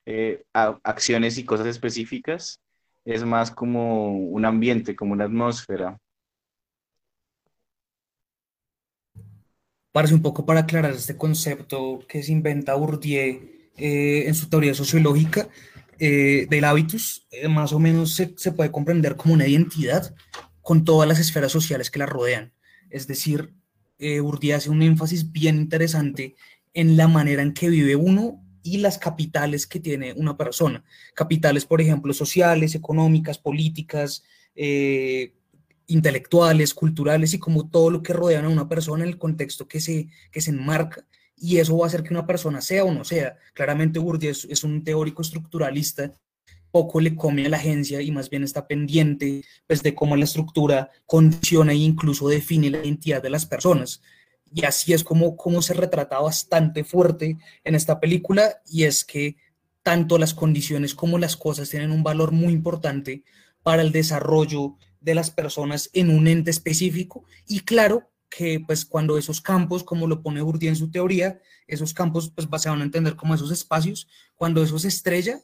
eh, 0.05 0.43
acciones 0.53 1.37
y 1.37 1.45
cosas 1.45 1.67
específicas, 1.67 2.61
es 3.05 3.23
más 3.23 3.51
como 3.51 4.17
un 4.17 4.45
ambiente, 4.45 4.95
como 4.95 5.13
una 5.13 5.25
atmósfera. 5.25 5.97
Parece 9.91 10.13
un 10.13 10.21
poco 10.21 10.45
para 10.45 10.61
aclarar 10.61 10.91
este 10.91 11.15
concepto 11.15 11.99
que 12.07 12.21
se 12.21 12.31
inventa 12.31 12.75
Bourdieu 12.75 13.55
eh, 13.77 14.27
en 14.27 14.35
su 14.35 14.49
teoría 14.49 14.73
sociológica, 14.73 15.47
eh, 15.99 16.47
del 16.49 16.63
hábitus, 16.63 17.27
eh, 17.31 17.47
más 17.47 17.73
o 17.73 17.79
menos 17.79 18.13
se, 18.15 18.51
puede 18.51 18.71
comprender 18.71 19.15
como 19.15 19.33
una 19.33 19.47
identidad 19.47 20.13
con 20.61 20.83
todas 20.83 21.07
las 21.07 21.19
esferas 21.19 21.51
sociales 21.51 21.91
que 21.91 21.99
la 21.99 22.05
rodean. 22.05 22.53
Es 22.89 23.07
decir, 23.07 23.53
eh, 23.97 24.19
Bourdieu 24.19 24.55
hace 24.55 24.69
un 24.69 24.81
énfasis 24.81 25.31
bien 25.31 25.57
interesante 25.57 26.35
en 26.73 26.97
la 26.97 27.07
manera 27.07 27.41
en 27.41 27.53
que 27.53 27.69
vive 27.69 27.95
uno 27.95 28.43
y 28.61 28.77
las 28.77 28.97
capitales 28.97 29.67
que 29.67 29.79
tiene 29.79 30.13
una 30.13 30.37
persona. 30.37 30.83
Capitales, 31.13 31.65
por 31.65 31.81
ejemplo, 31.81 32.13
sociales, 32.13 32.73
económicas, 32.73 33.37
políticas, 33.37 34.23
eh, 34.55 35.33
intelectuales, 35.87 36.73
culturales 36.73 37.33
y 37.33 37.39
como 37.39 37.69
todo 37.69 37.91
lo 37.91 38.01
que 38.01 38.13
rodean 38.13 38.45
a 38.45 38.49
una 38.49 38.67
persona 38.67 39.03
en 39.03 39.09
el 39.09 39.17
contexto 39.19 39.67
que 39.67 39.79
se, 39.79 40.09
que 40.31 40.41
se 40.41 40.49
enmarca 40.49 41.05
y 41.37 41.57
eso 41.57 41.77
va 41.77 41.85
a 41.85 41.87
hacer 41.87 42.03
que 42.03 42.13
una 42.13 42.25
persona 42.25 42.61
sea 42.61 42.85
o 42.85 42.93
no 42.93 43.03
sea. 43.03 43.37
Claramente 43.53 43.99
es, 44.21 44.45
es, 44.49 44.63
un 44.63 44.83
teórico 44.83 45.21
estructuralista, 45.21 46.13
poco 46.71 46.99
le 46.99 47.15
come 47.15 47.45
a 47.45 47.49
la 47.49 47.57
agencia 47.57 48.01
y 48.01 48.11
más 48.11 48.29
bien 48.29 48.43
está 48.43 48.67
pendiente 48.67 49.43
pues, 49.67 49.81
de 49.83 49.95
cómo 49.95 50.15
la 50.15 50.25
estructura 50.25 50.89
condiciona 51.05 51.71
e 51.71 51.75
incluso 51.75 52.27
define 52.27 52.69
la 52.69 52.79
identidad 52.79 53.21
de 53.21 53.29
las 53.29 53.45
personas. 53.45 54.01
Y 54.53 54.63
así 54.65 54.93
es 54.93 55.03
como, 55.03 55.35
como 55.35 55.61
se 55.61 55.73
retrata 55.73 56.19
bastante 56.19 56.83
fuerte 56.83 57.37
en 57.63 57.75
esta 57.75 57.99
película 57.99 58.61
y 58.65 58.83
es 58.83 59.03
que 59.03 59.37
tanto 59.83 60.17
las 60.17 60.33
condiciones 60.33 60.95
como 60.95 61.17
las 61.17 61.37
cosas 61.37 61.69
tienen 61.69 61.91
un 61.91 62.03
valor 62.03 62.31
muy 62.31 62.53
importante 62.53 63.23
para 63.63 63.81
el 63.81 63.91
desarrollo 63.91 64.77
de 64.99 65.15
las 65.15 65.31
personas 65.31 65.89
en 65.93 66.09
un 66.09 66.27
ente 66.27 66.51
específico 66.51 67.23
y 67.47 67.61
claro, 67.61 68.09
que 68.29 68.59
pues 68.59 68.85
cuando 68.85 69.17
esos 69.17 69.41
campos, 69.41 69.83
como 69.83 70.07
lo 70.07 70.21
pone 70.21 70.41
Bourdieu 70.41 70.69
en 70.69 70.75
su 70.75 70.91
teoría, 70.91 71.39
esos 71.67 71.93
campos 71.93 72.31
pues 72.33 72.47
se 72.61 72.69
van 72.69 72.81
a 72.81 72.83
entender 72.83 73.15
como 73.15 73.35
esos 73.35 73.51
espacios, 73.51 74.07
cuando 74.35 74.63
eso 74.63 74.77
se 74.79 74.87
estrella, 74.87 75.41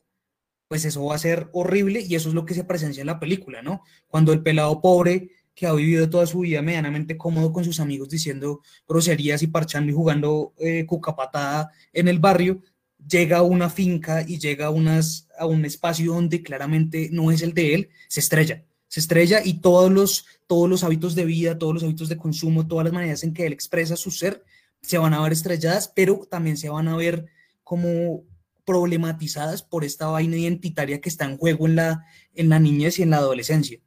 pues 0.68 0.86
eso 0.86 1.06
va 1.06 1.16
a 1.16 1.20
ser 1.20 1.50
horrible 1.54 2.02
y 2.02 2.16
eso 2.16 2.30
es 2.30 2.36
lo 2.36 2.46
que 2.46 2.54
se 2.54 2.64
presencia 2.64 3.02
en 3.02 3.08
la 3.08 3.20
película, 3.20 3.62
¿no? 3.62 3.84
Cuando 4.08 4.32
el 4.34 4.42
pelado 4.42 4.82
pobre 4.82 5.32
que 5.54 5.68
ha 5.68 5.74
vivido 5.74 6.10
toda 6.10 6.26
su 6.26 6.40
vida 6.40 6.62
medianamente 6.62 7.18
cómodo 7.18 7.52
con 7.52 7.66
sus 7.66 7.82
amigos 7.82 8.10
diciendo 8.10 8.62
groserías 8.88 9.44
y 9.44 9.48
parchando 9.48 9.92
y 9.92 9.96
jugando 9.96 10.54
eh, 10.60 10.86
cucapatada 10.86 11.72
en 11.92 12.08
el 12.08 12.20
barrio, 12.20 12.62
llega 13.06 13.40
a 13.40 13.42
una 13.42 13.70
finca 13.70 14.24
y 14.26 14.40
llega 14.40 14.68
a, 14.68 14.70
unas, 14.70 15.28
a 15.38 15.46
un 15.46 15.66
espacio 15.66 16.14
donde 16.14 16.42
claramente 16.42 17.10
no 17.12 17.32
es 17.32 17.42
el 17.42 17.54
de 17.54 17.74
él, 17.74 17.90
se 18.08 18.22
estrella 18.22 18.64
se 18.92 19.00
estrella 19.00 19.42
y 19.42 19.62
todos 19.62 19.90
los, 19.90 20.26
todos 20.52 20.70
los 20.70 20.84
hábitos 20.84 21.16
de 21.16 21.24
vida, 21.24 21.58
todos 21.58 21.76
los 21.76 21.84
hábitos 21.84 22.10
de 22.10 22.18
consumo, 22.18 22.68
todas 22.68 22.84
las 22.84 22.92
maneras 22.92 23.24
en 23.24 23.34
que 23.34 23.46
él 23.46 23.54
expresa 23.54 23.96
su 23.96 24.12
ser, 24.12 24.44
se 24.82 24.98
van 24.98 25.14
a 25.14 25.22
ver 25.22 25.32
estrelladas, 25.32 25.88
pero 25.88 26.28
también 26.30 26.58
se 26.58 26.68
van 26.68 26.90
a 26.90 26.98
ver 26.98 27.28
como 27.64 28.26
problematizadas 28.66 29.64
por 29.64 29.86
esta 29.86 30.08
vaina 30.08 30.36
identitaria 30.36 31.00
que 31.00 31.08
está 31.08 31.24
en 31.24 31.38
juego 31.38 31.68
en 31.68 31.78
la, 31.78 32.06
en 32.34 32.50
la 32.50 32.60
niñez 32.60 33.00
y 33.00 33.04
en 33.04 33.12
la 33.12 33.18
adolescencia. 33.20 33.80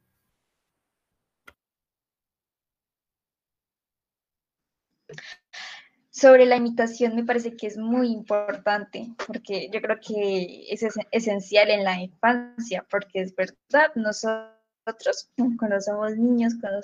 Sobre 6.09 6.47
la 6.47 6.55
imitación 6.55 7.15
me 7.15 7.25
parece 7.25 7.55
que 7.55 7.67
es 7.67 7.77
muy 7.77 8.07
importante, 8.07 9.13
porque 9.27 9.69
yo 9.71 9.79
creo 9.83 9.99
que 9.99 10.65
es 10.71 10.83
esencial 11.11 11.69
en 11.69 11.83
la 11.83 12.01
infancia, 12.01 12.83
porque 12.89 13.21
es 13.21 13.35
verdad, 13.35 13.91
nosotros 13.93 14.54
nosotros, 14.85 15.29
cuando 15.59 15.81
somos 15.81 16.15
niños, 16.17 16.53
cuando 16.59 16.81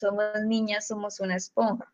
somos 0.00 0.42
niñas, 0.44 0.86
somos 0.86 1.20
una 1.20 1.36
esponja. 1.36 1.92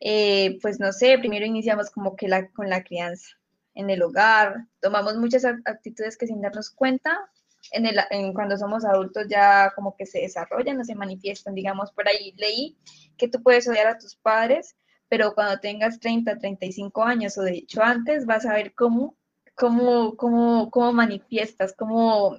Eh, 0.00 0.58
pues 0.60 0.78
no 0.80 0.92
sé, 0.92 1.18
primero 1.18 1.46
iniciamos 1.46 1.90
como 1.90 2.14
que 2.16 2.28
la, 2.28 2.48
con 2.50 2.68
la 2.68 2.82
crianza. 2.82 3.28
en 3.76 3.90
el 3.90 4.02
hogar, 4.02 4.68
tomamos 4.80 5.16
muchas 5.16 5.44
actitudes 5.44 6.16
que 6.16 6.28
sin 6.28 6.40
darnos 6.40 6.70
cuenta, 6.70 7.28
en 7.72 7.86
el, 7.86 7.98
en 8.10 8.32
cuando 8.32 8.56
somos 8.56 8.84
adultos 8.84 9.26
ya 9.28 9.72
como 9.74 9.96
que 9.96 10.06
se 10.06 10.20
desarrollan 10.20 10.78
o 10.80 10.84
se 10.84 10.94
manifiestan, 10.94 11.54
digamos, 11.54 11.90
por 11.90 12.06
ahí 12.06 12.32
leí 12.36 12.78
que 13.16 13.26
tú 13.26 13.42
puedes 13.42 13.66
odiar 13.66 13.88
a 13.88 13.98
tus 13.98 14.14
padres, 14.14 14.76
pero 15.08 15.34
cuando 15.34 15.58
tengas 15.58 15.98
30, 15.98 16.38
35 16.38 17.02
años 17.02 17.36
o 17.36 17.42
de 17.42 17.52
hecho 17.58 17.82
antes, 17.82 18.26
vas 18.26 18.46
a 18.46 18.52
ver 18.52 18.74
cómo, 18.74 19.16
cómo, 19.56 20.16
cómo, 20.16 20.70
cómo 20.70 20.92
manifiestas, 20.92 21.74
cómo, 21.76 22.38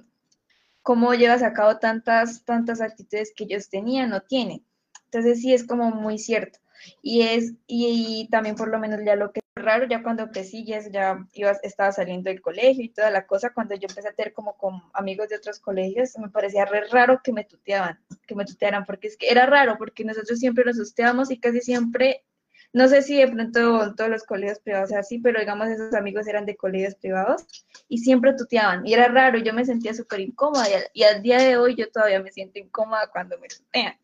cómo 0.86 1.14
llevas 1.14 1.42
a 1.42 1.52
cabo 1.52 1.78
tantas, 1.78 2.44
tantas 2.44 2.80
actitudes 2.80 3.32
que 3.34 3.42
ellos 3.42 3.68
tenían 3.68 4.12
o 4.12 4.20
tienen. 4.20 4.64
Entonces 5.06 5.40
sí 5.40 5.52
es 5.52 5.66
como 5.66 5.90
muy 5.90 6.16
cierto. 6.16 6.60
Y 7.02 7.22
es, 7.22 7.54
y, 7.66 8.28
también 8.30 8.54
por 8.54 8.68
lo 8.68 8.78
menos 8.78 9.00
ya 9.04 9.16
lo 9.16 9.32
que 9.32 9.40
es 9.56 9.64
raro, 9.64 9.88
ya 9.88 10.04
cuando 10.04 10.30
crecí, 10.30 10.64
ya, 10.64 10.80
ya 10.88 11.26
iba, 11.32 11.50
estaba 11.64 11.90
saliendo 11.90 12.30
del 12.30 12.40
colegio 12.40 12.84
y 12.84 12.90
toda 12.90 13.10
la 13.10 13.26
cosa, 13.26 13.52
cuando 13.52 13.74
yo 13.74 13.88
empecé 13.90 14.10
a 14.10 14.12
tener 14.12 14.32
como 14.32 14.56
con 14.56 14.80
amigos 14.92 15.28
de 15.28 15.34
otros 15.34 15.58
colegios, 15.58 16.16
me 16.18 16.28
parecía 16.28 16.64
re 16.66 16.86
raro 16.88 17.20
que 17.20 17.32
me 17.32 17.42
tuteaban, 17.42 17.98
que 18.24 18.36
me 18.36 18.44
tutearan, 18.44 18.84
porque 18.84 19.08
es 19.08 19.16
que 19.16 19.28
era 19.28 19.44
raro, 19.44 19.78
porque 19.78 20.04
nosotros 20.04 20.38
siempre 20.38 20.64
nos 20.64 20.76
tuteamos 20.76 21.32
y 21.32 21.40
casi 21.40 21.62
siempre 21.62 22.24
no 22.72 22.88
sé 22.88 23.02
si 23.02 23.16
de 23.16 23.28
pronto 23.28 23.94
todos 23.94 24.10
los 24.10 24.24
colegios 24.24 24.60
privados 24.60 24.90
sea 24.90 25.00
así, 25.00 25.18
pero 25.18 25.40
digamos 25.40 25.68
esos 25.68 25.94
amigos 25.94 26.26
eran 26.26 26.46
de 26.46 26.56
colegios 26.56 26.94
privados 26.94 27.46
y 27.88 27.98
siempre 27.98 28.34
tuteaban. 28.34 28.86
Y 28.86 28.94
era 28.94 29.08
raro, 29.08 29.38
yo 29.38 29.54
me 29.54 29.64
sentía 29.64 29.94
súper 29.94 30.20
incómoda 30.20 30.66
y 30.92 31.02
al, 31.04 31.22
día 31.22 31.38
de 31.38 31.56
hoy 31.56 31.74
yo 31.74 31.90
todavía 31.90 32.20
me 32.20 32.32
siento 32.32 32.58
incómoda 32.58 33.08
cuando 33.10 33.38
me 33.38 33.48
tutean. 33.48 33.94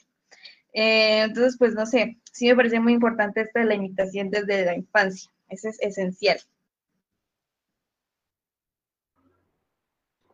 Eh, 0.72 1.22
entonces, 1.22 1.56
pues 1.58 1.74
no 1.74 1.84
sé, 1.84 2.18
sí 2.32 2.46
me 2.48 2.56
parece 2.56 2.80
muy 2.80 2.94
importante 2.94 3.42
esta 3.42 3.60
de 3.60 3.66
la 3.66 3.74
imitación 3.74 4.30
desde 4.30 4.64
la 4.64 4.74
infancia. 4.74 5.30
Eso 5.48 5.68
es 5.68 5.80
esencial. 5.82 6.38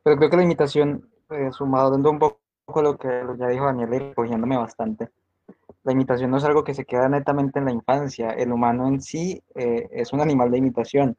Pero 0.05 0.16
creo 0.16 0.31
que 0.31 0.37
la 0.37 0.45
imitación, 0.45 1.11
eh, 1.31 1.51
sumado 1.53 1.91
dando 1.91 2.11
un 2.11 2.18
poco 2.18 2.83
lo 2.83 2.97
que 2.97 3.09
ya 3.39 3.49
dijo 3.49 3.64
Daniel, 3.64 3.95
y 3.95 3.99
recogiéndome 3.99 4.57
bastante, 4.57 5.11
la 5.89 5.93
imitación 5.93 6.30
no 6.30 6.36
es 6.36 6.45
algo 6.45 6.64
que 6.64 6.74
se 6.74 6.84
queda 6.84 7.09
netamente 7.09 7.59
en 7.59 7.64
la 7.64 7.72
infancia. 7.72 8.28
El 8.28 8.53
humano 8.53 8.86
en 8.89 9.01
sí 9.01 9.43
eh, 9.55 9.89
es 9.91 10.12
un 10.12 10.20
animal 10.20 10.51
de 10.51 10.59
imitación 10.59 11.16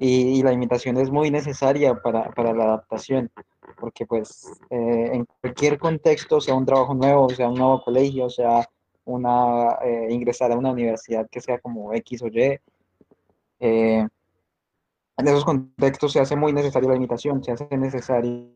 y, 0.00 0.42
la 0.42 0.52
imitación 0.52 0.96
es 0.96 1.10
muy 1.12 1.30
necesaria 1.30 1.94
para, 1.94 2.28
para 2.30 2.52
la 2.52 2.64
adaptación, 2.64 3.30
porque 3.78 4.06
pues 4.06 4.50
eh, 4.68 5.10
en 5.12 5.26
cualquier 5.40 5.78
contexto, 5.78 6.40
sea 6.40 6.56
un 6.56 6.66
trabajo 6.66 6.92
nuevo, 6.92 7.28
sea 7.30 7.48
un 7.48 7.54
nuevo 7.54 7.84
colegio, 7.84 8.28
sea 8.28 8.68
una, 9.04 9.76
eh, 9.84 10.08
ingresar 10.10 10.50
a 10.50 10.58
una 10.58 10.72
universidad 10.72 11.28
que 11.30 11.40
sea 11.40 11.60
como 11.60 11.94
X 11.94 12.22
o 12.22 12.26
Y, 12.26 12.58
en 13.60 14.10
esos 15.18 15.44
contextos 15.44 16.12
se 16.12 16.20
hace 16.20 16.34
muy 16.34 16.52
necesaria 16.52 16.88
la 16.88 16.96
imitación, 16.96 17.44
se 17.44 17.52
hace 17.52 17.68
necesario 17.76 18.50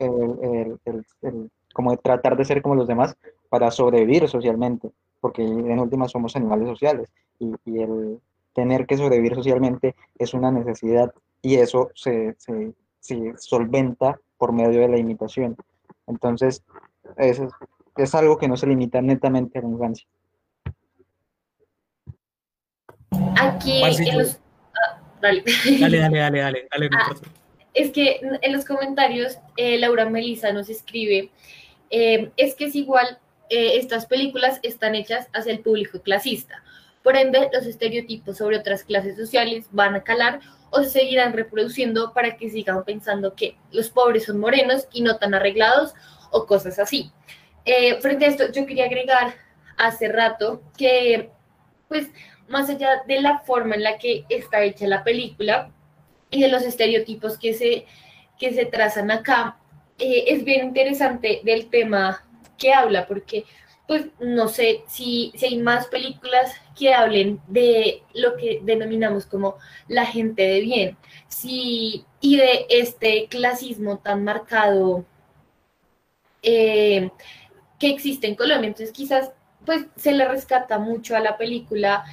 el, 0.00 0.78
el, 0.84 1.04
el, 1.22 1.50
como 1.72 1.96
tratar 1.98 2.36
de 2.36 2.44
ser 2.44 2.60
como 2.60 2.74
los 2.74 2.88
demás 2.88 3.16
para 3.48 3.70
sobrevivir 3.70 4.28
socialmente, 4.28 4.90
porque 5.20 5.42
en 5.42 5.78
última 5.78 6.08
somos 6.08 6.36
animales 6.36 6.68
sociales 6.68 7.08
y, 7.38 7.52
y, 7.64 7.82
el 7.82 8.20
tener 8.54 8.86
que 8.86 8.96
sobrevivir 8.96 9.34
socialmente 9.34 9.94
es 10.18 10.34
una 10.34 10.50
necesidad 10.50 11.12
y 11.42 11.56
eso 11.56 11.90
se, 11.94 12.34
se, 12.38 12.72
se 13.00 13.34
solventa 13.36 14.18
por 14.38 14.52
medio 14.52 14.80
de 14.80 14.88
la 14.88 14.98
imitación. 14.98 15.56
Entonces, 16.06 16.64
es, 17.16 17.40
es 17.96 18.14
algo 18.14 18.38
que 18.38 18.48
no 18.48 18.56
se 18.56 18.66
limita 18.66 19.00
netamente 19.02 19.58
a 19.58 19.62
la 19.62 19.68
infancia. 19.68 20.06
Aquí 23.38 23.82
en 23.82 24.18
los... 24.18 24.40
Ah, 24.74 25.00
dale. 25.20 25.44
dale, 25.80 25.98
dale, 25.98 26.18
dale, 26.18 26.40
dale, 26.40 26.68
dale 26.70 26.90
ah, 26.98 27.14
es 27.76 27.90
que 27.90 28.20
en 28.40 28.52
los 28.52 28.64
comentarios 28.64 29.38
eh, 29.56 29.78
Laura 29.78 30.06
Melisa 30.06 30.52
nos 30.52 30.70
escribe, 30.70 31.30
eh, 31.90 32.32
es 32.36 32.54
que 32.54 32.64
es 32.64 32.74
igual 32.74 33.18
eh, 33.50 33.76
estas 33.76 34.06
películas 34.06 34.58
están 34.62 34.94
hechas 34.94 35.28
hacia 35.32 35.52
el 35.52 35.60
público 35.60 36.00
clasista. 36.00 36.62
Por 37.02 37.16
ende, 37.16 37.48
los 37.52 37.66
estereotipos 37.66 38.38
sobre 38.38 38.58
otras 38.58 38.82
clases 38.82 39.16
sociales 39.16 39.66
van 39.70 39.94
a 39.94 40.02
calar 40.02 40.40
o 40.70 40.82
se 40.82 40.90
seguirán 40.90 41.32
reproduciendo 41.32 42.12
para 42.12 42.36
que 42.36 42.50
sigan 42.50 42.84
pensando 42.84 43.34
que 43.34 43.56
los 43.70 43.90
pobres 43.90 44.24
son 44.24 44.40
morenos 44.40 44.88
y 44.92 45.02
no 45.02 45.16
tan 45.16 45.34
arreglados 45.34 45.94
o 46.30 46.46
cosas 46.46 46.78
así. 46.78 47.12
Eh, 47.64 48.00
frente 48.00 48.24
a 48.24 48.28
esto, 48.28 48.50
yo 48.52 48.66
quería 48.66 48.86
agregar 48.86 49.34
hace 49.76 50.08
rato 50.08 50.62
que, 50.76 51.30
pues, 51.88 52.08
más 52.48 52.68
allá 52.70 53.02
de 53.06 53.20
la 53.20 53.40
forma 53.40 53.74
en 53.74 53.82
la 53.82 53.98
que 53.98 54.24
está 54.28 54.62
hecha 54.62 54.86
la 54.86 55.04
película 55.04 55.70
y 56.30 56.42
de 56.42 56.48
los 56.48 56.62
estereotipos 56.62 57.38
que 57.38 57.54
se, 57.54 57.86
que 58.38 58.52
se 58.52 58.66
trazan 58.66 59.10
acá, 59.10 59.58
eh, 59.98 60.24
es 60.28 60.44
bien 60.44 60.66
interesante 60.66 61.40
del 61.44 61.68
tema 61.70 62.25
que 62.56 62.72
habla, 62.72 63.06
porque 63.06 63.44
pues 63.86 64.06
no 64.18 64.48
sé 64.48 64.82
si, 64.88 65.32
si 65.36 65.46
hay 65.46 65.58
más 65.58 65.86
películas 65.86 66.52
que 66.76 66.92
hablen 66.92 67.40
de 67.46 68.02
lo 68.14 68.36
que 68.36 68.60
denominamos 68.62 69.26
como 69.26 69.56
la 69.86 70.04
gente 70.04 70.42
de 70.42 70.60
bien, 70.60 70.96
si, 71.28 72.04
y 72.20 72.36
de 72.36 72.66
este 72.68 73.28
clasismo 73.28 73.98
tan 73.98 74.24
marcado 74.24 75.04
eh, 76.42 77.10
que 77.78 77.88
existe 77.88 78.26
en 78.26 78.34
Colombia. 78.34 78.68
Entonces 78.68 78.92
quizás 78.92 79.32
pues 79.64 79.86
se 79.96 80.12
le 80.12 80.26
rescata 80.26 80.78
mucho 80.78 81.16
a 81.16 81.20
la 81.20 81.36
película 81.36 82.04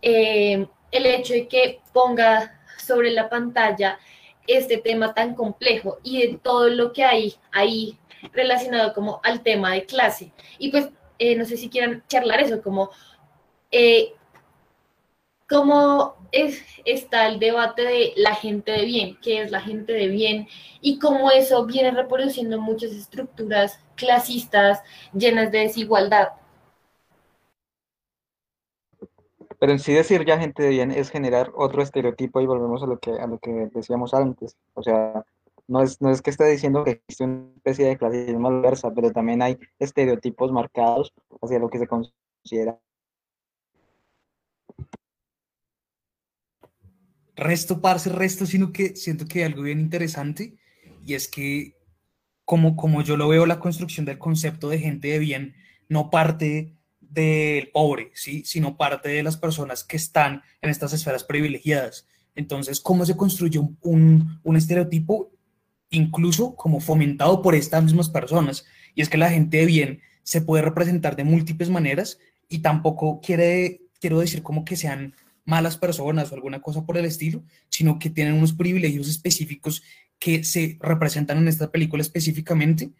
eh, 0.00 0.66
el 0.90 1.06
hecho 1.06 1.34
de 1.34 1.48
que 1.48 1.80
ponga 1.92 2.60
sobre 2.78 3.10
la 3.10 3.28
pantalla 3.28 3.98
este 4.46 4.78
tema 4.78 5.14
tan 5.14 5.34
complejo 5.34 5.98
y 6.02 6.26
de 6.26 6.38
todo 6.38 6.68
lo 6.68 6.92
que 6.92 7.04
hay 7.04 7.34
ahí 7.52 7.98
relacionado 8.32 8.92
como 8.94 9.20
al 9.22 9.42
tema 9.42 9.72
de 9.72 9.84
clase. 9.86 10.32
Y 10.58 10.70
pues, 10.70 10.88
eh, 11.18 11.36
no 11.36 11.44
sé 11.44 11.56
si 11.56 11.68
quieran 11.68 12.02
charlar 12.08 12.40
eso, 12.40 12.62
como 12.62 12.90
eh, 13.70 14.14
cómo 15.48 16.16
es, 16.32 16.62
está 16.84 17.26
el 17.28 17.38
debate 17.38 17.82
de 17.82 18.12
la 18.16 18.34
gente 18.34 18.72
de 18.72 18.84
bien, 18.84 19.18
qué 19.20 19.42
es 19.42 19.50
la 19.50 19.60
gente 19.60 19.92
de 19.92 20.08
bien, 20.08 20.48
y 20.80 20.98
cómo 20.98 21.30
eso 21.30 21.66
viene 21.66 21.90
reproduciendo 21.90 22.60
muchas 22.60 22.92
estructuras 22.92 23.78
clasistas 23.94 24.80
llenas 25.12 25.52
de 25.52 25.58
desigualdad. 25.58 26.28
Pero 29.58 29.72
en 29.72 29.78
sí 29.78 29.92
decir 29.92 30.24
ya 30.24 30.38
gente 30.38 30.62
de 30.62 30.70
bien 30.70 30.90
es 30.90 31.10
generar 31.10 31.52
otro 31.54 31.82
estereotipo 31.82 32.40
y 32.40 32.46
volvemos 32.46 32.82
a 32.82 32.86
lo 32.86 32.98
que, 32.98 33.12
a 33.12 33.26
lo 33.26 33.38
que 33.38 33.68
decíamos 33.72 34.12
antes. 34.12 34.56
O 34.74 34.82
sea, 34.82 35.24
no 35.72 35.82
es, 35.82 36.02
no 36.02 36.10
es 36.10 36.20
que 36.20 36.28
esté 36.28 36.44
diciendo 36.50 36.84
que 36.84 36.90
existe 36.90 37.24
una 37.24 37.50
especie 37.56 37.86
de 37.86 37.96
clasismo 37.96 38.48
adversa, 38.48 38.92
pero 38.94 39.10
también 39.10 39.40
hay 39.40 39.58
estereotipos 39.78 40.52
marcados 40.52 41.14
hacia 41.40 41.58
lo 41.58 41.70
que 41.70 41.78
se 41.78 41.86
considera. 41.86 42.78
Resto, 47.34 47.80
parce, 47.80 48.10
resto, 48.10 48.44
sino 48.44 48.70
que 48.70 48.94
siento 48.96 49.24
que 49.24 49.38
hay 49.38 49.44
algo 49.46 49.62
bien 49.62 49.80
interesante 49.80 50.58
y 51.06 51.14
es 51.14 51.26
que 51.26 51.74
como, 52.44 52.76
como 52.76 53.02
yo 53.02 53.16
lo 53.16 53.28
veo, 53.28 53.46
la 53.46 53.58
construcción 53.58 54.04
del 54.04 54.18
concepto 54.18 54.68
de 54.68 54.78
gente 54.78 55.08
de 55.08 55.18
bien 55.18 55.54
no 55.88 56.10
parte 56.10 56.76
del 57.00 57.70
pobre, 57.70 58.10
¿sí? 58.14 58.44
sino 58.44 58.76
parte 58.76 59.08
de 59.08 59.22
las 59.22 59.38
personas 59.38 59.84
que 59.84 59.96
están 59.96 60.42
en 60.60 60.68
estas 60.68 60.92
esferas 60.92 61.24
privilegiadas. 61.24 62.06
Entonces, 62.34 62.80
¿cómo 62.80 63.06
se 63.06 63.16
construye 63.16 63.58
un, 63.58 63.78
un, 63.80 64.40
un 64.42 64.56
estereotipo? 64.56 65.32
Incluso 65.92 66.56
como 66.56 66.80
fomentado 66.80 67.40
por 67.42 67.54
estas 67.54 67.84
mismas 67.84 68.08
personas. 68.08 68.64
Y 68.94 69.02
es 69.02 69.08
que 69.08 69.18
la 69.18 69.30
gente 69.30 69.58
de 69.58 69.66
bien 69.66 70.00
se 70.24 70.40
puede 70.40 70.62
representar 70.62 71.14
de 71.14 71.24
múltiples 71.24 71.70
maneras 71.70 72.18
y 72.48 72.58
tampoco 72.58 73.20
quiere, 73.20 73.82
quiero 74.00 74.18
decir 74.18 74.42
como 74.42 74.64
que 74.64 74.76
sean 74.76 75.14
malas 75.44 75.76
personas 75.76 76.30
o 76.30 76.34
alguna 76.34 76.60
cosa 76.60 76.84
por 76.84 76.96
el 76.96 77.04
estilo, 77.04 77.44
sino 77.68 77.98
que 77.98 78.10
tienen 78.10 78.34
unos 78.34 78.52
privilegios 78.52 79.08
específicos 79.08 79.82
que 80.18 80.44
se 80.44 80.78
representan 80.80 81.38
en 81.38 81.48
esta 81.48 81.70
película 81.70 82.02
específicamente 82.02 82.92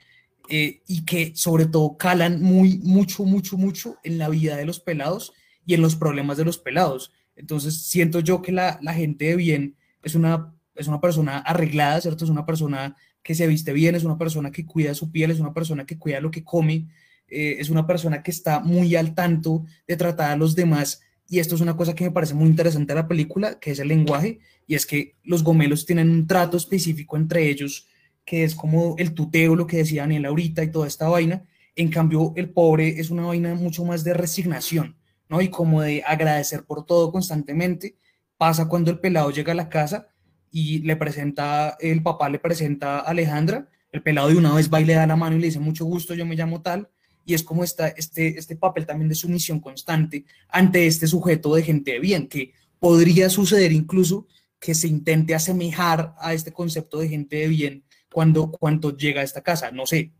eh, 0.49 0.83
y 0.87 1.05
que 1.05 1.33
sobre 1.37 1.67
todo 1.67 1.97
calan 1.97 2.43
muy, 2.43 2.79
mucho, 2.79 3.25
mucho, 3.25 3.57
mucho 3.57 3.97
en 4.03 4.19
la 4.19 4.29
vida 4.29 4.57
de 4.57 4.65
los 4.65 4.81
pelados 4.81 5.33
y 5.65 5.75
en 5.75 5.83
los 5.83 5.97
problemas 5.97 6.37
de 6.37 6.45
los 6.45 6.59
pelados. 6.59 7.13
Entonces 7.37 7.83
siento 7.83 8.21
yo 8.21 8.43
que 8.43 8.53
la, 8.53 8.79
la 8.83 8.93
gente 8.93 9.27
de 9.27 9.37
bien 9.37 9.77
es 10.03 10.15
una 10.15 10.53
es 10.75 10.89
una 10.89 11.01
persona 11.01 11.39
arreglada, 11.39 12.01
¿cierto? 12.01 12.25
Es 12.25 12.31
una 12.31 12.47
persona 12.47 12.97
que 13.23 13.35
se 13.35 13.47
viste 13.47 13.73
bien, 13.73 13.95
es 13.95 14.05
una 14.05 14.19
persona 14.19 14.51
que 14.51 14.67
cuida 14.67 14.95
su 14.95 15.11
piel, 15.11 15.31
es 15.31 15.41
una 15.41 15.55
persona 15.55 15.87
que 15.87 15.99
cuida 15.99 16.21
lo 16.21 16.31
que 16.31 16.45
come, 16.45 16.89
eh, 17.29 17.57
es 17.59 17.71
una 17.71 17.87
persona 17.87 18.23
que 18.23 18.31
está 18.31 18.61
muy 18.61 18.95
al 18.97 19.15
tanto 19.15 19.65
de 19.87 19.97
tratar 19.97 20.33
a 20.33 20.37
los 20.37 20.55
demás. 20.55 21.03
Y 21.29 21.39
esto 21.39 21.55
es 21.55 21.61
una 21.61 21.77
cosa 21.77 21.95
que 21.95 22.05
me 22.05 22.11
parece 22.11 22.35
muy 22.35 22.49
interesante 22.49 22.93
de 22.93 23.01
la 23.01 23.09
película, 23.09 23.59
que 23.59 23.71
es 23.71 23.79
el 23.79 23.89
lenguaje, 23.89 24.41
y 24.67 24.75
es 24.75 24.85
que 24.87 25.17
los 25.23 25.43
gomelos 25.43 25.87
tienen 25.87 26.11
un 26.11 26.27
trato 26.27 26.57
específico 26.57 27.17
entre 27.17 27.49
ellos, 27.49 27.87
que 28.25 28.45
es 28.45 28.55
como 28.55 28.97
el 28.99 29.15
tuteo, 29.15 29.57
lo 29.57 29.67
que 29.67 29.79
decía 29.79 30.03
Daniel 30.03 30.27
ahorita 30.27 30.63
y 30.63 30.71
toda 30.71 30.87
esta 30.87 31.09
vaina. 31.09 31.45
En 31.75 31.89
cambio, 31.89 32.33
el 32.37 32.51
pobre 32.51 33.01
es 33.01 33.11
una 33.11 33.25
vaina 33.25 33.55
mucho 33.55 33.85
más 33.85 34.05
de 34.05 34.15
resignación, 34.15 34.97
¿no? 35.29 35.41
Y 35.41 35.49
como 35.49 35.81
de 35.81 36.03
agradecer 36.07 36.65
por 36.65 36.85
todo 36.85 37.11
constantemente. 37.11 37.97
Pasa 38.37 38.69
cuando 38.69 38.91
el 38.91 38.99
pelado 38.99 39.31
llega 39.31 39.53
a 39.53 39.57
la 39.57 39.69
casa 39.69 40.12
y 40.53 40.81
le 40.81 40.97
presenta, 40.97 41.77
el 41.81 42.03
papá 42.03 42.29
le 42.29 42.39
presenta 42.39 42.99
a 42.99 43.01
Alejandra, 43.01 43.69
el 43.91 44.03
pelado 44.03 44.29
de 44.29 44.37
una 44.37 44.55
vez 44.55 44.73
va 44.73 44.81
y 44.81 44.85
le 44.85 44.95
da 44.95 45.07
la 45.07 45.17
mano 45.17 45.37
y 45.37 45.41
le 45.41 45.47
dice 45.47 45.59
mucho 45.59 45.85
gusto, 45.85 46.15
yo 46.15 46.27
me 46.27 46.37
llamo 46.37 46.63
tal, 46.63 46.89
y 47.25 47.35
es 47.35 47.43
como 47.43 47.65
está 47.65 47.89
este, 47.89 48.39
este 48.39 48.57
papel 48.57 48.87
también 48.87 49.09
de 49.09 49.15
sumisión 49.15 49.61
constante 49.61 50.25
ante 50.49 50.87
este 50.87 51.07
sujeto 51.07 51.55
de 51.55 51.63
gente 51.63 51.93
de 51.93 52.01
bien, 52.01 52.29
que 52.29 52.53
podría 52.79 53.31
suceder 53.31 53.73
incluso 53.73 54.27
que 54.61 54.75
se 54.75 54.89
intente 54.89 55.35
asemejar 55.35 56.15
a 56.19 56.35
este 56.35 56.53
concepto 56.53 56.99
de 56.99 57.09
gente 57.09 57.37
de 57.37 57.49
bien 57.49 57.85
cuando, 58.13 58.97
llega 58.97 59.23
a 59.23 59.25
esta 59.25 59.43
casa, 59.43 59.71
no 59.71 59.87
sé. 59.87 60.13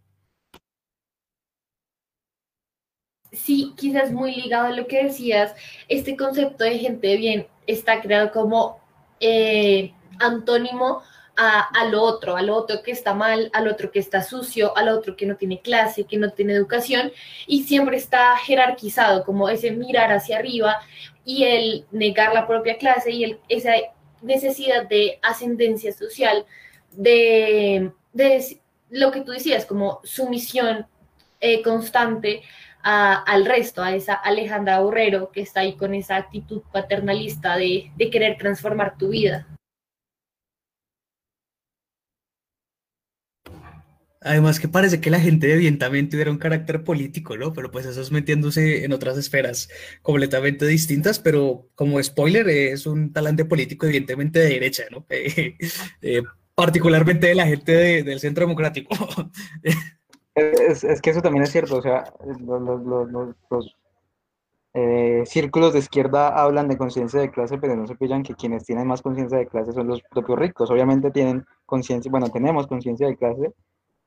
Sí, 3.31 3.73
quizás 3.77 4.13
muy 4.13 4.35
ligado 4.35 4.67
a 4.67 4.77
lo 4.77 4.87
que 4.87 5.05
decías, 5.05 5.55
este 5.89 6.17
concepto 6.17 6.65
de 6.65 6.79
gente 6.79 7.07
de 7.07 7.17
bien 7.17 7.47
está 7.67 8.01
creado 8.01 8.33
como 8.33 8.81
eh, 9.21 9.93
antónimo 10.23 11.03
a, 11.37 11.61
a, 11.61 11.85
lo 11.87 12.03
otro, 12.03 12.37
al 12.37 12.51
otro 12.51 12.83
que 12.83 12.91
está 12.91 13.15
mal, 13.15 13.51
al 13.53 13.69
otro 13.69 13.91
que 13.91 13.99
está 13.99 14.23
sucio, 14.23 14.77
al 14.77 14.89
otro 14.89 15.17
que 15.17 15.27
no 15.27 15.37
tiene 15.37 15.61
clase, 15.61 16.05
que 16.05 16.19
no 16.19 16.31
tiene 16.31 16.53
educación, 16.53 17.13
y 17.47 17.65
siempre 17.65 17.97
está 17.97 18.37
jerarquizado, 18.37 19.25
como 19.25 19.49
ese 19.49 19.71
mirar 19.71 20.13
hacia 20.13 20.39
arriba 20.39 20.81
y 21.25 21.45
el 21.45 21.87
negar 21.91 22.35
la 22.35 22.47
propia 22.47 22.77
clase 22.79 23.11
y 23.13 23.25
el, 23.25 23.41
esa 23.49 23.73
necesidad 24.21 24.89
de 24.89 25.19
ascendencia 25.23 25.93
social, 25.93 26.45
de, 26.93 27.93
de 28.13 28.61
lo 28.91 29.11
que 29.11 29.23
tú 29.23 29.33
decías, 29.33 29.65
como 29.65 30.01
sumisión 30.05 30.87
eh, 31.41 31.63
constante 31.63 32.43
a, 32.83 33.15
al 33.23 33.47
resto, 33.47 33.83
a 33.83 33.95
esa 33.95 34.15
Alejandra 34.15 34.81
Borrero 34.81 35.31
que 35.33 35.41
está 35.41 35.61
ahí 35.61 35.75
con 35.75 35.95
esa 35.95 36.17
actitud 36.17 36.63
paternalista 36.73 37.57
de, 37.57 37.91
de 37.97 38.11
querer 38.11 38.37
transformar 38.37 38.99
tu 38.99 39.09
vida. 39.09 39.47
Además 44.25 44.61
que 44.61 44.69
parece 44.69 45.01
que 45.01 45.11
la 45.11 45.21
gente 45.21 45.47
de 45.47 45.57
bien 45.57 45.79
también 45.79 46.09
tuviera 46.09 46.31
un 46.31 46.39
carácter 46.39 46.85
político, 46.85 47.37
¿no? 47.37 47.53
Pero 47.53 47.71
pues 47.71 47.87
eso 47.87 48.01
es 48.01 48.13
metiéndose 48.13 48.85
en 48.85 48.93
otras 48.93 49.19
esferas 49.19 49.69
completamente 50.03 50.67
distintas, 50.67 51.19
pero 51.19 51.69
como 51.75 52.03
spoiler 52.03 52.49
es 52.49 52.87
un 52.87 53.13
talante 53.13 53.45
político 53.45 53.87
evidentemente 53.87 54.39
de 54.39 54.49
derecha, 54.49 54.85
¿no? 54.91 55.07
Eh, 55.15 55.57
eh, 56.03 56.23
particularmente 56.55 57.27
de 57.29 57.35
la 57.35 57.47
gente 57.47 57.73
de, 57.73 58.03
del 58.03 58.21
Centro 58.21 58.45
Democrático. 58.45 58.95
Es, 60.35 60.83
es, 60.83 61.03
que 61.03 61.11
eso 61.11 61.21
también 61.21 61.43
es 61.43 61.53
cierto, 61.53 61.77
o 61.77 61.83
sea, 61.83 62.11
los, 62.25 62.41
los, 62.63 62.83
los, 62.83 63.37
los 63.51 63.77
eh, 64.75 65.25
círculos 65.27 65.75
de 65.75 65.81
izquierda 65.81 66.29
hablan 66.29 66.69
de 66.69 66.79
conciencia 66.79 67.21
de 67.21 67.31
clase, 67.31 67.59
pero 67.59 67.77
no 67.77 67.87
se 67.87 67.97
pillan 67.97 68.23
que 68.23 68.35
quienes 68.35 68.65
tienen 68.65 68.87
más 68.87 69.03
conciencia 69.03 69.37
de 69.37 69.47
clase 69.47 69.73
son 69.73 69.87
los 69.87 70.01
propios 70.03 70.39
ricos. 70.39 70.71
Obviamente 70.71 71.11
tienen 71.11 71.45
conciencia, 71.67 72.11
bueno, 72.11 72.31
tenemos 72.31 72.67
conciencia 72.67 73.07
de 73.07 73.17
clase, 73.17 73.53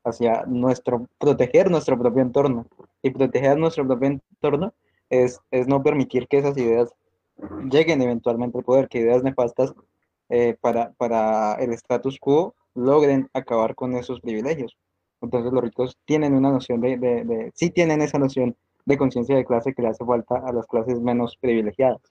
hacia 0.06 0.43
nuestro, 0.45 1.08
proteger 1.20 1.70
nuestro 1.70 1.97
propio 1.97 2.22
entorno. 2.22 2.66
Y 3.01 3.10
proteger 3.10 3.58
nuestro 3.58 3.86
propio 3.86 4.10
entorno 4.10 4.74
es, 5.10 5.39
es 5.51 5.68
no 5.68 5.84
permitir 5.84 6.28
que 6.28 6.38
esas 6.38 6.58
ideas 6.58 6.93
lleguen 7.70 8.01
eventualmente 8.01 8.58
al 8.58 8.64
poder, 8.64 8.88
que 8.88 8.99
ideas 8.99 9.24
nefastas 9.24 9.74
eh, 10.30 10.56
para, 10.62 10.91
para 10.93 11.56
el 11.56 11.74
status 11.74 12.18
quo 12.20 12.56
logren 12.74 13.30
acabar 13.34 13.76
con 13.76 13.95
esos 13.95 14.20
privilegios. 14.22 14.78
Entonces 15.22 15.51
los 15.51 15.64
ricos 15.64 15.97
tienen 16.06 16.34
una 16.34 16.51
noción 16.51 16.82
de, 16.82 16.97
de, 16.97 17.24
de 17.24 17.51
sí 17.56 17.70
tienen 17.70 18.01
esa 18.01 18.20
noción 18.20 18.56
de 18.86 18.97
conciencia 18.97 19.36
de 19.36 19.45
clase 19.45 19.74
que 19.74 19.82
le 19.82 19.89
hace 19.89 20.06
falta 20.06 20.38
a 20.38 20.53
las 20.53 20.68
clases 20.68 20.99
menos 20.99 21.38
privilegiadas. 21.38 22.01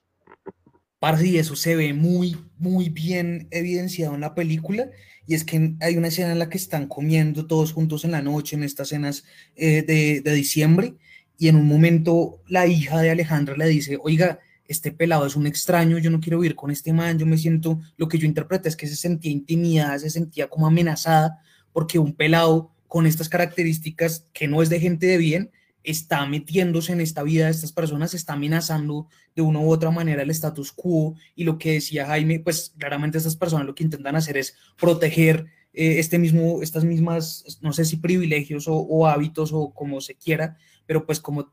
Y 1.23 1.37
eso 1.37 1.55
se 1.55 1.75
ve 1.75 1.93
muy, 1.93 2.35
muy 2.57 2.89
bien 2.89 3.47
evidenciado 3.51 4.15
en 4.15 4.21
la 4.21 4.33
película, 4.33 4.89
y 5.27 5.35
es 5.35 5.43
que 5.43 5.75
hay 5.79 5.97
una 5.97 6.07
escena 6.07 6.31
en 6.31 6.39
la 6.39 6.49
que 6.49 6.57
están 6.57 6.87
comiendo 6.87 7.45
todos 7.45 7.73
juntos 7.73 8.05
en 8.05 8.11
la 8.11 8.23
noche, 8.23 8.55
en 8.55 8.63
estas 8.63 8.89
cenas 8.89 9.23
eh, 9.55 9.83
de, 9.83 10.21
de, 10.21 10.33
diciembre, 10.33 10.95
y 11.37 11.47
en 11.47 11.57
un 11.57 11.67
momento 11.67 12.41
la 12.47 12.65
hija 12.65 13.01
de 13.01 13.11
Alejandra 13.11 13.55
le 13.55 13.67
dice, 13.67 13.99
oiga, 14.01 14.39
este 14.67 14.91
pelado 14.91 15.27
es 15.27 15.35
un 15.35 15.45
extraño, 15.45 15.99
yo 15.99 16.09
no 16.09 16.19
quiero 16.19 16.39
vivir 16.39 16.55
con 16.55 16.71
este 16.71 16.91
man, 16.91 17.19
yo 17.19 17.27
me 17.27 17.37
siento, 17.37 17.79
lo 17.97 18.07
que 18.07 18.17
yo 18.17 18.25
interpreto 18.25 18.67
es 18.67 18.75
que 18.75 18.87
se 18.87 18.95
sentía 18.95 19.31
intimidada, 19.31 19.99
se 19.99 20.09
sentía 20.09 20.47
como 20.47 20.65
amenazada, 20.65 21.39
porque 21.71 21.99
un 21.99 22.13
pelado 22.13 22.71
con 22.87 23.05
estas 23.05 23.29
características 23.29 24.25
que 24.33 24.47
no 24.47 24.63
es 24.63 24.69
de 24.69 24.79
gente 24.79 25.05
de 25.05 25.17
bien, 25.17 25.51
está 25.85 26.25
metiéndose 26.25 26.93
en 26.93 27.01
esta 27.01 27.23
vida 27.23 27.45
de 27.45 27.51
estas 27.51 27.71
personas, 27.71 28.13
está 28.13 28.33
amenazando 28.33 29.07
de 29.35 29.41
una 29.41 29.59
u 29.59 29.69
otra 29.69 29.91
manera 29.91 30.23
el 30.23 30.31
status 30.31 30.71
quo 30.71 31.15
y 31.35 31.43
lo 31.43 31.57
que 31.57 31.73
decía 31.73 32.07
Jaime, 32.07 32.39
pues 32.39 32.73
claramente 32.77 33.17
estas 33.17 33.35
personas 33.35 33.65
lo 33.65 33.75
que 33.75 33.83
intentan 33.83 34.15
hacer 34.15 34.37
es 34.37 34.55
proteger 34.77 35.45
eh, 35.73 35.99
este 35.99 36.17
mismo, 36.17 36.61
estas 36.61 36.85
mismas, 36.85 37.59
no 37.61 37.73
sé 37.73 37.85
si 37.85 37.97
privilegios 37.97 38.65
o, 38.67 39.07
hábitos 39.07 39.51
o 39.53 39.73
como 39.73 40.01
se 40.01 40.15
quiera, 40.15 40.57
pero 40.85 41.05
pues 41.05 41.19
como 41.19 41.51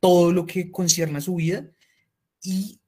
todo 0.00 0.32
lo 0.32 0.46
que 0.46 0.70
concierne 0.70 1.18
a 1.18 1.22
su 1.22 1.36
vida 1.36 1.66
y 2.42 2.80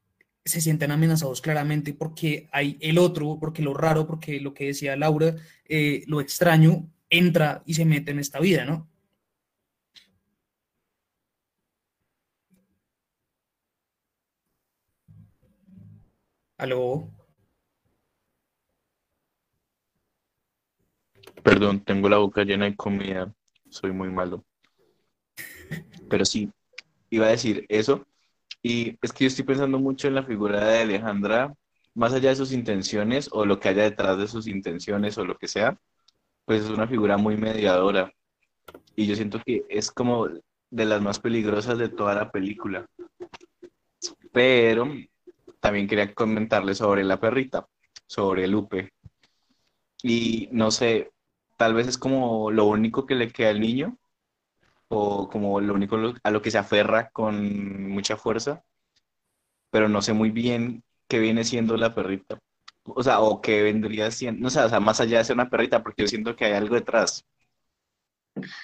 se 0.45 0.61
sienten 0.61 0.93
amenazados 0.93 1.41
claramente 1.41 1.93
porque 1.93 2.49
hay 2.53 2.79
el 2.81 2.99
otro, 2.99 3.39
porque 3.41 3.63
lo 3.63 3.75
raro, 3.75 4.07
porque 4.07 4.41
lo 4.41 4.55
que 4.55 4.67
decía 4.67 4.97
Laura, 4.97 5.35
eh, 5.65 6.05
lo 6.07 6.21
extraño 6.21 6.89
entra 7.11 7.63
y 7.67 7.75
se 7.75 7.85
mete 7.85 8.13
en 8.13 8.21
esta 8.21 8.39
vida, 8.39 8.65
¿no? 8.65 8.89
¿Aló? 16.59 17.11
Perdón, 21.43 21.85
tengo 21.85 22.09
la 22.09 22.17
boca 22.19 22.45
llena 22.45 22.65
de 22.65 22.77
comida. 22.77 23.33
Soy 23.69 23.93
muy 23.93 24.09
malo. 24.09 24.45
Pero 26.09 26.25
sí, 26.25 26.51
iba 27.11 27.27
a 27.27 27.31
decir 27.31 27.67
eso. 27.69 28.07
Y 28.63 28.99
es 29.03 29.13
que 29.13 29.25
yo 29.25 29.29
estoy 29.29 29.45
pensando 29.45 29.79
mucho 29.79 30.09
en 30.09 30.15
la 30.15 30.23
figura 30.25 30.65
de 30.67 30.81
Alejandra, 30.81 31.55
más 31.95 32.13
allá 32.15 32.31
de 32.31 32.37
sus 32.37 32.53
intenciones 32.53 33.29
o 33.33 33.45
lo 33.45 33.61
que 33.61 33.69
haya 33.69 33.85
detrás 33.85 34.19
de 34.19 34.27
sus 34.27 34.47
intenciones 34.47 35.19
o 35.19 35.25
lo 35.25 35.37
que 35.37 35.49
sea, 35.49 35.79
pues 36.47 36.65
es 36.65 36.71
una 36.71 36.89
figura 36.89 37.17
muy 37.19 37.37
mediadora. 37.37 38.13
Y 38.97 39.07
yo 39.07 39.15
siento 39.15 39.41
que 39.45 39.65
es 39.69 39.91
como 39.91 40.29
de 40.71 40.85
las 40.87 41.03
más 41.03 41.21
peligrosas 41.21 41.79
de 41.79 41.91
toda 41.91 42.15
la 42.15 42.31
película. 42.31 42.87
Pero 44.33 44.89
también 45.61 45.89
quería 45.89 46.15
comentarle 46.15 46.75
sobre 46.75 47.05
la 47.05 47.21
perrita, 47.21 47.67
sobre 48.07 48.47
Lupe. 48.47 48.93
Y 50.03 50.49
no 50.53 50.71
sé, 50.71 51.11
tal 51.57 51.75
vez 51.75 51.89
es 51.89 51.99
como 51.99 52.51
lo 52.51 52.67
único 52.67 53.07
que 53.07 53.15
le 53.15 53.31
queda 53.33 53.51
al 53.51 53.61
niño, 53.61 53.99
o 54.89 55.29
como 55.29 55.61
lo 55.61 55.75
único 55.75 55.99
a 56.23 56.31
lo 56.31 56.43
que 56.43 56.51
se 56.51 56.59
aferra 56.59 57.11
con 57.11 57.89
mucha 57.91 58.17
fuerza, 58.17 58.65
pero 59.71 59.89
no 59.89 60.03
sé 60.03 60.13
muy 60.13 60.31
bien 60.31 60.85
qué 61.09 61.19
viene 61.19 61.45
siendo 61.45 61.77
la 61.77 61.95
perrita. 61.95 62.39
O 62.85 63.03
sea, 63.03 63.21
o 63.21 63.41
qué 63.41 63.63
vendría 63.63 64.11
siendo, 64.11 64.43
no 64.43 64.51
sé, 64.51 64.61
o 64.61 64.69
sea, 64.69 64.81
más 64.81 65.01
allá 65.01 65.19
de 65.19 65.25
ser 65.25 65.35
una 65.35 65.51
perrita, 65.51 65.83
porque 65.83 66.03
yo 66.03 66.09
siento 66.09 66.37
que 66.37 66.45
hay 66.45 66.53
algo 66.53 66.75
detrás. 66.77 67.25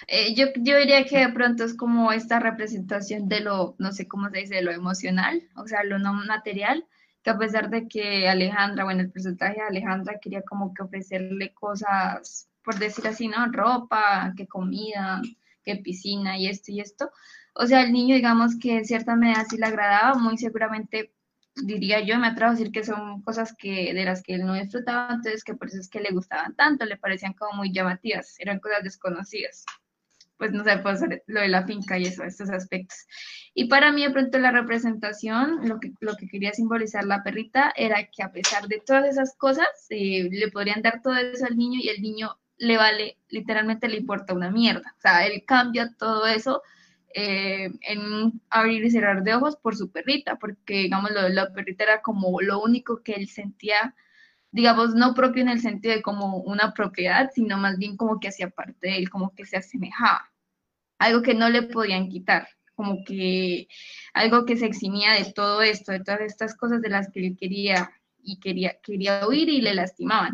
Eh, 0.07 0.35
yo, 0.35 0.47
yo 0.55 0.77
diría 0.77 1.05
que 1.05 1.19
de 1.19 1.33
pronto 1.33 1.63
es 1.63 1.75
como 1.75 2.11
esta 2.11 2.39
representación 2.39 3.27
de 3.27 3.39
lo, 3.41 3.75
no 3.79 3.91
sé 3.91 4.07
cómo 4.07 4.29
se 4.29 4.39
dice, 4.39 4.55
de 4.55 4.61
lo 4.61 4.71
emocional, 4.71 5.41
o 5.55 5.67
sea, 5.67 5.83
lo 5.83 5.99
no 5.99 6.13
material, 6.13 6.85
que 7.23 7.29
a 7.29 7.37
pesar 7.37 7.69
de 7.69 7.87
que 7.87 8.27
Alejandra, 8.27 8.83
bueno, 8.83 9.01
el 9.01 9.11
porcentaje 9.11 9.55
de 9.55 9.67
Alejandra 9.67 10.19
quería 10.21 10.43
como 10.43 10.73
que 10.73 10.83
ofrecerle 10.83 11.53
cosas, 11.53 12.49
por 12.63 12.77
decir 12.77 13.07
así, 13.07 13.27
¿no? 13.27 13.45
Ropa, 13.51 14.33
que 14.35 14.47
comida, 14.47 15.21
que 15.63 15.77
piscina 15.77 16.37
y 16.37 16.47
esto 16.47 16.71
y 16.71 16.81
esto. 16.81 17.11
O 17.55 17.65
sea, 17.65 17.83
el 17.83 17.93
niño, 17.93 18.15
digamos 18.15 18.57
que 18.59 18.77
en 18.77 18.85
cierta 18.85 19.15
medida 19.15 19.45
sí 19.49 19.57
le 19.57 19.65
agradaba, 19.65 20.15
muy 20.15 20.37
seguramente 20.37 21.13
diría 21.55 22.01
yo, 22.01 22.17
me 22.17 22.27
atrevo 22.27 22.51
a 22.51 22.55
decir 22.55 22.71
que 22.71 22.83
son 22.83 23.21
cosas 23.21 23.55
que 23.57 23.93
de 23.93 24.05
las 24.05 24.23
que 24.23 24.35
él 24.35 24.45
no 24.45 24.53
disfrutaba, 24.53 25.13
entonces 25.13 25.43
que 25.43 25.55
por 25.55 25.67
eso 25.67 25.79
es 25.79 25.89
que 25.89 26.01
le 26.01 26.11
gustaban 26.11 26.55
tanto, 26.55 26.85
le 26.85 26.97
parecían 26.97 27.33
como 27.33 27.53
muy 27.53 27.71
llamativas, 27.71 28.35
eran 28.39 28.59
cosas 28.59 28.83
desconocidas. 28.83 29.65
Pues 30.37 30.51
no 30.51 30.63
sé, 30.63 30.77
pues 30.79 30.99
lo 31.27 31.41
de 31.41 31.47
la 31.47 31.65
finca 31.65 31.97
y 31.97 32.05
eso, 32.05 32.23
estos 32.23 32.49
aspectos. 32.49 32.97
Y 33.53 33.65
para 33.65 33.91
mí, 33.91 34.03
de 34.03 34.09
pronto, 34.09 34.39
la 34.39 34.51
representación, 34.51 35.67
lo 35.69 35.79
que, 35.79 35.93
lo 36.01 36.15
que 36.15 36.27
quería 36.27 36.51
simbolizar 36.53 37.05
la 37.05 37.23
perrita 37.23 37.71
era 37.75 38.09
que 38.11 38.23
a 38.23 38.31
pesar 38.31 38.67
de 38.67 38.81
todas 38.85 39.05
esas 39.05 39.35
cosas, 39.37 39.67
eh, 39.89 40.27
le 40.31 40.51
podrían 40.51 40.81
dar 40.81 41.01
todo 41.01 41.15
eso 41.15 41.45
al 41.45 41.55
niño 41.55 41.79
y 41.81 41.89
el 41.89 42.01
niño 42.01 42.39
le 42.57 42.77
vale, 42.77 43.17
literalmente 43.29 43.87
le 43.87 43.97
importa 43.97 44.33
una 44.33 44.51
mierda. 44.51 44.95
O 44.97 45.01
sea, 45.01 45.25
él 45.25 45.43
cambia 45.45 45.93
todo 45.97 46.25
eso 46.25 46.61
eh, 47.13 47.71
en 47.81 48.41
abrir 48.49 48.83
y 48.85 48.91
cerrar 48.91 49.23
de 49.23 49.35
ojos 49.35 49.55
por 49.57 49.75
su 49.75 49.91
perrita, 49.91 50.37
porque, 50.37 50.83
digamos, 50.83 51.11
lo, 51.11 51.29
la 51.29 51.53
perrita 51.53 51.83
era 51.83 52.01
como 52.01 52.41
lo 52.41 52.61
único 52.61 53.03
que 53.03 53.13
él 53.13 53.27
sentía, 53.27 53.95
digamos, 54.51 54.95
no 54.95 55.13
propio 55.13 55.41
en 55.43 55.49
el 55.49 55.61
sentido 55.61 55.95
de 55.95 56.01
como 56.01 56.37
una 56.37 56.73
propiedad, 56.73 57.31
sino 57.33 57.57
más 57.57 57.77
bien 57.77 57.97
como 57.97 58.19
que 58.19 58.29
hacía 58.29 58.49
parte 58.49 58.87
de 58.87 58.97
él, 58.97 59.09
como 59.09 59.33
que 59.35 59.45
se 59.45 59.57
asemejaba. 59.57 60.31
Algo 60.99 61.21
que 61.21 61.33
no 61.33 61.49
le 61.49 61.63
podían 61.63 62.09
quitar 62.09 62.47
como 62.75 63.03
que 63.03 63.67
algo 64.13 64.45
que 64.45 64.57
se 64.57 64.65
eximía 64.65 65.13
de 65.13 65.31
todo 65.31 65.61
esto, 65.61 65.91
de 65.91 65.99
todas 65.99 66.21
estas 66.21 66.55
cosas 66.55 66.81
de 66.81 66.89
las 66.89 67.09
que 67.11 67.25
él 67.27 67.37
quería 67.39 67.91
y 68.23 68.39
quería, 68.39 68.77
quería 68.81 69.27
huir 69.27 69.49
y 69.49 69.61
le 69.61 69.73
lastimaban. 69.73 70.33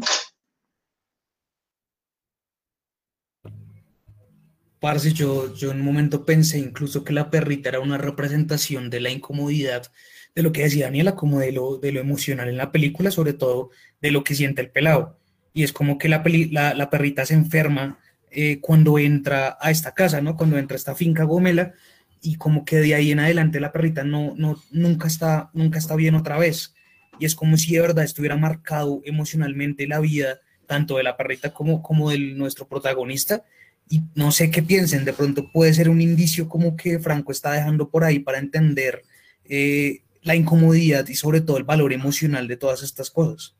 Parce, 4.80 5.12
yo, 5.14 5.54
yo 5.56 5.72
en 5.72 5.80
un 5.80 5.86
momento 5.86 6.26
pensé 6.26 6.58
incluso 6.58 7.04
que 7.04 7.14
la 7.14 7.30
perrita 7.30 7.70
era 7.70 7.80
una 7.82 7.98
representación 7.98 8.90
de 8.90 9.02
la 9.02 9.10
incomodidad, 9.10 9.92
de 10.36 10.42
lo 10.44 10.52
que 10.54 10.64
decía 10.64 10.86
Daniela, 10.86 11.16
como 11.16 11.40
de 11.40 11.52
lo, 11.52 11.78
de 11.78 11.92
lo 11.92 12.00
emocional 12.00 12.48
en 12.48 12.58
la 12.58 12.72
película, 12.72 13.12
sobre 13.12 13.34
todo 13.34 13.72
de 14.02 14.12
lo 14.12 14.24
que 14.24 14.36
siente 14.36 14.62
el 14.62 14.70
pelado. 14.70 15.18
Y 15.54 15.64
es 15.64 15.74
como 15.74 15.98
que 15.98 16.08
la, 16.08 16.24
peli- 16.24 16.50
la, 16.50 16.74
la 16.76 16.90
perrita 16.90 17.26
se 17.26 17.34
enferma 17.34 18.00
eh, 18.32 18.60
cuando 18.62 19.00
entra 19.00 19.58
a 19.60 19.72
esta 19.72 19.94
casa, 19.94 20.22
¿no? 20.22 20.38
Cuando 20.38 20.58
entra 20.58 20.76
a 20.76 20.78
esta 20.78 20.96
finca 20.96 21.24
Gomela 21.24 21.74
y 22.22 22.36
como 22.36 22.64
que 22.64 22.78
de 22.78 22.96
ahí 22.96 23.12
en 23.12 23.20
adelante 23.20 23.60
la 23.60 23.72
perrita 23.72 24.04
no, 24.04 24.34
no, 24.38 24.62
nunca 24.72 25.08
está, 25.08 25.50
nunca 25.54 25.80
está 25.80 25.96
bien 25.96 26.16
otra 26.16 26.38
vez. 26.38 26.74
Y 27.20 27.26
es 27.26 27.36
como 27.36 27.58
si 27.58 27.74
de 27.74 27.82
verdad 27.82 28.06
estuviera 28.06 28.38
marcado 28.38 29.02
emocionalmente 29.04 29.88
la 29.88 30.00
vida 30.00 30.40
tanto 30.68 30.96
de 30.98 31.04
la 31.04 31.18
perrita 31.18 31.54
como, 31.54 31.82
como 31.82 32.12
de 32.12 32.20
nuestro 32.20 32.68
protagonista. 32.68 33.44
Y 33.90 34.02
no 34.16 34.32
sé 34.32 34.52
qué 34.52 34.62
piensen, 34.62 35.04
de 35.04 35.14
pronto 35.14 35.52
puede 35.52 35.74
ser 35.74 35.90
un 35.90 36.00
indicio 36.02 36.48
como 36.48 36.76
que 36.76 37.00
Franco 37.00 37.32
está 37.32 37.52
dejando 37.54 37.90
por 37.90 38.04
ahí 38.04 38.20
para 38.20 38.38
entender 38.38 39.02
eh, 39.46 40.04
la 40.22 40.36
incomodidad 40.36 41.08
y 41.08 41.16
sobre 41.16 41.42
todo 41.42 41.58
el 41.58 41.64
valor 41.64 41.92
emocional 41.92 42.48
de 42.48 42.58
todas 42.58 42.84
estas 42.84 43.10
cosas. 43.10 43.56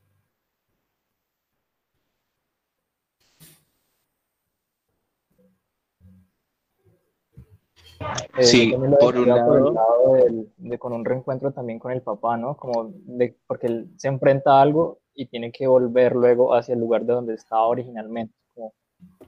Eh, 8.38 8.42
Sí, 8.44 8.70
por 8.72 8.80
un 8.84 8.90
decía 8.92 8.98
por 9.00 9.16
el 9.16 9.28
lado- 9.28 9.72
lado 9.72 10.14
del- 10.14 10.48
de 10.56 10.78
con 10.78 10.92
un 10.92 11.04
reencuentro 11.04 11.52
también 11.52 11.78
con 11.78 11.92
el 11.92 12.02
papá, 12.02 12.36
¿no? 12.36 12.56
Como 12.56 12.92
de, 12.94 13.36
porque 13.46 13.66
él 13.66 13.90
se 13.96 14.08
enfrenta 14.08 14.52
a 14.58 14.62
algo 14.62 15.00
y 15.14 15.26
tiene 15.26 15.52
que 15.52 15.66
volver 15.66 16.14
luego 16.14 16.54
hacia 16.54 16.74
el 16.74 16.80
lugar 16.80 17.04
de 17.04 17.12
donde 17.12 17.34
estaba 17.34 17.66
originalmente, 17.66 18.32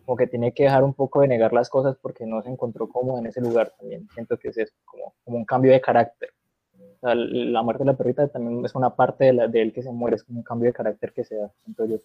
como, 0.04 0.16
que 0.16 0.26
tiene 0.26 0.52
que 0.52 0.64
dejar 0.64 0.84
un 0.84 0.94
poco 0.94 1.20
de 1.20 1.28
negar 1.28 1.52
las 1.52 1.70
cosas 1.70 1.96
porque 2.00 2.26
no 2.26 2.42
se 2.42 2.50
encontró 2.50 2.88
cómodo 2.88 3.18
en 3.18 3.26
ese 3.26 3.40
lugar 3.40 3.72
también. 3.78 4.08
Siento 4.14 4.38
que 4.38 4.48
es 4.48 4.58
eso, 4.58 4.74
como, 4.84 5.14
como 5.24 5.36
un 5.38 5.44
cambio 5.44 5.72
de 5.72 5.80
carácter. 5.80 6.30
O 6.78 7.00
sea, 7.00 7.14
la 7.14 7.62
muerte 7.62 7.84
de 7.84 7.90
la 7.92 7.96
perrita 7.96 8.28
también 8.28 8.64
es 8.64 8.74
una 8.74 8.94
parte 8.94 9.24
de, 9.24 9.32
la, 9.32 9.48
de 9.48 9.62
él 9.62 9.72
que 9.72 9.82
se 9.82 9.90
muere, 9.90 10.16
es 10.16 10.24
como 10.24 10.38
un 10.38 10.44
cambio 10.44 10.68
de 10.68 10.74
carácter 10.74 11.12
que 11.12 11.24
se 11.24 11.36
da, 11.36 11.50
siento 11.64 11.84
yo. 11.86 11.96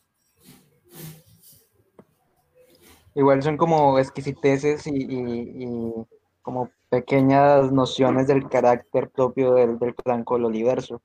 Igual 3.15 3.41
son 3.41 3.57
como 3.57 3.97
exquisiteces 3.99 4.85
y, 4.87 4.91
y- 4.91 5.63
y 5.63 5.93
como 6.41 6.69
pequeñas 6.89 7.71
nociones 7.71 8.27
del 8.27 8.47
carácter 8.47 9.09
propio 9.09 9.53
del, 9.55 9.79
del 9.79 9.93
Franco 10.03 10.35
Oliverso. 10.35 11.01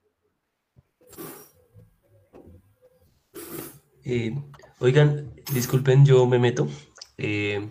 Eh, 4.05 4.35
oigan, 4.85 5.33
disculpen, 5.53 6.05
yo 6.05 6.25
me 6.27 6.39
meto, 6.39 6.67
eh, 7.17 7.69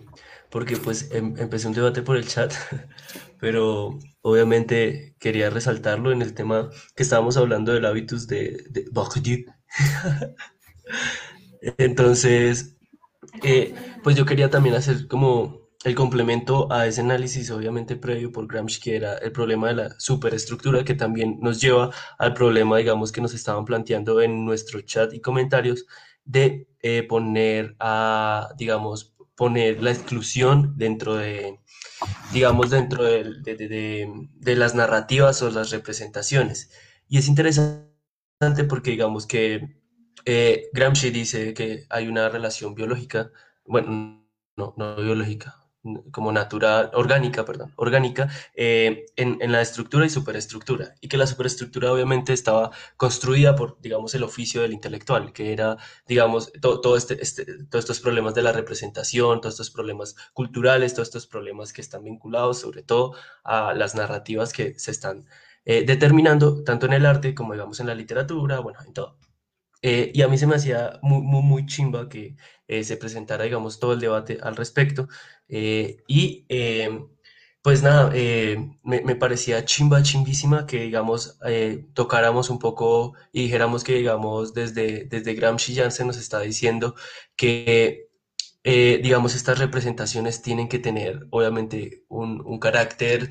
porque 0.49 0.77
pues 0.77 1.11
em- 1.11 1.35
empecé 1.37 1.67
un 1.67 1.73
debate 1.73 2.01
por 2.03 2.17
el 2.17 2.27
chat, 2.27 2.53
pero 3.39 3.99
obviamente 4.21 5.15
quería 5.19 5.49
resaltarlo 5.49 6.11
en 6.11 6.21
el 6.21 6.33
tema 6.33 6.69
que 6.95 7.03
estábamos 7.03 7.37
hablando 7.37 7.73
del 7.73 7.85
hábitus 7.85 8.27
de, 8.27 8.63
de. 8.69 8.85
Entonces, 11.77 12.77
eh, 13.43 13.75
pues 14.03 14.15
yo 14.15 14.25
quería 14.25 14.49
también 14.49 14.75
hacer 14.75 15.07
como 15.07 15.61
el 15.83 15.95
complemento 15.95 16.71
a 16.71 16.87
ese 16.87 17.01
análisis, 17.01 17.51
obviamente 17.51 17.95
previo 17.97 18.31
por 18.31 18.47
Gramsci, 18.47 18.81
que 18.81 18.95
era 18.97 19.17
el 19.19 19.31
problema 19.31 19.69
de 19.69 19.75
la 19.75 19.99
superestructura, 19.99 20.83
que 20.85 20.95
también 20.95 21.39
nos 21.41 21.61
lleva 21.61 21.91
al 22.19 22.33
problema, 22.33 22.77
digamos, 22.77 23.11
que 23.11 23.21
nos 23.21 23.33
estaban 23.33 23.65
planteando 23.65 24.21
en 24.21 24.45
nuestro 24.45 24.81
chat 24.81 25.13
y 25.13 25.21
comentarios, 25.21 25.85
de 26.25 26.67
eh, 26.83 27.03
poner 27.03 27.75
a, 27.79 28.49
digamos, 28.57 29.15
poner 29.35 29.83
la 29.83 29.91
exclusión 29.91 30.77
dentro 30.77 31.15
de, 31.15 31.59
digamos, 32.33 32.69
dentro 32.71 33.03
de, 33.03 33.25
de- 33.43 34.55
las 34.55 34.75
narrativas 34.75 35.41
o 35.41 35.49
las 35.51 35.71
representaciones. 35.71 36.71
Y 37.07 37.17
es 37.17 37.27
interesante 37.27 38.63
porque, 38.69 38.91
digamos, 38.91 39.27
que 39.27 39.77
eh, 40.25 40.69
Gramsci 40.73 41.09
dice 41.11 41.53
que 41.53 41.85
hay 41.89 42.07
una 42.07 42.29
relación 42.29 42.75
biológica, 42.75 43.31
bueno, 43.65 44.25
no, 44.57 44.73
no 44.77 44.95
biológica, 44.97 45.55
como 46.11 46.31
natural, 46.31 46.91
orgánica, 46.93 47.43
perdón, 47.45 47.73
orgánica, 47.75 48.29
eh, 48.55 49.05
en, 49.17 49.37
en 49.41 49.51
la 49.51 49.61
estructura 49.61 50.05
y 50.05 50.09
superestructura, 50.09 50.95
y 51.01 51.09
que 51.09 51.17
la 51.17 51.27
superestructura 51.27 51.91
obviamente 51.91 52.31
estaba 52.33 52.71
construida 52.97 53.55
por, 53.55 53.79
digamos, 53.81 54.15
el 54.15 54.23
oficio 54.23 54.61
del 54.61 54.73
intelectual, 54.73 55.33
que 55.33 55.51
era, 55.51 55.77
digamos, 56.07 56.51
to- 56.61 56.79
todo 56.81 56.95
este, 56.95 57.21
este- 57.21 57.45
todos 57.69 57.83
estos 57.83 57.99
problemas 57.99 58.33
de 58.33 58.43
la 58.43 58.53
representación, 58.53 59.41
todos 59.41 59.55
estos 59.55 59.71
problemas 59.71 60.15
culturales, 60.33 60.93
todos 60.93 61.09
estos 61.09 61.27
problemas 61.27 61.73
que 61.73 61.81
están 61.81 62.03
vinculados 62.03 62.59
sobre 62.59 62.83
todo 62.83 63.13
a 63.43 63.73
las 63.73 63.93
narrativas 63.95 64.53
que 64.53 64.77
se 64.79 64.91
están 64.91 65.25
eh, 65.65 65.83
determinando 65.85 66.63
tanto 66.63 66.85
en 66.85 66.93
el 66.93 67.05
arte 67.05 67.33
como, 67.35 67.53
digamos, 67.53 67.79
en 67.79 67.87
la 67.87 67.95
literatura, 67.95 68.59
bueno, 68.59 68.79
en 68.85 68.93
todo. 68.93 69.17
Eh, 69.81 70.11
y 70.13 70.21
a 70.21 70.27
mí 70.29 70.37
se 70.37 70.47
me 70.47 70.55
hacía 70.55 70.99
muy, 71.01 71.21
muy, 71.21 71.41
muy 71.43 71.65
chimba 71.65 72.07
que 72.09 72.37
eh, 72.67 72.83
se 72.83 72.97
presentara, 72.97 73.43
digamos, 73.45 73.79
todo 73.79 73.93
el 73.93 73.99
debate 73.99 74.39
al 74.41 74.55
respecto. 74.55 75.07
Eh, 75.47 75.97
y 76.07 76.45
eh, 76.49 77.05
pues 77.61 77.81
nada, 77.83 78.09
me, 78.83 79.01
me 79.01 79.15
parecía 79.15 79.63
chimba, 79.65 80.03
chimbísima 80.03 80.65
que, 80.67 80.81
digamos, 80.81 81.39
tocáramos 81.93 82.49
un 82.49 82.59
poco 82.59 83.13
y 83.31 83.43
dijéramos 83.43 83.83
que, 83.85 83.93
digamos, 83.95 84.53
desde, 84.53 85.05
desde 85.05 85.33
Gramsci 85.33 85.75
se 85.91 86.05
nos 86.05 86.17
está 86.17 86.39
diciendo 86.41 86.95
que, 87.37 88.09
digamos, 88.63 89.35
estas 89.35 89.59
representaciones 89.59 90.41
tienen 90.41 90.67
que 90.69 90.79
tener, 90.79 91.27
obviamente, 91.31 92.03
un, 92.09 92.41
un 92.45 92.59
carácter 92.59 93.29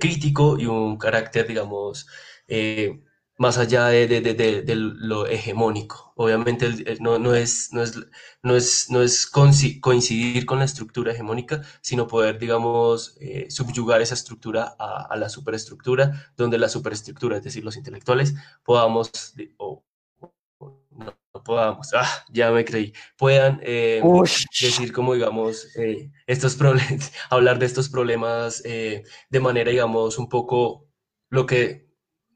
crítico 0.00 0.58
y 0.58 0.66
un 0.66 0.96
carácter, 0.98 1.46
digamos, 1.46 2.06
más 3.38 3.58
allá 3.58 3.86
de, 3.86 4.06
de- 4.08 4.20
de- 4.20 4.62
de- 4.62 4.74
lo 4.76 5.26
hegemónico. 5.26 6.12
Obviamente 6.16 6.68
no, 7.00 7.18
no 7.18 7.34
es, 7.34 7.72
no 7.72 7.82
es, 7.82 7.96
no 8.42 8.56
es, 8.56 8.90
no 8.90 9.02
es 9.02 9.26
coincidir 9.80 10.46
con 10.46 10.58
la 10.58 10.64
estructura 10.64 11.12
hegemónica, 11.12 11.62
sino 11.80 12.06
poder, 12.08 12.38
digamos, 12.38 13.16
eh, 13.20 13.46
subyugar 13.50 14.00
esa 14.02 14.14
estructura 14.14 14.74
a, 14.78 15.06
a 15.10 15.16
la 15.16 15.28
superestructura, 15.28 16.32
donde 16.36 16.58
la 16.58 16.68
superestructura, 16.68 17.36
es 17.36 17.44
decir, 17.44 17.64
los 17.64 17.76
intelectuales, 17.76 18.34
podamos, 18.64 19.10
o 19.58 19.84
o 20.58 20.82
no, 20.92 21.06
no 21.34 21.42
podamos, 21.44 21.90
ah, 21.94 22.24
ya 22.30 22.50
me 22.50 22.64
creí, 22.64 22.92
puedan 23.16 23.60
eh, 23.62 24.12
decir 24.60 24.92
como, 24.92 25.14
digamos, 25.14 25.76
eh, 25.76 26.10
estos 26.26 26.56
problemas, 26.56 27.12
hablar 27.30 27.58
de 27.58 27.66
estos 27.66 27.88
problemas 27.88 28.62
eh, 28.64 29.04
de 29.30 29.40
manera, 29.40 29.70
digamos, 29.70 30.18
un 30.18 30.28
poco 30.28 30.88
lo 31.30 31.46
que 31.46 31.87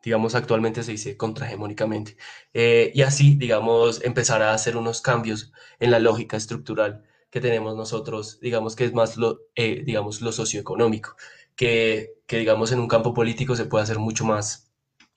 digamos, 0.03 0.35
actualmente 0.35 0.83
se 0.83 0.93
dice 0.93 1.17
contrahegemónicamente. 1.17 2.17
Eh, 2.55 2.93
y 2.95 3.03
así, 3.03 3.35
digamos, 3.37 4.03
empezar 4.05 4.43
a 4.43 4.55
hacer 4.55 4.77
unos 4.77 5.01
cambios 5.01 5.53
en 5.81 5.91
la 5.91 5.99
lógica 5.99 6.37
estructural 6.37 7.05
que 7.31 7.41
tenemos 7.41 7.77
nosotros, 7.77 8.39
digamos, 8.41 8.77
que 8.77 8.85
es 8.85 8.93
más 8.95 9.17
lo, 9.17 9.41
eh, 9.55 9.83
digamos, 9.85 10.21
lo 10.21 10.33
socioeconómico, 10.33 11.17
que, 11.57 12.15
que, 12.27 12.39
digamos, 12.39 12.73
en 12.73 12.81
un 12.81 12.89
campo 12.89 13.15
político 13.15 13.57
se 13.57 13.65
puede 13.67 13.85
hacer 13.85 13.99
mucho 13.99 14.25
más 14.25 14.73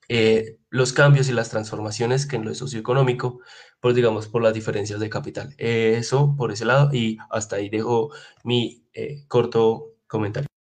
eh, 0.07 0.57
los 0.69 0.93
cambios 0.93 1.29
y 1.29 1.33
las 1.33 1.49
transformaciones 1.49 2.25
que 2.27 2.35
en 2.35 2.45
lo 2.45 2.53
socioeconómico, 2.53 3.39
por, 3.79 3.93
digamos, 3.93 4.27
por 4.27 4.43
las 4.43 4.53
diferencias 4.53 4.99
de 4.99 5.09
capital. 5.09 5.55
Eh, 5.57 5.95
eso 5.97 6.35
por 6.37 6.51
ese 6.51 6.65
lado, 6.65 6.93
y 6.93 7.17
hasta 7.29 7.57
ahí 7.57 7.69
dejo 7.69 8.11
mi 8.43 8.85
eh, 8.93 9.25
corto 9.27 9.93
comentario. 10.07 10.54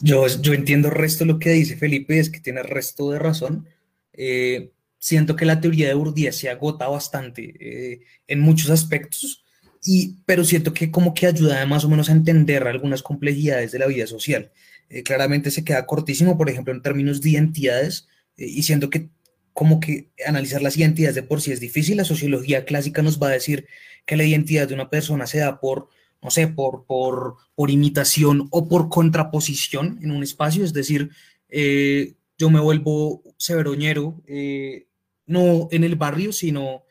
Yo, 0.00 0.26
yo 0.26 0.52
entiendo 0.52 0.88
el 0.88 0.94
resto 0.94 1.24
lo 1.24 1.38
que 1.38 1.50
dice 1.50 1.76
Felipe, 1.76 2.18
es 2.18 2.30
que 2.30 2.40
tiene 2.40 2.60
el 2.60 2.68
resto 2.68 3.10
de 3.10 3.18
razón. 3.18 3.66
Eh, 4.12 4.70
siento 4.98 5.36
que 5.36 5.44
la 5.44 5.60
teoría 5.60 5.88
de 5.88 5.94
Bourdieu 5.94 6.32
se 6.32 6.50
agota 6.50 6.88
bastante 6.88 7.54
eh, 7.60 8.00
en 8.26 8.40
muchos 8.40 8.70
aspectos, 8.70 9.44
y, 9.84 10.16
pero 10.26 10.44
siento 10.44 10.72
que 10.72 10.90
como 10.90 11.14
que 11.14 11.26
ayuda 11.26 11.64
más 11.66 11.84
o 11.84 11.88
menos 11.88 12.08
a 12.08 12.12
entender 12.12 12.66
algunas 12.66 13.02
complejidades 13.02 13.72
de 13.72 13.78
la 13.78 13.86
vida 13.86 14.06
social. 14.06 14.50
Eh, 14.88 15.02
claramente 15.02 15.50
se 15.50 15.64
queda 15.64 15.86
cortísimo, 15.86 16.36
por 16.36 16.50
ejemplo, 16.50 16.72
en 16.72 16.82
términos 16.82 17.20
de 17.20 17.30
identidades, 17.30 18.08
eh, 18.36 18.46
y 18.46 18.62
siento 18.62 18.90
que 18.90 19.08
como 19.52 19.80
que 19.80 20.10
analizar 20.26 20.60
las 20.60 20.76
identidades 20.76 21.14
de 21.14 21.22
por 21.22 21.40
sí 21.40 21.52
es 21.52 21.60
difícil. 21.60 21.96
La 21.96 22.04
sociología 22.04 22.64
clásica 22.64 23.00
nos 23.02 23.20
va 23.22 23.28
a 23.28 23.32
decir 23.32 23.66
que 24.04 24.16
la 24.16 24.24
identidad 24.24 24.68
de 24.68 24.74
una 24.74 24.90
persona 24.90 25.26
se 25.26 25.38
da 25.38 25.60
por 25.60 25.88
no 26.22 26.30
sé, 26.30 26.48
por, 26.48 26.84
por, 26.86 27.36
por 27.54 27.70
imitación 27.70 28.48
o 28.50 28.68
por 28.68 28.88
contraposición 28.88 29.98
en 30.02 30.10
un 30.10 30.22
espacio, 30.22 30.64
es 30.64 30.72
decir, 30.72 31.10
eh, 31.48 32.14
yo 32.38 32.50
me 32.50 32.60
vuelvo 32.60 33.22
severoñero, 33.36 34.22
eh, 34.26 34.86
no 35.26 35.68
en 35.70 35.84
el 35.84 35.96
barrio, 35.96 36.32
sino 36.32 36.84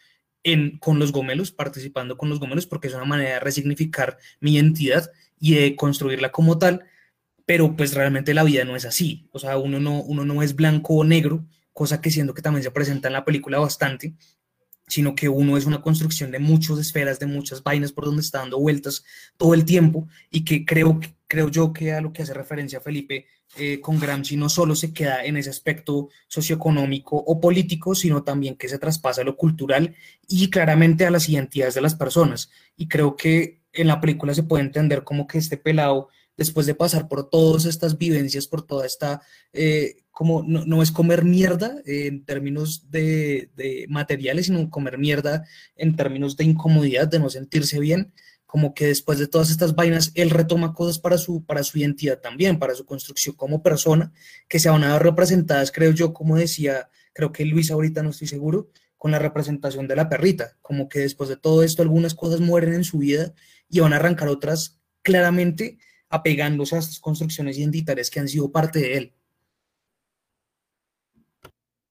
en, 0.44 0.78
con 0.78 1.00
los 1.00 1.12
gomelos, 1.12 1.52
participando 1.52 2.18
con 2.18 2.30
los 2.30 2.40
gomelos, 2.40 2.68
porque 2.68 2.88
es 2.88 2.94
una 2.94 3.06
manera 3.06 3.36
de 3.36 3.40
resignificar 3.40 4.18
mi 4.40 4.54
identidad 4.54 5.12
y 5.40 5.56
de 5.56 5.76
construirla 5.76 6.32
como 6.32 6.58
tal, 6.58 6.86
pero 7.46 7.76
pues 7.76 7.94
realmente 7.94 8.34
la 8.34 8.44
vida 8.44 8.64
no 8.64 8.76
es 8.76 8.86
así, 8.86 9.28
o 9.32 9.40
sea, 9.40 9.58
uno 9.58 9.80
no, 9.80 10.02
uno 10.02 10.26
no 10.26 10.42
es 10.42 10.56
blanco 10.56 10.96
o 10.96 11.04
negro, 11.04 11.46
cosa 11.74 12.02
que 12.02 12.12
siento 12.12 12.34
que 12.34 12.42
también 12.42 12.64
se 12.64 12.72
presenta 12.72 13.08
en 13.10 13.14
la 13.14 13.26
película 13.26 13.60
bastante, 13.60 14.16
sino 14.88 15.16
que 15.16 15.30
uno 15.30 15.58
es 15.58 15.66
una 15.66 15.82
construcción 15.82 16.32
de 16.32 16.40
muchas 16.40 16.78
esferas, 16.80 17.20
de 17.20 17.26
muchas 17.26 17.64
vainas 17.64 17.92
por 17.92 18.06
donde 18.06 18.22
está 18.22 18.40
dando 18.40 18.60
vueltas 18.60 19.04
todo 19.38 19.54
el 19.54 19.66
tiempo 19.66 20.08
y 20.30 20.46
que 20.46 20.66
creo, 20.66 21.00
creo 21.28 21.50
yo 21.50 21.74
que 21.74 21.94
a 21.94 22.02
lo 22.02 22.14
que 22.14 22.22
hace 22.22 22.34
referencia 22.34 22.80
Felipe 22.80 23.26
eh, 23.58 23.80
con 23.80 24.00
Gramsci 24.00 24.36
no 24.36 24.50
solo 24.50 24.76
se 24.76 24.94
queda 24.94 25.24
en 25.24 25.38
ese 25.38 25.50
aspecto 25.50 26.10
socioeconómico 26.28 27.16
o 27.16 27.40
político, 27.40 27.96
sino 27.96 28.24
también 28.24 28.56
que 28.56 28.68
se 28.68 28.80
traspasa 28.80 29.22
a 29.22 29.24
lo 29.24 29.38
cultural 29.38 29.96
y 30.28 30.50
claramente 30.50 31.06
a 31.06 31.12
las 31.12 31.30
identidades 31.30 31.76
de 31.76 31.82
las 31.82 31.96
personas. 31.96 32.52
Y 32.76 32.88
creo 32.88 33.16
que 33.16 33.62
en 33.72 33.88
la 33.88 34.02
película 34.02 34.34
se 34.34 34.44
puede 34.44 34.64
entender 34.64 35.04
como 35.04 35.26
que 35.26 35.38
este 35.38 35.58
pelado, 35.58 36.10
después 36.38 36.66
de 36.66 36.76
pasar 36.76 37.08
por 37.08 37.30
todas 37.30 37.66
estas 37.66 37.98
vivencias, 37.98 38.48
por 38.48 38.62
toda 38.62 38.86
esta, 38.86 39.22
eh, 39.54 40.04
como 40.12 40.44
no, 40.44 40.66
no, 40.66 40.82
es 40.82 40.92
comer 40.92 41.24
mierda 41.24 41.82
en 41.86 42.26
términos 42.26 42.90
de, 42.92 43.50
de, 43.56 43.86
materiales, 43.90 44.48
sino 44.48 44.70
comer 44.70 44.98
mierda 44.98 45.46
en 45.76 45.96
términos 45.96 46.36
de 46.38 46.46
incomodidad, 46.46 47.08
de 47.08 47.20
no 47.20 47.30
sentirse 47.30 47.80
bien, 47.80 48.14
como 48.46 48.74
que 48.74 48.88
después 48.88 49.20
de 49.20 49.28
todas 49.28 49.50
estas 49.50 49.76
vainas, 49.76 50.12
él 50.16 50.30
retoma 50.30 50.74
cosas 50.74 51.00
para 51.00 51.18
su, 51.18 51.46
para 51.46 51.64
su 51.64 51.78
identidad 51.78 52.20
también, 52.20 52.60
para 52.60 52.76
su 52.76 52.86
construcción 52.86 53.36
como 53.36 53.62
persona, 53.62 54.14
que 54.48 54.60
se 54.60 54.70
van 54.70 54.84
a 54.84 54.94
ver 54.94 55.04
representadas, 55.04 55.72
creo 55.72 55.92
yo, 55.92 56.14
como 56.14 56.38
decía, 56.38 56.90
creo 57.14 57.32
que 57.32 57.46
Luis 57.46 57.72
ahorita 57.72 58.04
no 58.04 58.12
estoy 58.12 58.28
seguro, 58.28 58.70
con 58.98 59.12
la 59.12 59.20
representación 59.20 59.88
de 59.88 59.96
la 59.96 60.10
perrita, 60.10 60.58
como 60.62 60.90
que 60.90 61.00
después 61.00 61.30
de 61.30 61.38
todo 61.38 61.64
esto 61.64 61.82
algunas 61.82 62.16
cosas 62.16 62.40
mueren 62.40 62.74
en 62.74 62.84
su 62.84 63.00
vida 63.00 63.34
y 63.70 63.80
van 63.80 63.94
a 63.94 63.98
arrancar 63.98 64.30
otras 64.30 64.80
claramente 65.02 65.78
apegándose 66.10 66.76
a 66.76 66.80
estas 66.80 67.00
construcciones 67.00 67.58
identitarias 67.58 68.10
que 68.10 68.20
han 68.20 68.28
sido 68.28 68.52
parte 68.52 68.80
de 68.80 68.98
él. 68.98 69.14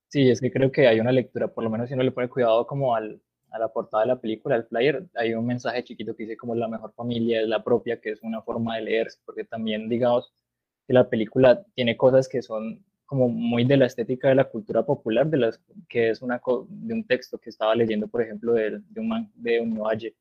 Sí, 0.09 0.31
es 0.31 0.41
que 0.41 0.53
creo 0.53 0.71
que 0.71 0.87
hay 0.87 1.01
una 1.01 1.11
lectura, 1.11 1.49
por 1.49 1.65
lo 1.65 1.71
menos 1.71 1.89
si 1.89 1.95
uno 1.95 2.05
le 2.05 2.13
pone 2.13 2.29
cuidado 2.29 2.67
como 2.67 2.95
al, 2.95 3.21
a 3.51 3.59
la 3.59 3.73
portada 3.73 4.05
de 4.05 4.09
la 4.09 4.21
película, 4.21 4.55
al 4.55 4.67
flyer, 4.67 5.07
hay 5.15 5.35
un 5.35 5.47
mensaje 5.47 5.83
chiquito 5.83 6.15
que 6.15 6.25
dice 6.25 6.37
como 6.37 6.55
la 6.55 6.69
mejor 6.69 6.93
familia 6.95 7.41
es 7.41 7.49
la 7.49 7.65
propia, 7.65 8.01
que 8.01 8.11
es 8.11 8.23
una 8.23 8.43
forma 8.43 8.77
de 8.77 8.83
leerse, 8.83 9.19
porque 9.25 9.45
también 9.45 9.89
digamos 9.89 10.33
que 10.87 10.93
la 10.93 11.09
película 11.09 11.65
tiene 11.75 11.97
cosas 11.97 12.29
que 12.29 12.43
son 12.43 12.85
como 13.07 13.29
muy 13.29 13.65
de 13.65 13.77
la 13.77 13.87
estética 13.87 14.29
de 14.29 14.35
la 14.35 14.49
cultura 14.49 14.85
popular, 14.85 15.29
de 15.29 15.39
las 15.39 15.61
que 15.89 16.11
es 16.11 16.23
una 16.23 16.41
de 16.69 16.95
un 16.95 17.05
texto 17.05 17.39
que 17.39 17.51
estaba 17.51 17.75
leyendo, 17.75 18.09
por 18.09 18.23
ejemplo, 18.23 18.55
de, 18.55 18.81
de 18.89 19.01
un 19.01 19.09
man 19.09 19.31
de 19.35 19.61
Valle. 19.61 20.15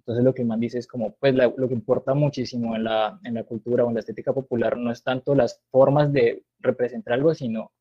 Entonces 0.00 0.24
lo 0.24 0.34
que 0.34 0.44
man 0.44 0.60
dice 0.60 0.78
es 0.78 0.86
como, 0.86 1.14
pues 1.16 1.34
lo 1.34 1.68
que 1.68 1.74
importa 1.74 2.14
muchísimo 2.14 2.74
en 2.74 2.84
la, 2.84 3.20
en 3.22 3.34
la 3.34 3.44
cultura 3.44 3.84
o 3.84 3.88
en 3.88 3.94
la 3.94 4.00
estética 4.00 4.32
popular 4.32 4.76
no 4.78 4.90
es 4.90 5.02
tanto 5.02 5.34
las 5.34 5.62
formas 5.70 6.10
de 6.12 6.42
representar 6.58 7.14
algo, 7.14 7.34
sino 7.34 7.72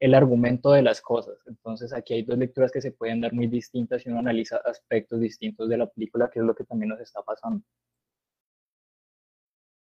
el 0.00 0.14
argumento 0.14 0.72
de 0.72 0.82
las 0.82 1.00
cosas. 1.00 1.38
Entonces 1.46 1.92
aquí 1.92 2.14
hay 2.14 2.22
dos 2.24 2.36
lecturas 2.36 2.72
que 2.72 2.80
se 2.80 2.90
pueden 2.90 3.20
dar 3.20 3.32
muy 3.32 3.46
distintas 3.46 4.04
y 4.04 4.10
uno 4.10 4.18
analiza 4.18 4.56
aspectos 4.64 5.20
distintos 5.20 5.68
de 5.68 5.76
la 5.78 5.86
película, 5.86 6.28
que 6.28 6.40
es 6.40 6.44
lo 6.44 6.54
que 6.54 6.64
también 6.64 6.88
nos 6.90 7.00
está 7.00 7.22
pasando. 7.22 7.64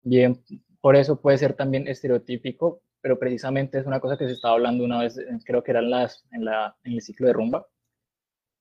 Bien, 0.01 0.41
por 0.82 0.95
eso 0.95 1.22
puede 1.22 1.38
ser 1.38 1.53
también 1.53 1.88
estereotípico, 1.88 2.82
pero 2.99 3.20
precisamente 3.20 3.78
es 3.78 3.86
una 3.86 3.99
cosa 3.99 4.17
que 4.17 4.26
se 4.26 4.34
estaba 4.34 4.55
hablando 4.55 4.84
una 4.84 5.01
vez, 5.01 5.20
creo 5.45 5.63
que 5.63 5.72
era 5.72 5.82
en, 5.82 5.91
las, 5.91 6.26
en, 6.32 6.45
la, 6.45 6.76
en 6.84 6.93
el 6.93 7.01
ciclo 7.01 7.28
de 7.28 7.34
rumba, 7.34 7.67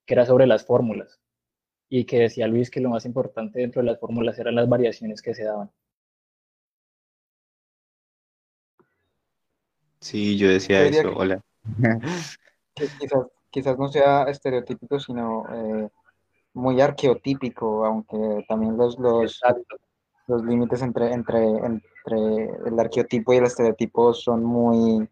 que 0.05 0.15
era 0.15 0.27
sobre 0.27 0.47
las 0.47 0.67
fórmulas, 0.67 1.19
y 1.89 2.05
que 2.05 2.19
decía 2.19 2.47
Luis 2.47 2.71
que 2.71 2.81
lo 2.81 2.91
más 2.91 3.05
importante 3.07 3.61
dentro 3.61 3.81
de 3.83 3.87
las 3.91 3.99
fórmulas 4.01 4.39
eran 4.39 4.55
las 4.55 4.69
variaciones 4.69 5.23
que 5.23 5.35
se 5.35 5.45
daban. 5.45 5.71
Sí, 10.01 10.37
yo 10.37 10.49
decía 10.49 10.85
Yo 10.85 10.91
eso, 10.91 11.11
que- 11.11 11.17
hola. 11.17 11.41
que 12.75 12.87
quizás, 13.01 13.27
quizás 13.51 13.79
no 13.79 13.89
sea 13.89 14.25
estereotípico, 14.25 15.01
sino 15.01 15.45
eh, 15.53 15.89
muy 16.55 16.81
arqueotípico, 16.81 17.85
aunque 17.85 18.45
también 18.49 18.77
los, 18.77 18.99
los, 18.99 19.41
los 20.29 20.45
límites 20.45 20.83
entre, 20.83 21.13
entre, 21.13 21.45
entre 21.45 22.45
el 22.67 22.79
arqueotipo 22.79 23.33
y 23.33 23.39
el 23.39 23.45
estereotipo 23.45 24.15
son 24.15 24.45
muy, 24.45 25.09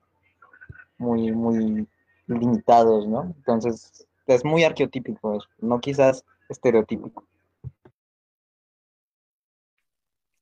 muy, 0.98 1.32
muy 1.32 1.88
limitados, 2.28 3.06
¿no? 3.08 3.22
Entonces, 3.36 4.06
es 4.26 4.44
muy 4.44 4.62
arqueotípico 4.64 5.34
eso, 5.36 5.48
no 5.58 5.80
quizás 5.80 6.24
estereotípico. 6.48 7.26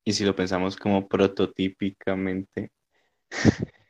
Y 0.02 0.12
si 0.14 0.24
lo 0.24 0.34
pensamos 0.34 0.76
como 0.76 1.06
prototípicamente, 1.08 2.70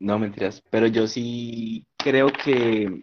no 0.00 0.18
mentiras, 0.18 0.62
pero 0.70 0.86
yo 0.86 1.06
sí 1.06 1.86
creo 1.96 2.28
que, 2.32 3.00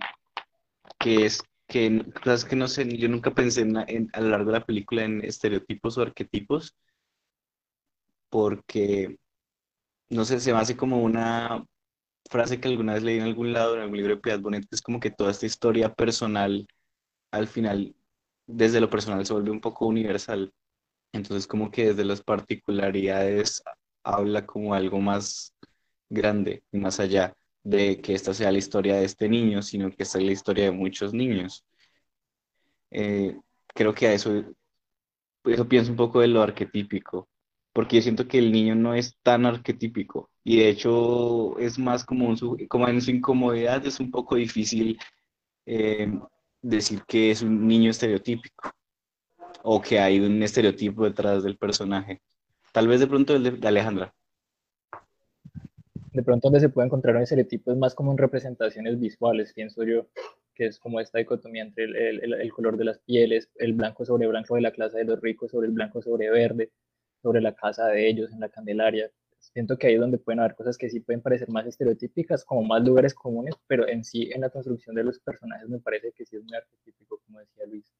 que 0.99 1.25
es 1.25 1.41
que, 1.67 2.03
sabes 2.23 2.45
que 2.45 2.55
no 2.55 2.67
sé, 2.67 2.87
yo 2.97 3.09
nunca 3.09 3.31
pensé 3.33 3.61
en, 3.61 3.75
en- 3.87 4.09
a 4.13 4.21
lo 4.21 4.29
largo 4.29 4.51
de 4.51 4.59
la 4.59 4.65
película 4.65 5.03
en 5.03 5.23
estereotipos 5.23 5.97
o 5.97 6.01
arquetipos, 6.01 6.75
porque, 8.29 9.17
no 10.09 10.25
sé, 10.25 10.39
se 10.39 10.53
me 10.53 10.59
hace 10.59 10.77
como 10.77 11.03
una 11.03 11.65
frase 12.29 12.61
que 12.61 12.67
alguna 12.69 12.93
vez 12.95 13.03
leí 13.03 13.17
en 13.19 13.23
algún 13.25 13.53
lado, 13.53 13.75
en 13.75 13.81
algún 13.83 13.97
libro 13.97 14.15
de 14.15 14.21
Piedad 14.21 14.39
Bonet, 14.41 14.65
es 14.71 14.81
como 14.83 14.99
que 15.01 15.11
toda 15.11 15.31
esta 15.31 15.47
historia 15.47 15.93
personal, 15.93 16.67
al 17.31 17.47
final, 17.47 17.95
desde 18.47 18.81
lo 18.81 18.89
personal 18.89 19.25
se 19.25 19.33
vuelve 19.33 19.51
un 19.51 19.61
poco 19.61 19.87
universal. 19.87 20.53
Entonces, 21.13 21.47
como 21.47 21.71
que 21.71 21.87
desde 21.89 22.05
las 22.05 22.21
particularidades 22.21 23.63
habla 24.03 24.45
como 24.45 24.73
algo 24.73 24.99
más 24.99 25.53
grande 26.09 26.63
y 26.71 26.77
más 26.79 26.99
allá 26.99 27.35
de 27.63 28.01
que 28.01 28.13
esta 28.15 28.33
sea 28.33 28.51
la 28.51 28.57
historia 28.59 28.95
de 28.97 29.05
este 29.05 29.29
niño, 29.29 29.61
sino 29.61 29.91
que 29.91 30.03
esta 30.03 30.19
es 30.19 30.25
la 30.25 30.31
historia 30.31 30.65
de 30.65 30.71
muchos 30.71 31.13
niños. 31.13 31.65
Eh, 32.91 33.37
creo 33.67 33.93
que 33.93 34.07
a 34.07 34.13
eso, 34.13 34.43
eso 35.45 35.67
pienso 35.67 35.91
un 35.91 35.97
poco 35.97 36.21
de 36.21 36.27
lo 36.27 36.41
arquetípico, 36.41 37.27
porque 37.73 37.97
yo 37.97 38.01
siento 38.01 38.27
que 38.27 38.39
el 38.39 38.51
niño 38.51 38.75
no 38.75 38.93
es 38.93 39.17
tan 39.23 39.45
arquetípico 39.45 40.29
y 40.43 40.57
de 40.57 40.69
hecho 40.69 41.57
es 41.59 41.77
más 41.79 42.03
como, 42.05 42.27
un 42.29 42.67
como 42.67 42.87
en 42.87 43.01
su 43.01 43.11
incomodidad 43.11 43.85
es 43.85 43.99
un 43.99 44.11
poco 44.11 44.35
difícil 44.35 44.97
eh, 45.65 46.11
decir 46.61 47.01
que 47.07 47.31
es 47.31 47.41
un 47.41 47.67
niño 47.67 47.91
estereotípico 47.91 48.71
o 49.63 49.81
que 49.81 49.99
hay 49.99 50.19
un 50.19 50.41
estereotipo 50.43 51.03
detrás 51.05 51.43
del 51.43 51.57
personaje. 51.57 52.21
Tal 52.71 52.87
vez 52.87 52.99
de 52.99 53.07
pronto 53.07 53.37
de, 53.39 53.67
Alejandra. 53.67 54.13
De 56.13 56.23
pronto 56.23 56.47
donde 56.47 56.59
se 56.59 56.69
puede 56.69 56.87
encontrar 56.87 57.15
un 57.15 57.23
estereotipo 57.23 57.71
es 57.71 57.77
más 57.77 57.95
como 57.95 58.11
en 58.11 58.17
representaciones 58.17 58.99
visuales, 58.99 59.53
pienso 59.53 59.83
yo, 59.83 60.07
que 60.53 60.65
es 60.67 60.79
como 60.79 60.99
esta 60.99 61.19
dicotomía 61.19 61.63
entre 61.63 61.85
el- 61.85 61.95
el- 61.95 62.33
el 62.33 62.51
color 62.51 62.77
de 62.77 62.85
las 62.85 62.99
pieles, 62.99 63.49
el 63.55 63.73
blanco 63.73 64.05
sobre 64.05 64.27
blanco 64.27 64.55
de 64.55 64.61
la 64.61 64.71
clase 64.71 64.97
de 64.97 65.05
los 65.05 65.21
ricos, 65.21 65.51
sobre 65.51 65.67
el 65.67 65.73
blanco 65.73 66.01
sobre 66.01 66.29
verde, 66.29 66.71
sobre 67.21 67.41
la 67.41 67.53
casa 67.53 67.87
de 67.87 68.07
ellos 68.07 68.31
en 68.31 68.39
la 68.39 68.49
Candelaria. 68.49 69.09
Siento 69.39 69.77
que 69.77 69.87
ahí 69.87 69.95
es 69.95 69.99
donde 69.99 70.17
pueden 70.17 70.39
haber 70.41 70.55
cosas 70.55 70.77
que 70.77 70.89
sí 70.89 70.99
pueden 70.99 71.21
parecer 71.21 71.49
más 71.49 71.65
estereotípicas, 71.65 72.45
como 72.45 72.63
más 72.63 72.83
lugares 72.83 73.13
comunes, 73.13 73.55
pero 73.67 73.87
en 73.87 74.03
sí, 74.03 74.29
en 74.33 74.41
la 74.41 74.49
construcción 74.49 74.95
de 74.95 75.03
los 75.03 75.19
personajes 75.19 75.67
me 75.67 75.79
parece 75.79 76.11
que 76.11 76.25
sí 76.25 76.35
es 76.35 76.43
muy 76.43 76.55
arquetípico, 76.55 77.19
como 77.25 77.39
decía 77.39 77.65
Luis. 77.65 77.91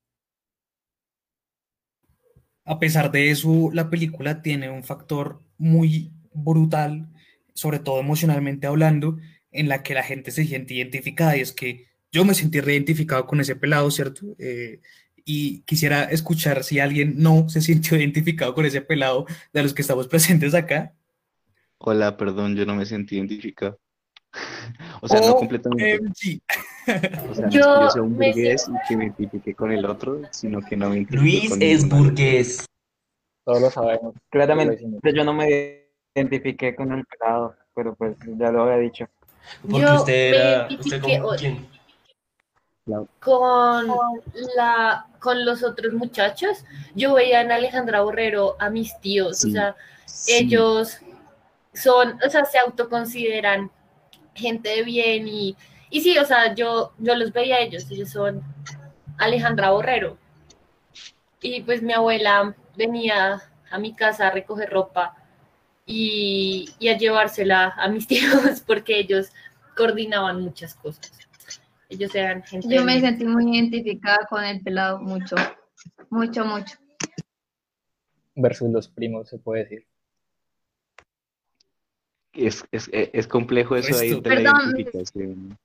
A 2.66 2.78
pesar 2.78 3.12
de 3.12 3.32
eso, 3.32 3.70
la 3.74 3.90
película 3.90 4.42
tiene 4.42 4.70
un 4.70 4.84
factor 4.84 5.42
muy 5.58 6.12
brutal, 6.34 7.10
sobre 7.54 7.80
todo 7.80 8.00
emocionalmente 8.00 8.68
hablando, 8.68 9.18
en 9.52 9.70
la 9.70 9.82
que 9.82 9.96
la 9.96 10.04
gente 10.04 10.32
se 10.32 10.46
siente 10.46 10.76
identificada 10.76 11.36
y 11.36 11.42
es 11.42 11.52
que 11.52 11.88
yo 12.12 12.26
me 12.26 12.34
sentí 12.34 12.60
reidentificado 12.60 13.26
con 13.26 13.40
ese 13.40 13.56
pelado, 13.56 13.90
¿cierto? 13.92 14.36
Eh, 14.40 14.82
y 15.26 15.62
quisiera 15.62 16.04
escuchar 16.06 16.64
si 16.64 16.80
alguien 16.80 17.16
no 17.18 17.50
se 17.50 17.62
sintió 17.62 17.98
identificado 18.00 18.54
con 18.54 18.66
ese 18.66 18.82
pelado 18.82 19.26
de 19.54 19.64
los 19.64 19.74
que 19.74 19.82
estamos 19.82 20.08
presentes 20.08 20.54
acá. 20.54 20.96
Hola, 21.82 22.17
perdón, 22.17 22.55
yo 22.55 22.65
no 22.65 22.75
me 22.75 22.86
sentí 22.86 23.17
identificado. 23.17 23.80
O 25.01 25.07
sea, 25.07 25.21
no 25.21 25.36
completamente. 25.36 25.97
O 25.97 27.34
sea, 27.34 27.47
no 27.47 27.47
es 27.47 27.49
que 27.49 27.49
Yo 27.49 27.82
yo 27.82 27.89
sea 27.89 28.01
un 28.01 28.17
me 28.17 28.27
burgués 28.27 28.67
y 28.67 28.88
que 28.88 28.97
me 28.97 29.05
identifique 29.05 29.55
con 29.55 29.71
el 29.71 29.86
otro, 29.86 30.21
sino 30.32 30.61
que 30.61 30.75
no 30.75 30.89
me 30.89 30.97
identifique 30.97 31.23
Luis 31.23 31.49
con 31.49 31.61
es 31.61 31.89
burgués. 31.89 32.65
Todos 33.45 33.61
lo 33.61 33.71
sabemos. 33.71 34.13
Claramente 34.30 34.86
yo 35.13 35.23
no 35.23 35.34
me 35.34 35.88
identifiqué 36.13 36.75
con 36.75 36.91
el 36.91 37.05
pelado, 37.05 37.55
pero 37.73 37.95
pues 37.95 38.17
ya 38.38 38.51
lo 38.51 38.63
había 38.63 38.77
dicho. 38.77 39.07
Porque 39.61 39.80
Yo 39.80 39.95
usted 39.95 40.32
me 40.32 40.38
era. 40.38 40.63
¿Usted 40.63 40.75
identifiqué 40.75 41.19
con 41.19 41.30
hoy. 41.30 41.38
quién? 41.38 41.80
con 43.19 43.88
la 44.55 45.05
con 45.19 45.45
los 45.45 45.63
otros 45.63 45.93
muchachos, 45.93 46.65
yo 46.95 47.13
veía 47.13 47.41
en 47.41 47.51
Alejandra 47.51 48.01
Borrero 48.01 48.55
a 48.59 48.69
mis 48.69 48.99
tíos, 48.99 49.43
o 49.45 49.49
sea, 49.49 49.75
sí. 50.05 50.34
ellos 50.34 50.99
son, 51.74 52.20
o 52.26 52.30
sea, 52.30 52.45
se 52.45 52.57
autoconsideran 52.59 53.72
gente 54.34 54.70
de 54.70 54.84
bien 54.84 55.28
y, 55.28 55.55
y 55.89 56.01
sí, 56.01 56.17
o 56.17 56.26
sea, 56.26 56.53
yo, 56.55 56.93
yo 56.97 57.15
los 57.15 57.32
veía 57.34 57.57
a 57.57 57.59
ellos, 57.59 57.89
ellos 57.89 58.09
son 58.09 58.41
Alejandra 59.17 59.72
Borrero. 59.72 60.17
Y 61.41 61.61
pues 61.61 61.82
mi 61.82 61.93
abuela 61.93 62.55
venía 62.76 63.41
a 63.72 63.80
mi 63.80 63.93
casa 63.93 64.28
a 64.28 64.32
recoger 64.32 64.70
ropa 64.70 65.15
y, 65.86 66.70
y 66.80 66.89
a 66.89 66.97
llevársela 66.97 67.74
a 67.78 67.88
mis 67.89 68.07
tíos 68.07 68.61
porque 68.65 68.99
ellos 68.99 69.32
coordinaban 69.76 70.41
muchas 70.41 70.76
cosas. 70.76 71.11
ellos 71.89 72.13
eran 72.13 72.43
gente. 72.43 72.67
Yo 72.70 72.84
me 72.84 72.99
sentí 72.99 73.26
muy 73.26 73.57
identificada 73.57 74.20
con 74.30 74.43
el 74.43 74.61
pelado, 74.61 74.99
mucho, 74.99 75.36
mucho, 76.09 76.45
mucho. 76.45 76.78
Versus 78.36 78.70
los 78.70 78.88
primos, 78.88 79.30
se 79.30 79.38
puede 79.39 79.63
decir. 79.63 79.89
Es, 82.34 82.63
es, 82.71 82.89
es- 82.91 83.09
es 83.13 83.27
complejo 83.27 83.75
eso 83.75 83.97
de, 83.97 84.09
Resto. 84.09 84.21
de 84.21 84.36
la 84.36 84.41
identificación. 84.41 85.57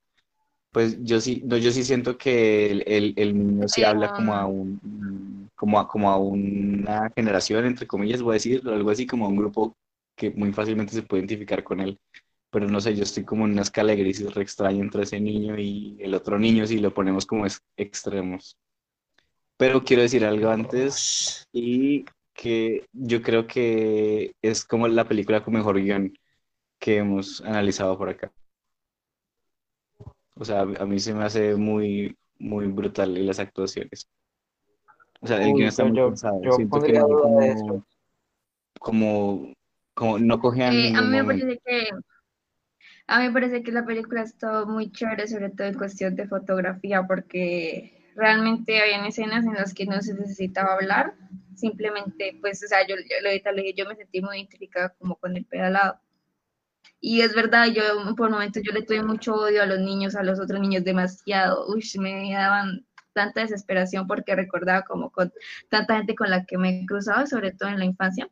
Pues 0.73 0.99
yo 1.05 1.21
sí, 1.21 1.43
no, 1.45 1.57
yo 1.57 1.71
sí 1.71 1.85
siento 1.85 2.19
que 2.19 2.71
el, 2.71 2.85
el, 2.87 3.15
el 3.17 3.39
niño 3.39 3.69
sí 3.69 3.85
habla 3.85 4.09
como 4.13 4.35
a 4.35 4.47
un, 4.47 5.49
como 5.55 5.79
a, 5.79 5.87
como 5.89 6.11
a 6.11 6.19
una 6.19 7.11
generación, 7.17 7.65
entre 7.65 7.87
comillas, 7.87 8.23
voy 8.23 8.33
a 8.33 8.35
decir, 8.35 8.63
algo 8.67 8.91
así 8.91 9.07
como 9.07 9.27
a 9.27 9.29
un 9.29 9.37
grupo 9.37 9.77
que 10.17 10.31
muy 10.33 10.53
fácilmente 10.53 10.93
se 10.93 11.03
puede 11.03 11.21
identificar 11.23 11.63
con 11.63 11.81
él. 11.81 11.99
Pero 12.51 12.69
no 12.69 12.81
sé, 12.81 12.97
yo 12.97 13.05
estoy 13.05 13.25
como 13.25 13.47
en 13.47 13.53
una 13.53 13.63
escala 13.63 13.93
de 13.93 13.99
grises 13.99 14.35
re 14.35 14.43
extraña 14.43 14.81
entre 14.83 15.05
ese 15.05 15.21
niño 15.21 15.59
y 15.59 15.97
el 16.01 16.15
otro 16.15 16.39
niño 16.39 16.67
si 16.67 16.79
lo 16.79 16.93
ponemos 16.95 17.27
como 17.27 17.47
es- 17.47 17.61
extremos. 17.77 18.57
Pero 19.57 19.85
quiero 19.85 20.03
decir 20.03 20.25
algo 20.25 20.51
antes 20.51 21.45
y 21.53 22.05
que 22.35 22.87
yo 22.93 23.23
creo 23.23 23.47
que 23.47 24.33
es 24.43 24.65
como 24.65 24.89
la 24.89 25.07
película 25.07 25.43
con 25.45 25.55
mejor 25.55 25.81
guion 25.81 26.13
que 26.85 26.99
hemos 26.99 27.41
analizado 27.41 27.97
por 27.97 28.11
acá. 28.11 28.31
O 30.37 30.45
sea, 30.45 30.61
a 30.63 30.87
mí 30.87 30.99
se 31.01 31.15
me 31.15 31.25
hace 31.25 31.55
muy, 31.57 32.17
muy 32.39 32.67
brutal 32.67 33.17
y 33.17 33.23
las 33.25 33.39
actuaciones. 33.39 34.09
O 35.21 35.27
sea, 35.27 35.39
el 35.43 35.55
Uy, 35.55 35.59
guion 35.59 35.69
está 35.69 35.83
yo- 35.83 35.89
muy 35.89 35.97
yo- 35.97 36.09
pensado. 36.09 36.41
yo 36.43 36.51
Siento 36.53 36.81
que 36.83 36.93
no 36.93 37.07
como, 37.07 37.85
como, 38.81 39.53
como 39.95 40.19
no 40.19 40.39
coge 40.39 40.65
a 40.65 40.73
Eh, 40.73 40.93
a 40.95 41.03
mí 41.03 41.09
me 41.09 41.23
momento. 41.23 41.47
parece 41.47 41.61
que, 41.65 41.89
a 43.07 43.19
mí 43.21 43.27
me 43.27 43.33
parece 43.33 43.63
que 43.63 43.73
la 43.73 43.85
película 43.85 44.23
está 44.23 44.65
muy 44.65 44.91
chévere, 44.93 45.27
sobre 45.29 45.51
todo 45.51 45.67
en 45.67 45.75
cuestión 45.79 46.17
de 46.17 46.27
fotografía, 46.29 47.03
porque 47.07 48.13
realmente 48.17 48.81
habían 48.81 49.05
escenas 49.07 49.45
en 49.45 49.55
las 49.55 49.75
que 49.75 49.87
no 49.87 50.01
se 50.01 50.15
necesitaba 50.15 50.75
hablar, 50.75 51.15
simplemente, 51.55 52.39
pues, 52.41 52.63
o 52.65 52.69
sea, 52.69 52.87
yo, 52.87 52.97
yo, 52.97 53.17
lo 53.23 53.31
dije, 53.31 53.75
yo 53.75 53.87
me 53.87 53.97
sentí 53.97 54.21
muy 54.23 54.39
identificada 54.39 54.91
como 54.99 55.17
con 55.17 55.37
el 55.37 55.45
pedalado. 55.45 56.01
Y 57.01 57.21
es 57.21 57.35
verdad, 57.35 57.67
yo 57.67 57.83
por 58.17 58.31
momentos 58.31 58.63
yo 58.65 58.73
le 58.73 58.83
tuve 58.83 59.03
mucho 59.03 59.35
odio 59.35 59.63
a 59.63 59.67
los 59.67 59.79
niños, 59.79 60.15
a 60.15 60.23
los 60.23 60.41
otros 60.41 60.61
niños 60.61 60.85
demasiado, 60.85 61.67
uy, 61.69 61.85
me 61.99 62.33
daban 62.33 62.87
tanta 63.13 63.43
desesperación 63.43 64.07
porque 64.07 64.35
recordaba 64.35 64.83
como 64.83 65.11
con 65.11 65.33
tanta 65.69 65.97
gente 65.97 66.15
con 66.15 66.31
la 66.31 66.45
que 66.45 66.59
me 66.59 66.81
he 66.81 66.87
cruzado, 66.87 67.27
sobre 67.27 67.53
todo 67.53 67.69
en 67.69 67.79
la 67.79 67.85
infancia. 67.85 68.29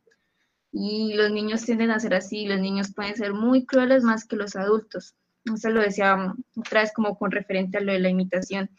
Y 0.71 1.13
los 1.13 1.31
niños 1.31 1.63
tienden 1.63 1.91
a 1.91 1.99
ser 1.99 2.15
así, 2.15 2.47
los 2.47 2.59
niños 2.59 2.93
pueden 2.93 3.15
ser 3.15 3.33
muy 3.33 3.65
crueles 3.65 4.03
más 4.03 4.25
que 4.25 4.35
los 4.35 4.55
adultos. 4.55 5.15
Eso 5.45 5.69
lo 5.69 5.81
decía 5.81 6.33
otra 6.55 6.81
vez 6.81 6.91
como 6.93 7.17
con 7.17 7.31
referente 7.31 7.77
a 7.77 7.81
lo 7.81 7.91
de 7.91 7.99
la 7.99 8.09
imitación. 8.09 8.69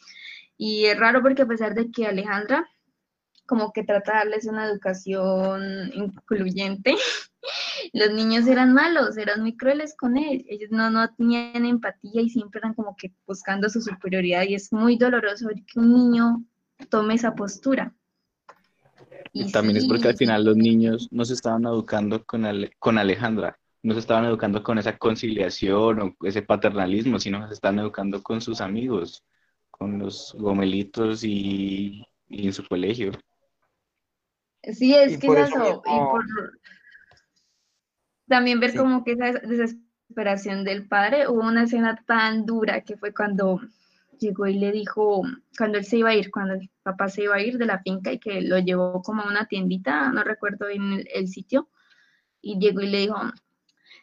Y 0.56 0.86
es 0.86 0.98
raro 0.98 1.22
porque 1.22 1.42
a 1.42 1.46
pesar 1.46 1.74
de 1.74 1.90
que 1.90 2.06
Alejandra 2.06 2.68
como 3.46 3.72
que 3.72 3.84
trata 3.84 4.12
de 4.12 4.18
darles 4.18 4.46
una 4.46 4.66
educación 4.66 5.90
incluyente, 5.94 6.96
los 7.92 8.10
niños 8.12 8.46
eran 8.46 8.72
malos, 8.72 9.16
eran 9.16 9.40
muy 9.42 9.56
crueles 9.56 9.94
con 9.96 10.16
él, 10.16 10.44
ellos 10.48 10.70
no, 10.70 10.90
no 10.90 11.08
tenían 11.14 11.64
empatía 11.66 12.22
y 12.22 12.30
siempre 12.30 12.58
eran 12.60 12.74
como 12.74 12.96
que 12.96 13.12
buscando 13.26 13.68
su 13.68 13.80
superioridad 13.80 14.44
y 14.44 14.54
es 14.54 14.72
muy 14.72 14.96
doloroso 14.96 15.48
que 15.48 15.78
un 15.80 15.92
niño 15.92 16.44
tome 16.88 17.14
esa 17.14 17.34
postura. 17.34 17.94
Y 19.32 19.50
también 19.50 19.76
es 19.76 19.86
porque 19.86 20.08
al 20.08 20.16
final 20.16 20.44
los 20.44 20.56
niños 20.56 21.08
no 21.10 21.24
se 21.24 21.34
estaban 21.34 21.64
educando 21.64 22.24
con, 22.24 22.44
Ale- 22.44 22.70
con 22.78 22.98
Alejandra, 22.98 23.58
no 23.82 23.92
se 23.94 24.00
estaban 24.00 24.24
educando 24.26 24.62
con 24.62 24.78
esa 24.78 24.96
conciliación 24.96 26.00
o 26.00 26.26
ese 26.26 26.42
paternalismo, 26.42 27.18
sino 27.18 27.46
se 27.48 27.54
estaban 27.54 27.80
educando 27.80 28.22
con 28.22 28.40
sus 28.40 28.60
amigos, 28.60 29.24
con 29.70 29.98
los 29.98 30.34
gomelitos 30.38 31.24
y, 31.24 32.04
y 32.28 32.46
en 32.46 32.52
su 32.52 32.64
colegio. 32.66 33.12
Sí, 34.72 34.94
es 34.94 35.12
Y 35.14 35.18
que 35.18 35.26
por 35.26 35.38
es 35.38 35.48
eso 35.48 35.64
eso. 35.64 35.82
Y 35.86 35.98
por 36.10 36.24
también 38.28 38.60
ver 38.60 38.70
Sí. 38.72 38.78
como 38.78 39.04
que 39.04 39.12
esa 39.12 39.26
des- 39.32 39.42
desesperación 39.48 40.64
del 40.64 40.86
padre. 40.88 41.28
Hubo 41.28 41.40
una 41.42 41.64
escena 41.64 41.96
tan 42.06 42.46
dura 42.46 42.80
que 42.82 42.96
fue 42.96 43.12
cuando 43.14 43.60
llegó 44.18 44.46
y 44.46 44.54
le 44.58 44.72
dijo, 44.72 45.22
cuando 45.58 45.78
él 45.78 45.84
se 45.84 45.98
iba 45.98 46.10
a 46.10 46.14
ir, 46.14 46.30
cuando 46.30 46.54
el 46.54 46.70
papá 46.82 47.08
se 47.08 47.24
iba 47.24 47.34
a 47.36 47.42
ir 47.42 47.58
de 47.58 47.66
la 47.66 47.80
finca 47.80 48.12
y 48.12 48.18
que 48.18 48.40
lo 48.42 48.58
llevó 48.58 49.02
como 49.02 49.22
a 49.22 49.28
una 49.28 49.46
tiendita, 49.46 50.10
no 50.12 50.22
recuerdo 50.24 50.68
bien 50.68 50.92
el, 50.92 51.08
el 51.12 51.28
sitio, 51.28 51.68
y 52.42 52.58
llegó 52.60 52.80
y 52.82 52.88
le 52.88 53.00
dijo, 53.00 53.16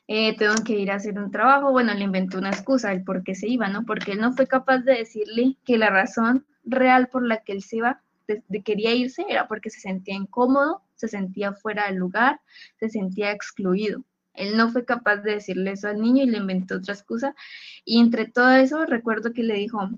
eh, 0.07 0.35
tengo 0.37 0.55
que 0.65 0.73
ir 0.79 0.91
a 0.91 0.95
hacer 0.95 1.17
un 1.19 1.31
trabajo. 1.31 1.71
Bueno, 1.71 1.93
le 1.93 2.03
inventó 2.03 2.37
una 2.37 2.49
excusa, 2.51 2.91
el 2.91 3.03
por 3.03 3.23
qué 3.23 3.35
se 3.35 3.47
iba, 3.47 3.67
¿no? 3.69 3.85
Porque 3.85 4.13
él 4.13 4.19
no 4.21 4.33
fue 4.33 4.47
capaz 4.47 4.79
de 4.79 4.95
decirle 4.97 5.57
que 5.65 5.77
la 5.77 5.89
razón 5.89 6.45
real 6.63 7.07
por 7.09 7.25
la 7.25 7.43
que 7.43 7.53
él 7.53 7.63
se 7.63 7.77
iba, 7.77 8.01
de, 8.47 8.63
quería 8.63 8.93
irse, 8.93 9.25
era 9.27 9.47
porque 9.47 9.69
se 9.69 9.79
sentía 9.79 10.15
incómodo, 10.15 10.83
se 10.95 11.07
sentía 11.07 11.53
fuera 11.53 11.87
del 11.87 11.95
lugar, 11.95 12.41
se 12.79 12.89
sentía 12.89 13.31
excluido. 13.31 14.03
Él 14.33 14.55
no 14.57 14.69
fue 14.69 14.85
capaz 14.85 15.17
de 15.17 15.33
decirle 15.33 15.71
eso 15.71 15.87
al 15.87 16.01
niño 16.01 16.23
y 16.23 16.27
le 16.27 16.37
inventó 16.37 16.77
otra 16.77 16.93
excusa. 16.93 17.35
Y 17.83 17.99
entre 17.99 18.25
todo 18.27 18.51
eso, 18.51 18.85
recuerdo 18.85 19.33
que 19.33 19.43
le 19.43 19.55
dijo, 19.55 19.89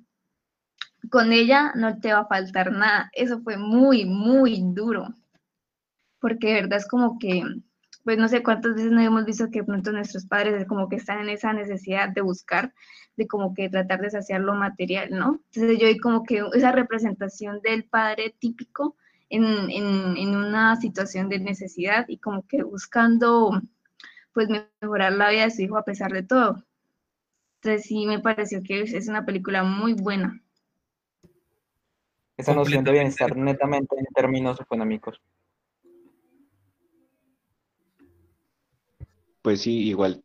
con 1.09 1.34
ella 1.34 1.71
no 1.75 1.99
te 1.99 2.13
va 2.13 2.21
a 2.21 2.27
faltar 2.27 2.71
nada. 2.71 3.09
Eso 3.13 3.41
fue 3.41 3.57
muy, 3.57 4.05
muy 4.05 4.61
duro. 4.63 5.15
Porque 6.19 6.47
de 6.47 6.53
verdad 6.53 6.79
es 6.79 6.88
como 6.88 7.19
que, 7.19 7.43
pues 8.03 8.17
no 8.17 8.27
sé 8.27 8.43
cuántas 8.43 8.75
veces 8.75 8.91
no 8.91 9.01
hemos 9.01 9.25
visto 9.25 9.49
que 9.49 9.63
pronto 9.63 9.91
nuestros 9.91 10.25
padres 10.25 10.65
como 10.67 10.89
que 10.89 10.97
están 10.97 11.19
en 11.19 11.29
esa 11.29 11.53
necesidad 11.53 12.09
de 12.09 12.21
buscar, 12.21 12.73
de 13.15 13.27
como 13.27 13.53
que 13.53 13.69
tratar 13.69 14.01
de 14.01 14.09
saciar 14.09 14.41
lo 14.41 14.55
material, 14.55 15.09
¿no? 15.11 15.41
Entonces 15.53 15.79
yo 15.79 15.87
vi 15.87 15.97
como 15.99 16.23
que 16.23 16.43
esa 16.53 16.71
representación 16.71 17.61
del 17.61 17.85
padre 17.85 18.35
típico 18.37 18.97
en, 19.29 19.43
en, 19.43 20.17
en 20.17 20.35
una 20.35 20.75
situación 20.75 21.29
de 21.29 21.39
necesidad 21.39 22.05
y 22.07 22.17
como 22.17 22.45
que 22.45 22.63
buscando 22.63 23.61
pues 24.33 24.49
mejorar 24.81 25.13
la 25.13 25.29
vida 25.29 25.43
de 25.43 25.51
su 25.51 25.61
hijo 25.61 25.77
a 25.77 25.85
pesar 25.85 26.11
de 26.11 26.23
todo. 26.23 26.63
Entonces 27.61 27.85
sí 27.85 28.05
me 28.05 28.19
pareció 28.19 28.61
que 28.61 28.81
es 28.81 29.07
una 29.07 29.25
película 29.25 29.63
muy 29.63 29.93
buena. 29.93 30.41
Esa 32.35 32.53
noción 32.53 32.83
de 32.83 32.91
bienestar 32.91 33.37
netamente 33.37 33.95
en 33.97 34.05
términos 34.13 34.59
económicos. 34.59 35.21
Pues 39.43 39.61
sí, 39.61 39.89
igual 39.89 40.23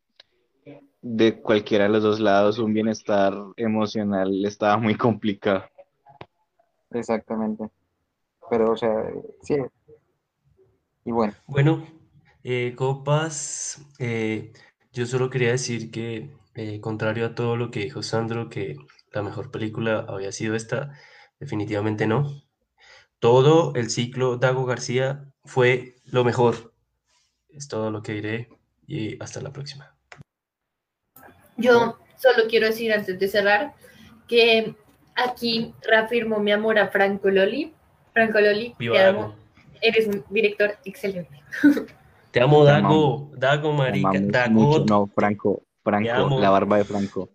de 1.02 1.40
cualquiera 1.40 1.84
de 1.84 1.90
los 1.90 2.02
dos 2.02 2.20
lados 2.20 2.58
un 2.58 2.72
bienestar 2.72 3.34
emocional 3.56 4.44
estaba 4.44 4.76
muy 4.76 4.94
complicado. 4.94 5.64
Exactamente. 6.90 7.68
Pero, 8.50 8.72
o 8.72 8.76
sea, 8.76 9.10
sí. 9.42 9.56
Y 11.04 11.12
bueno, 11.12 11.34
Bueno, 11.46 11.86
eh, 12.44 12.74
copas, 12.76 13.82
eh, 13.98 14.52
yo 14.92 15.06
solo 15.06 15.30
quería 15.30 15.50
decir 15.50 15.90
que, 15.90 16.30
eh, 16.54 16.80
contrario 16.80 17.26
a 17.26 17.34
todo 17.34 17.56
lo 17.56 17.70
que 17.70 17.80
dijo 17.80 18.02
Sandro, 18.02 18.48
que 18.48 18.76
la 19.12 19.22
mejor 19.22 19.50
película 19.50 20.04
había 20.08 20.32
sido 20.32 20.54
esta, 20.54 20.92
definitivamente 21.40 22.06
no. 22.06 22.42
Todo 23.18 23.74
el 23.74 23.90
ciclo 23.90 24.36
Dago 24.36 24.64
García 24.64 25.32
fue 25.44 25.96
lo 26.04 26.24
mejor. 26.24 26.74
Es 27.48 27.68
todo 27.68 27.90
lo 27.90 28.02
que 28.02 28.12
diré 28.12 28.57
y 28.88 29.22
hasta 29.22 29.40
la 29.40 29.52
próxima. 29.52 29.94
Yo 31.56 31.98
solo 32.16 32.44
quiero 32.48 32.66
decir 32.66 32.92
antes 32.92 33.18
de 33.18 33.28
cerrar 33.28 33.74
que 34.26 34.74
aquí 35.14 35.74
reafirmo 35.82 36.40
mi 36.40 36.50
amor 36.50 36.78
a 36.78 36.88
Franco 36.88 37.28
Loli. 37.30 37.72
Franco 38.12 38.40
Loli, 38.40 38.74
Viva 38.78 38.96
te 38.96 39.02
amo. 39.04 39.20
Dago. 39.20 39.34
Eres 39.80 40.08
un 40.08 40.24
director 40.30 40.76
excelente. 40.84 41.40
Te 42.30 42.42
amo, 42.42 42.62
Te 42.64 42.70
Dago. 42.70 43.30
Dago, 43.36 43.72
marica. 43.72 44.48
mucho. 44.50 44.84
No, 44.84 45.06
Franco, 45.06 45.62
Franco, 45.82 46.38
la 46.40 46.50
barba 46.50 46.76
de 46.76 46.84
Franco. 46.84 47.30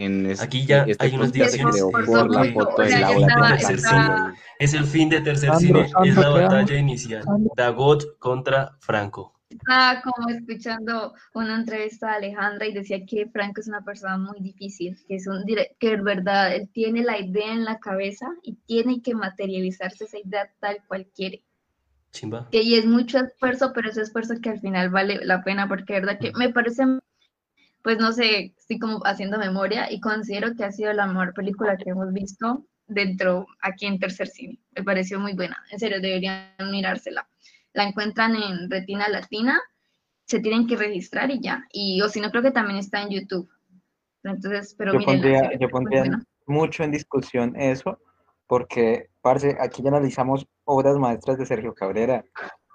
En 0.00 0.26
este, 0.26 0.44
Aquí 0.44 0.66
ya 0.66 0.84
este 0.84 1.04
hay 1.06 1.10
divisiones. 1.16 1.76
creó 1.76 1.90
Por 1.90 2.06
por 2.06 2.30
la 2.30 2.44
foto 2.52 2.82
de 2.82 2.90
ya 2.90 3.00
Laura 3.00 3.54
estaba- 3.56 4.34
Es 4.58 4.74
el 4.74 4.84
fin 4.84 5.08
de 5.08 5.20
tercer 5.20 5.50
Sandro, 5.50 5.84
cine, 5.84 5.88
Sandro, 5.88 6.10
es 6.10 6.16
la 6.16 6.28
batalla 6.28 6.76
inicial. 6.76 7.24
Dagot 7.56 8.18
contra 8.18 8.76
Franco. 8.80 9.37
Estaba 9.50 10.02
como 10.02 10.28
escuchando 10.28 11.14
una 11.32 11.54
entrevista 11.54 12.08
de 12.08 12.16
Alejandra 12.16 12.66
y 12.66 12.74
decía 12.74 13.06
que 13.06 13.28
Franco 13.28 13.60
es 13.60 13.68
una 13.68 13.82
persona 13.82 14.18
muy 14.18 14.40
difícil, 14.40 14.98
que 15.06 15.16
es 15.16 15.26
un 15.26 15.44
que 15.46 15.92
en 15.92 16.04
verdad 16.04 16.54
él 16.54 16.68
tiene 16.70 17.02
la 17.02 17.18
idea 17.18 17.54
en 17.54 17.64
la 17.64 17.78
cabeza 17.78 18.26
y 18.42 18.56
tiene 18.66 19.00
que 19.00 19.14
materializarse 19.14 20.04
esa 20.04 20.18
idea 20.18 20.52
tal 20.60 20.78
cual 20.86 21.06
quiere. 21.14 21.42
Chimba. 22.12 22.48
Que 22.50 22.62
y 22.62 22.74
es 22.74 22.84
mucho 22.84 23.18
esfuerzo, 23.18 23.72
pero 23.74 23.88
ese 23.88 24.02
esfuerzo 24.02 24.34
que 24.42 24.50
al 24.50 24.60
final 24.60 24.90
vale 24.90 25.24
la 25.24 25.42
pena, 25.42 25.66
porque 25.66 25.94
de 25.94 26.00
verdad 26.00 26.18
que 26.18 26.32
me 26.32 26.50
parece, 26.50 26.84
pues 27.82 27.98
no 27.98 28.12
sé, 28.12 28.54
estoy 28.58 28.78
como 28.78 29.00
haciendo 29.06 29.38
memoria 29.38 29.90
y 29.90 30.00
considero 30.00 30.54
que 30.56 30.64
ha 30.64 30.72
sido 30.72 30.92
la 30.92 31.06
mejor 31.06 31.32
película 31.32 31.78
que 31.78 31.90
hemos 31.90 32.12
visto 32.12 32.66
dentro 32.86 33.46
aquí 33.60 33.86
en 33.86 33.98
Tercer 33.98 34.28
Cine. 34.28 34.58
Me 34.74 34.82
pareció 34.82 35.18
muy 35.18 35.32
buena, 35.34 35.62
en 35.70 35.78
serio, 35.78 36.00
deberían 36.00 36.50
mirársela. 36.70 37.26
La 37.78 37.84
encuentran 37.84 38.34
en 38.34 38.68
Retina 38.68 39.08
Latina, 39.08 39.62
se 40.24 40.40
tienen 40.40 40.66
que 40.66 40.74
registrar 40.74 41.30
y 41.30 41.40
ya. 41.40 41.64
Y 41.70 42.02
o 42.02 42.08
si 42.08 42.20
no, 42.20 42.28
creo 42.32 42.42
que 42.42 42.50
también 42.50 42.80
está 42.80 43.02
en 43.02 43.10
YouTube. 43.10 43.48
Entonces, 44.24 44.74
pero 44.76 44.94
Yo 44.94 44.98
miren, 44.98 45.20
pondría, 45.20 45.58
yo 45.60 45.68
pondría 45.68 46.20
mucho 46.48 46.82
en 46.82 46.90
discusión 46.90 47.54
eso, 47.54 48.00
porque, 48.48 49.10
parce, 49.20 49.56
aquí 49.60 49.80
ya 49.80 49.90
analizamos 49.90 50.44
obras 50.64 50.96
maestras 50.96 51.38
de 51.38 51.46
Sergio 51.46 51.72
Cabrera. 51.72 52.24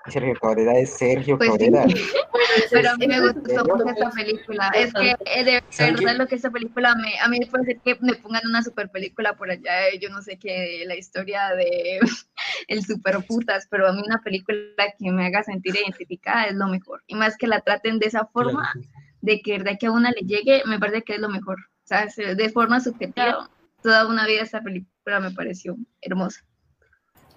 Y 0.06 0.12
Sergio 0.12 0.36
Cabrera 0.42 0.80
es 0.80 0.98
Sergio 0.98 1.38
Pues 1.38 1.52
sí. 1.60 1.70
Pero 2.72 2.90
a 2.92 2.96
mí 2.98 3.08
me 3.08 3.20
gustó 3.22 3.66
mucho 3.66 3.88
esta 3.88 4.10
película. 4.12 4.72
Es 4.76 4.94
que 4.94 5.44
de 5.44 5.64
¿Saben 5.70 5.96
verdad 5.96 6.16
lo 6.18 6.28
que 6.28 6.36
esta 6.36 6.50
película 6.52 6.96
me, 6.96 7.20
a 7.20 7.28
mí 7.28 7.40
me 7.40 7.48
puede 7.48 7.66
ser 7.66 7.80
que 7.80 7.98
me 8.02 8.14
pongan 8.16 8.46
una 8.48 8.62
super 8.64 8.90
película 8.90 9.36
por 9.36 9.50
allá, 9.52 9.94
yo 10.00 10.10
no 10.10 10.22
sé 10.22 10.38
qué, 10.38 10.84
la 10.86 10.96
historia 10.96 11.50
de 11.56 12.00
el 12.68 12.84
super 12.86 13.24
putas, 13.26 13.68
pero 13.70 13.88
a 13.88 13.94
mí 13.94 14.02
una 14.06 14.22
película 14.22 14.60
que 15.00 15.12
me 15.12 15.26
haga 15.26 15.44
sentir 15.44 15.76
identificada 15.76 16.46
es 16.46 16.56
lo 16.56 16.68
mejor. 16.68 17.04
Y 17.08 17.16
más 17.16 17.38
que 17.38 17.48
la 17.48 17.62
traten 17.62 18.00
de 18.00 18.08
esa 18.08 18.26
forma, 18.26 18.72
Claro. 18.74 18.88
de 19.22 19.42
que 19.42 19.60
de 19.60 19.78
que 19.78 19.88
a 19.88 19.92
una 19.92 20.12
le 20.12 20.22
llegue, 20.26 20.64
me 20.66 20.80
parece 20.80 21.02
que 21.04 21.14
es 21.16 21.20
lo 21.20 21.30
mejor. 21.30 21.58
O 21.60 21.88
sea, 21.88 22.10
se- 22.10 22.36
de 22.36 22.50
forma 22.50 22.80
subjetiva, 22.80 23.50
toda 23.82 24.08
una 24.08 24.26
vida 24.26 24.42
esta 24.42 24.62
película 24.62 25.20
me 25.20 25.32
pareció 25.32 25.76
hermosa. 26.02 26.42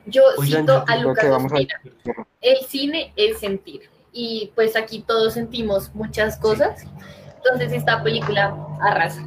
Yo 0.08 0.22
Oigan, 0.38 0.60
cito 0.62 0.84
yo 0.86 0.92
a 0.92 0.96
Lucas. 0.98 1.24
Ospina. 1.24 1.80
El 2.40 2.58
cine 2.68 3.12
es 3.16 3.40
sentir. 3.40 3.90
Y 4.18 4.50
pues 4.54 4.76
aquí 4.76 5.02
todos 5.02 5.34
sentimos 5.34 5.94
muchas 5.94 6.38
cosas. 6.38 6.86
Entonces 7.36 7.70
esta 7.70 8.02
película 8.02 8.56
arrasa. 8.80 9.22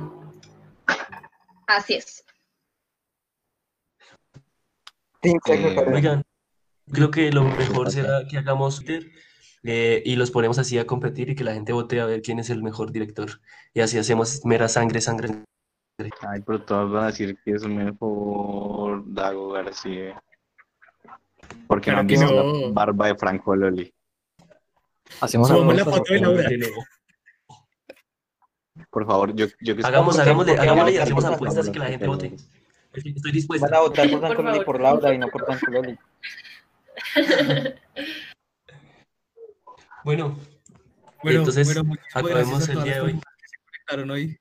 Así 1.68 1.94
es. 1.94 2.26
Eh. 5.22 5.38
Oigan, 5.94 6.24
creo 6.92 7.12
que 7.12 7.32
lo 7.32 7.44
mejor 7.44 7.92
será 7.92 8.26
que 8.28 8.40
hagamos 8.40 8.78
Twitter 8.78 9.12
eh, 9.62 10.02
y 10.04 10.16
los 10.16 10.32
ponemos 10.32 10.58
así 10.58 10.80
a 10.80 10.88
competir 10.88 11.30
y 11.30 11.36
que 11.36 11.44
la 11.44 11.54
gente 11.54 11.72
vote 11.72 12.02
a 12.02 12.08
ver 12.08 12.24
quién 12.24 12.40
es 12.40 12.50
el 12.50 12.64
mejor 12.64 12.92
director. 12.92 13.30
Y 13.76 13.82
así 13.82 14.00
hacemos 14.00 14.44
mera 14.44 14.68
sangre, 14.68 15.02
sangre. 15.02 15.44
Ay, 16.22 16.42
pero 16.44 16.64
todos 16.64 16.92
van 16.92 17.04
a 17.04 17.08
decir 17.08 17.38
que 17.46 17.52
es 17.52 17.64
mejor 17.68 19.04
Dago 19.06 19.50
García. 19.50 20.20
Porque 21.68 21.92
no 21.92 22.00
han 22.00 22.08
visto 22.08 22.26
la 22.26 22.44
no. 22.44 22.74
barba 22.74 23.06
de 23.06 23.16
Franco 23.16 23.56
Loli. 23.56 23.94
Hacemos 25.22 25.48
Subamos 25.48 25.76
la 25.76 25.82
apuestas, 25.82 26.08
foto 26.08 26.14
de. 26.14 26.20
Laura. 26.22 26.50
Por 28.90 29.06
favor, 29.06 29.36
yo, 29.36 29.46
yo 29.62 29.76
que 29.76 29.84
Hagamos, 29.86 30.16
¿Por 30.16 30.24
qué- 30.24 30.30
hagámosle, 30.30 30.58
hagámosle 30.58 30.92
y 30.94 30.98
hacemos 30.98 31.26
apuestas 31.26 31.66
y 31.66 31.68
por 31.70 31.74
que 31.74 31.80
la 31.80 31.86
gente 31.88 32.08
vote. 32.08 32.36
Estoy, 32.94 33.32
dispuesta. 33.32 33.68
Van 33.68 33.76
a 33.76 33.80
votar 33.82 34.10
por 34.10 34.20
Por 34.20 34.28
Franco 34.28 34.42
Loli 34.42 34.52
favor. 34.60 34.66
por 34.66 34.82
Laura 34.82 35.14
y 35.14 35.18
no 35.18 35.28
por 35.28 35.46
Franco 35.46 35.72
Loli. 35.72 35.98
Bueno, 40.06 40.38
Bueno, 41.24 41.40
entonces, 41.40 41.68
bueno, 41.76 41.94
acabemos 42.14 42.68
el 42.70 42.84
día 42.84 42.96
de 42.96 43.02
hoy. 43.02 43.12
personas 43.14 43.36
que 43.38 43.48
se 43.50 43.58
conectaron 43.66 44.12
hoy. 44.12 44.38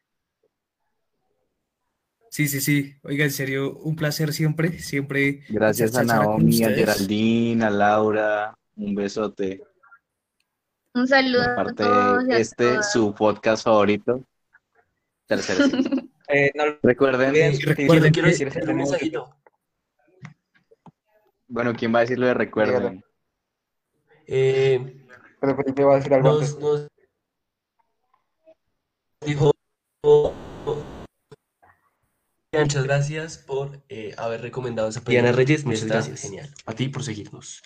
Sí, 2.30 2.46
sí, 2.46 2.60
sí. 2.60 2.94
Oiga, 3.02 3.24
en 3.24 3.32
serio, 3.32 3.74
un 3.78 3.96
placer 3.96 4.32
siempre, 4.32 4.78
siempre 4.78 5.42
Gracias 5.48 5.96
a 5.96 6.04
Naomi, 6.04 6.62
a. 6.62 6.68
Geraldine, 6.70 7.64
a 7.64 7.70
Laura. 7.70 8.54
Un 8.76 8.94
besote. 8.94 9.62
Un 10.99 11.07
saludo 11.09 11.42
De 11.42 11.46
a 11.46 11.55
parte 11.57 11.74
todos 11.84 12.24
y 12.24 12.26
de 12.26 12.34
a 12.34 12.38
este, 12.38 12.68
todas. 12.70 12.92
su 12.92 13.14
podcast 13.14 13.64
favorito. 13.64 14.24
Tercer 15.26 15.57
cine. 15.70 16.09
Eh, 16.30 16.51
no 16.55 16.64
Recuerden, 16.82 17.59
recuerden 17.62 18.12
quiero 18.12 18.28
decir 18.28 18.53
un 18.68 18.76
mensajito. 18.76 19.34
bueno, 21.46 21.72
¿quién 21.74 21.94
va 21.94 22.01
a 22.01 22.03
decirlo 22.03 22.26
de 22.26 22.34
recuerden? 22.34 23.03
Eh, 24.26 25.07
Pero 25.40 25.57
Felipe 25.57 25.84
va 25.84 25.94
a 25.94 25.96
decir 25.96 26.12
algo 26.12 26.32
antes. 26.34 26.59
nos, 26.59 26.82
nos 26.82 26.88
dijo 29.24 29.55
muchas 32.53 32.84
gracias 32.84 33.38
por 33.38 33.82
eh, 33.88 34.14
haber 34.18 34.42
recomendado 34.42 34.90
esa 34.90 35.01
película. 35.01 35.22
Diana 35.22 35.34
Reyes, 35.34 35.64
muchas 35.64 35.86
gracias. 35.86 36.20
Genial. 36.20 36.53
A 36.66 36.74
ti 36.74 36.88
por 36.90 37.03
seguirnos. 37.05 37.62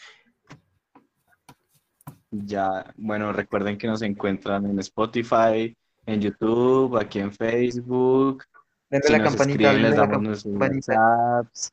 Ya, 2.35 2.91
bueno, 2.97 3.31
recuerden 3.31 3.77
que 3.77 3.87
nos 3.87 4.01
encuentran 4.01 4.65
en 4.65 4.79
Spotify, 4.79 5.77
en 6.07 6.21
YouTube, 6.21 6.97
aquí 6.99 7.19
en 7.21 7.31
Facebook. 7.31 8.45
Denle 8.89 9.07
Si 9.07 9.13
la 9.13 9.19
nos 9.19 9.29
campanita, 9.29 9.63
escriben, 9.71 9.83
les 9.83 9.97
damos 9.97 10.23
nuestros 10.23 10.53
campanita. 10.53 10.93
WhatsApps. 10.95 11.73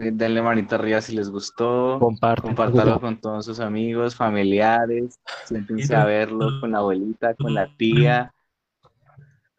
Eh, 0.00 0.10
Denle 0.12 0.40
manita 0.40 0.76
arriba 0.76 1.00
si 1.00 1.16
les 1.16 1.28
gustó. 1.28 1.98
Compartan. 1.98 2.54
Compártalo 2.54 3.00
con 3.00 3.20
todos 3.20 3.44
sus 3.44 3.58
amigos, 3.58 4.14
familiares. 4.14 5.18
Siéntense 5.46 5.96
a 5.96 6.04
verlo 6.04 6.60
con 6.60 6.70
la 6.70 6.78
abuelita, 6.78 7.34
con 7.34 7.52
la 7.54 7.66
tía, 7.76 8.32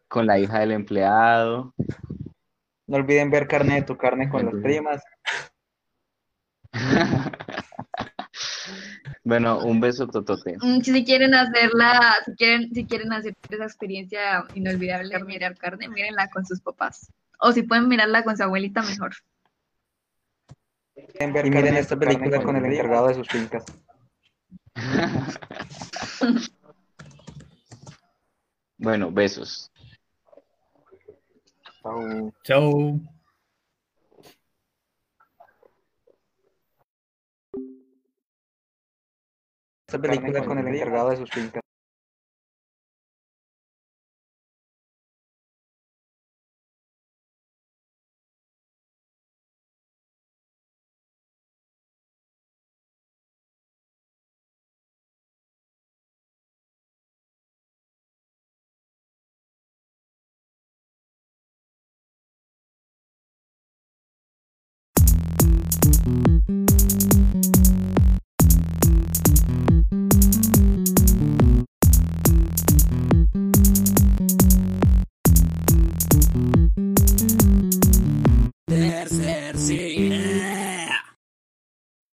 con 0.08 0.26
la 0.26 0.38
hija 0.38 0.60
del 0.60 0.72
empleado. 0.72 1.74
No 2.86 2.96
olviden 2.96 3.30
ver 3.30 3.46
carne 3.46 3.74
de 3.74 3.82
tu 3.82 3.98
carne 3.98 4.30
con 4.30 4.46
las 4.46 4.54
primas. 4.54 5.02
Bueno, 9.24 9.60
un 9.64 9.80
beso 9.80 10.06
totote. 10.08 10.56
Mm, 10.60 10.80
Si 10.80 11.04
quieren 11.04 11.34
hacerla, 11.34 12.16
si 12.24 12.34
quieren, 12.34 12.74
si 12.74 12.84
quieren 12.84 13.12
hacer 13.12 13.34
esa 13.50 13.64
experiencia 13.64 14.44
inolvidable 14.54 15.16
de 15.16 15.24
mirar 15.24 15.56
carne, 15.56 15.88
mírenla 15.88 16.28
con 16.30 16.44
sus 16.44 16.60
papás. 16.60 17.12
O 17.38 17.52
si 17.52 17.62
pueden 17.62 17.88
mirarla 17.88 18.24
con 18.24 18.36
su 18.36 18.42
abuelita, 18.42 18.82
mejor. 18.82 19.12
Ver 21.18 21.50
miren 21.50 21.76
esta 21.76 21.96
película 21.96 22.42
con 22.42 22.56
el 22.56 22.64
encargado 22.64 23.08
de 23.08 23.14
sus 23.14 23.28
fincas. 23.28 23.64
Bueno, 28.78 29.12
besos. 29.12 29.70
Chao. 31.82 32.32
Chao. 32.42 33.00
Película 39.98 40.44
con 40.44 40.58
el 40.58 40.68
encargado 40.68 41.10
de 41.10 41.16
sus 41.16 41.30
fincas. 41.30 41.62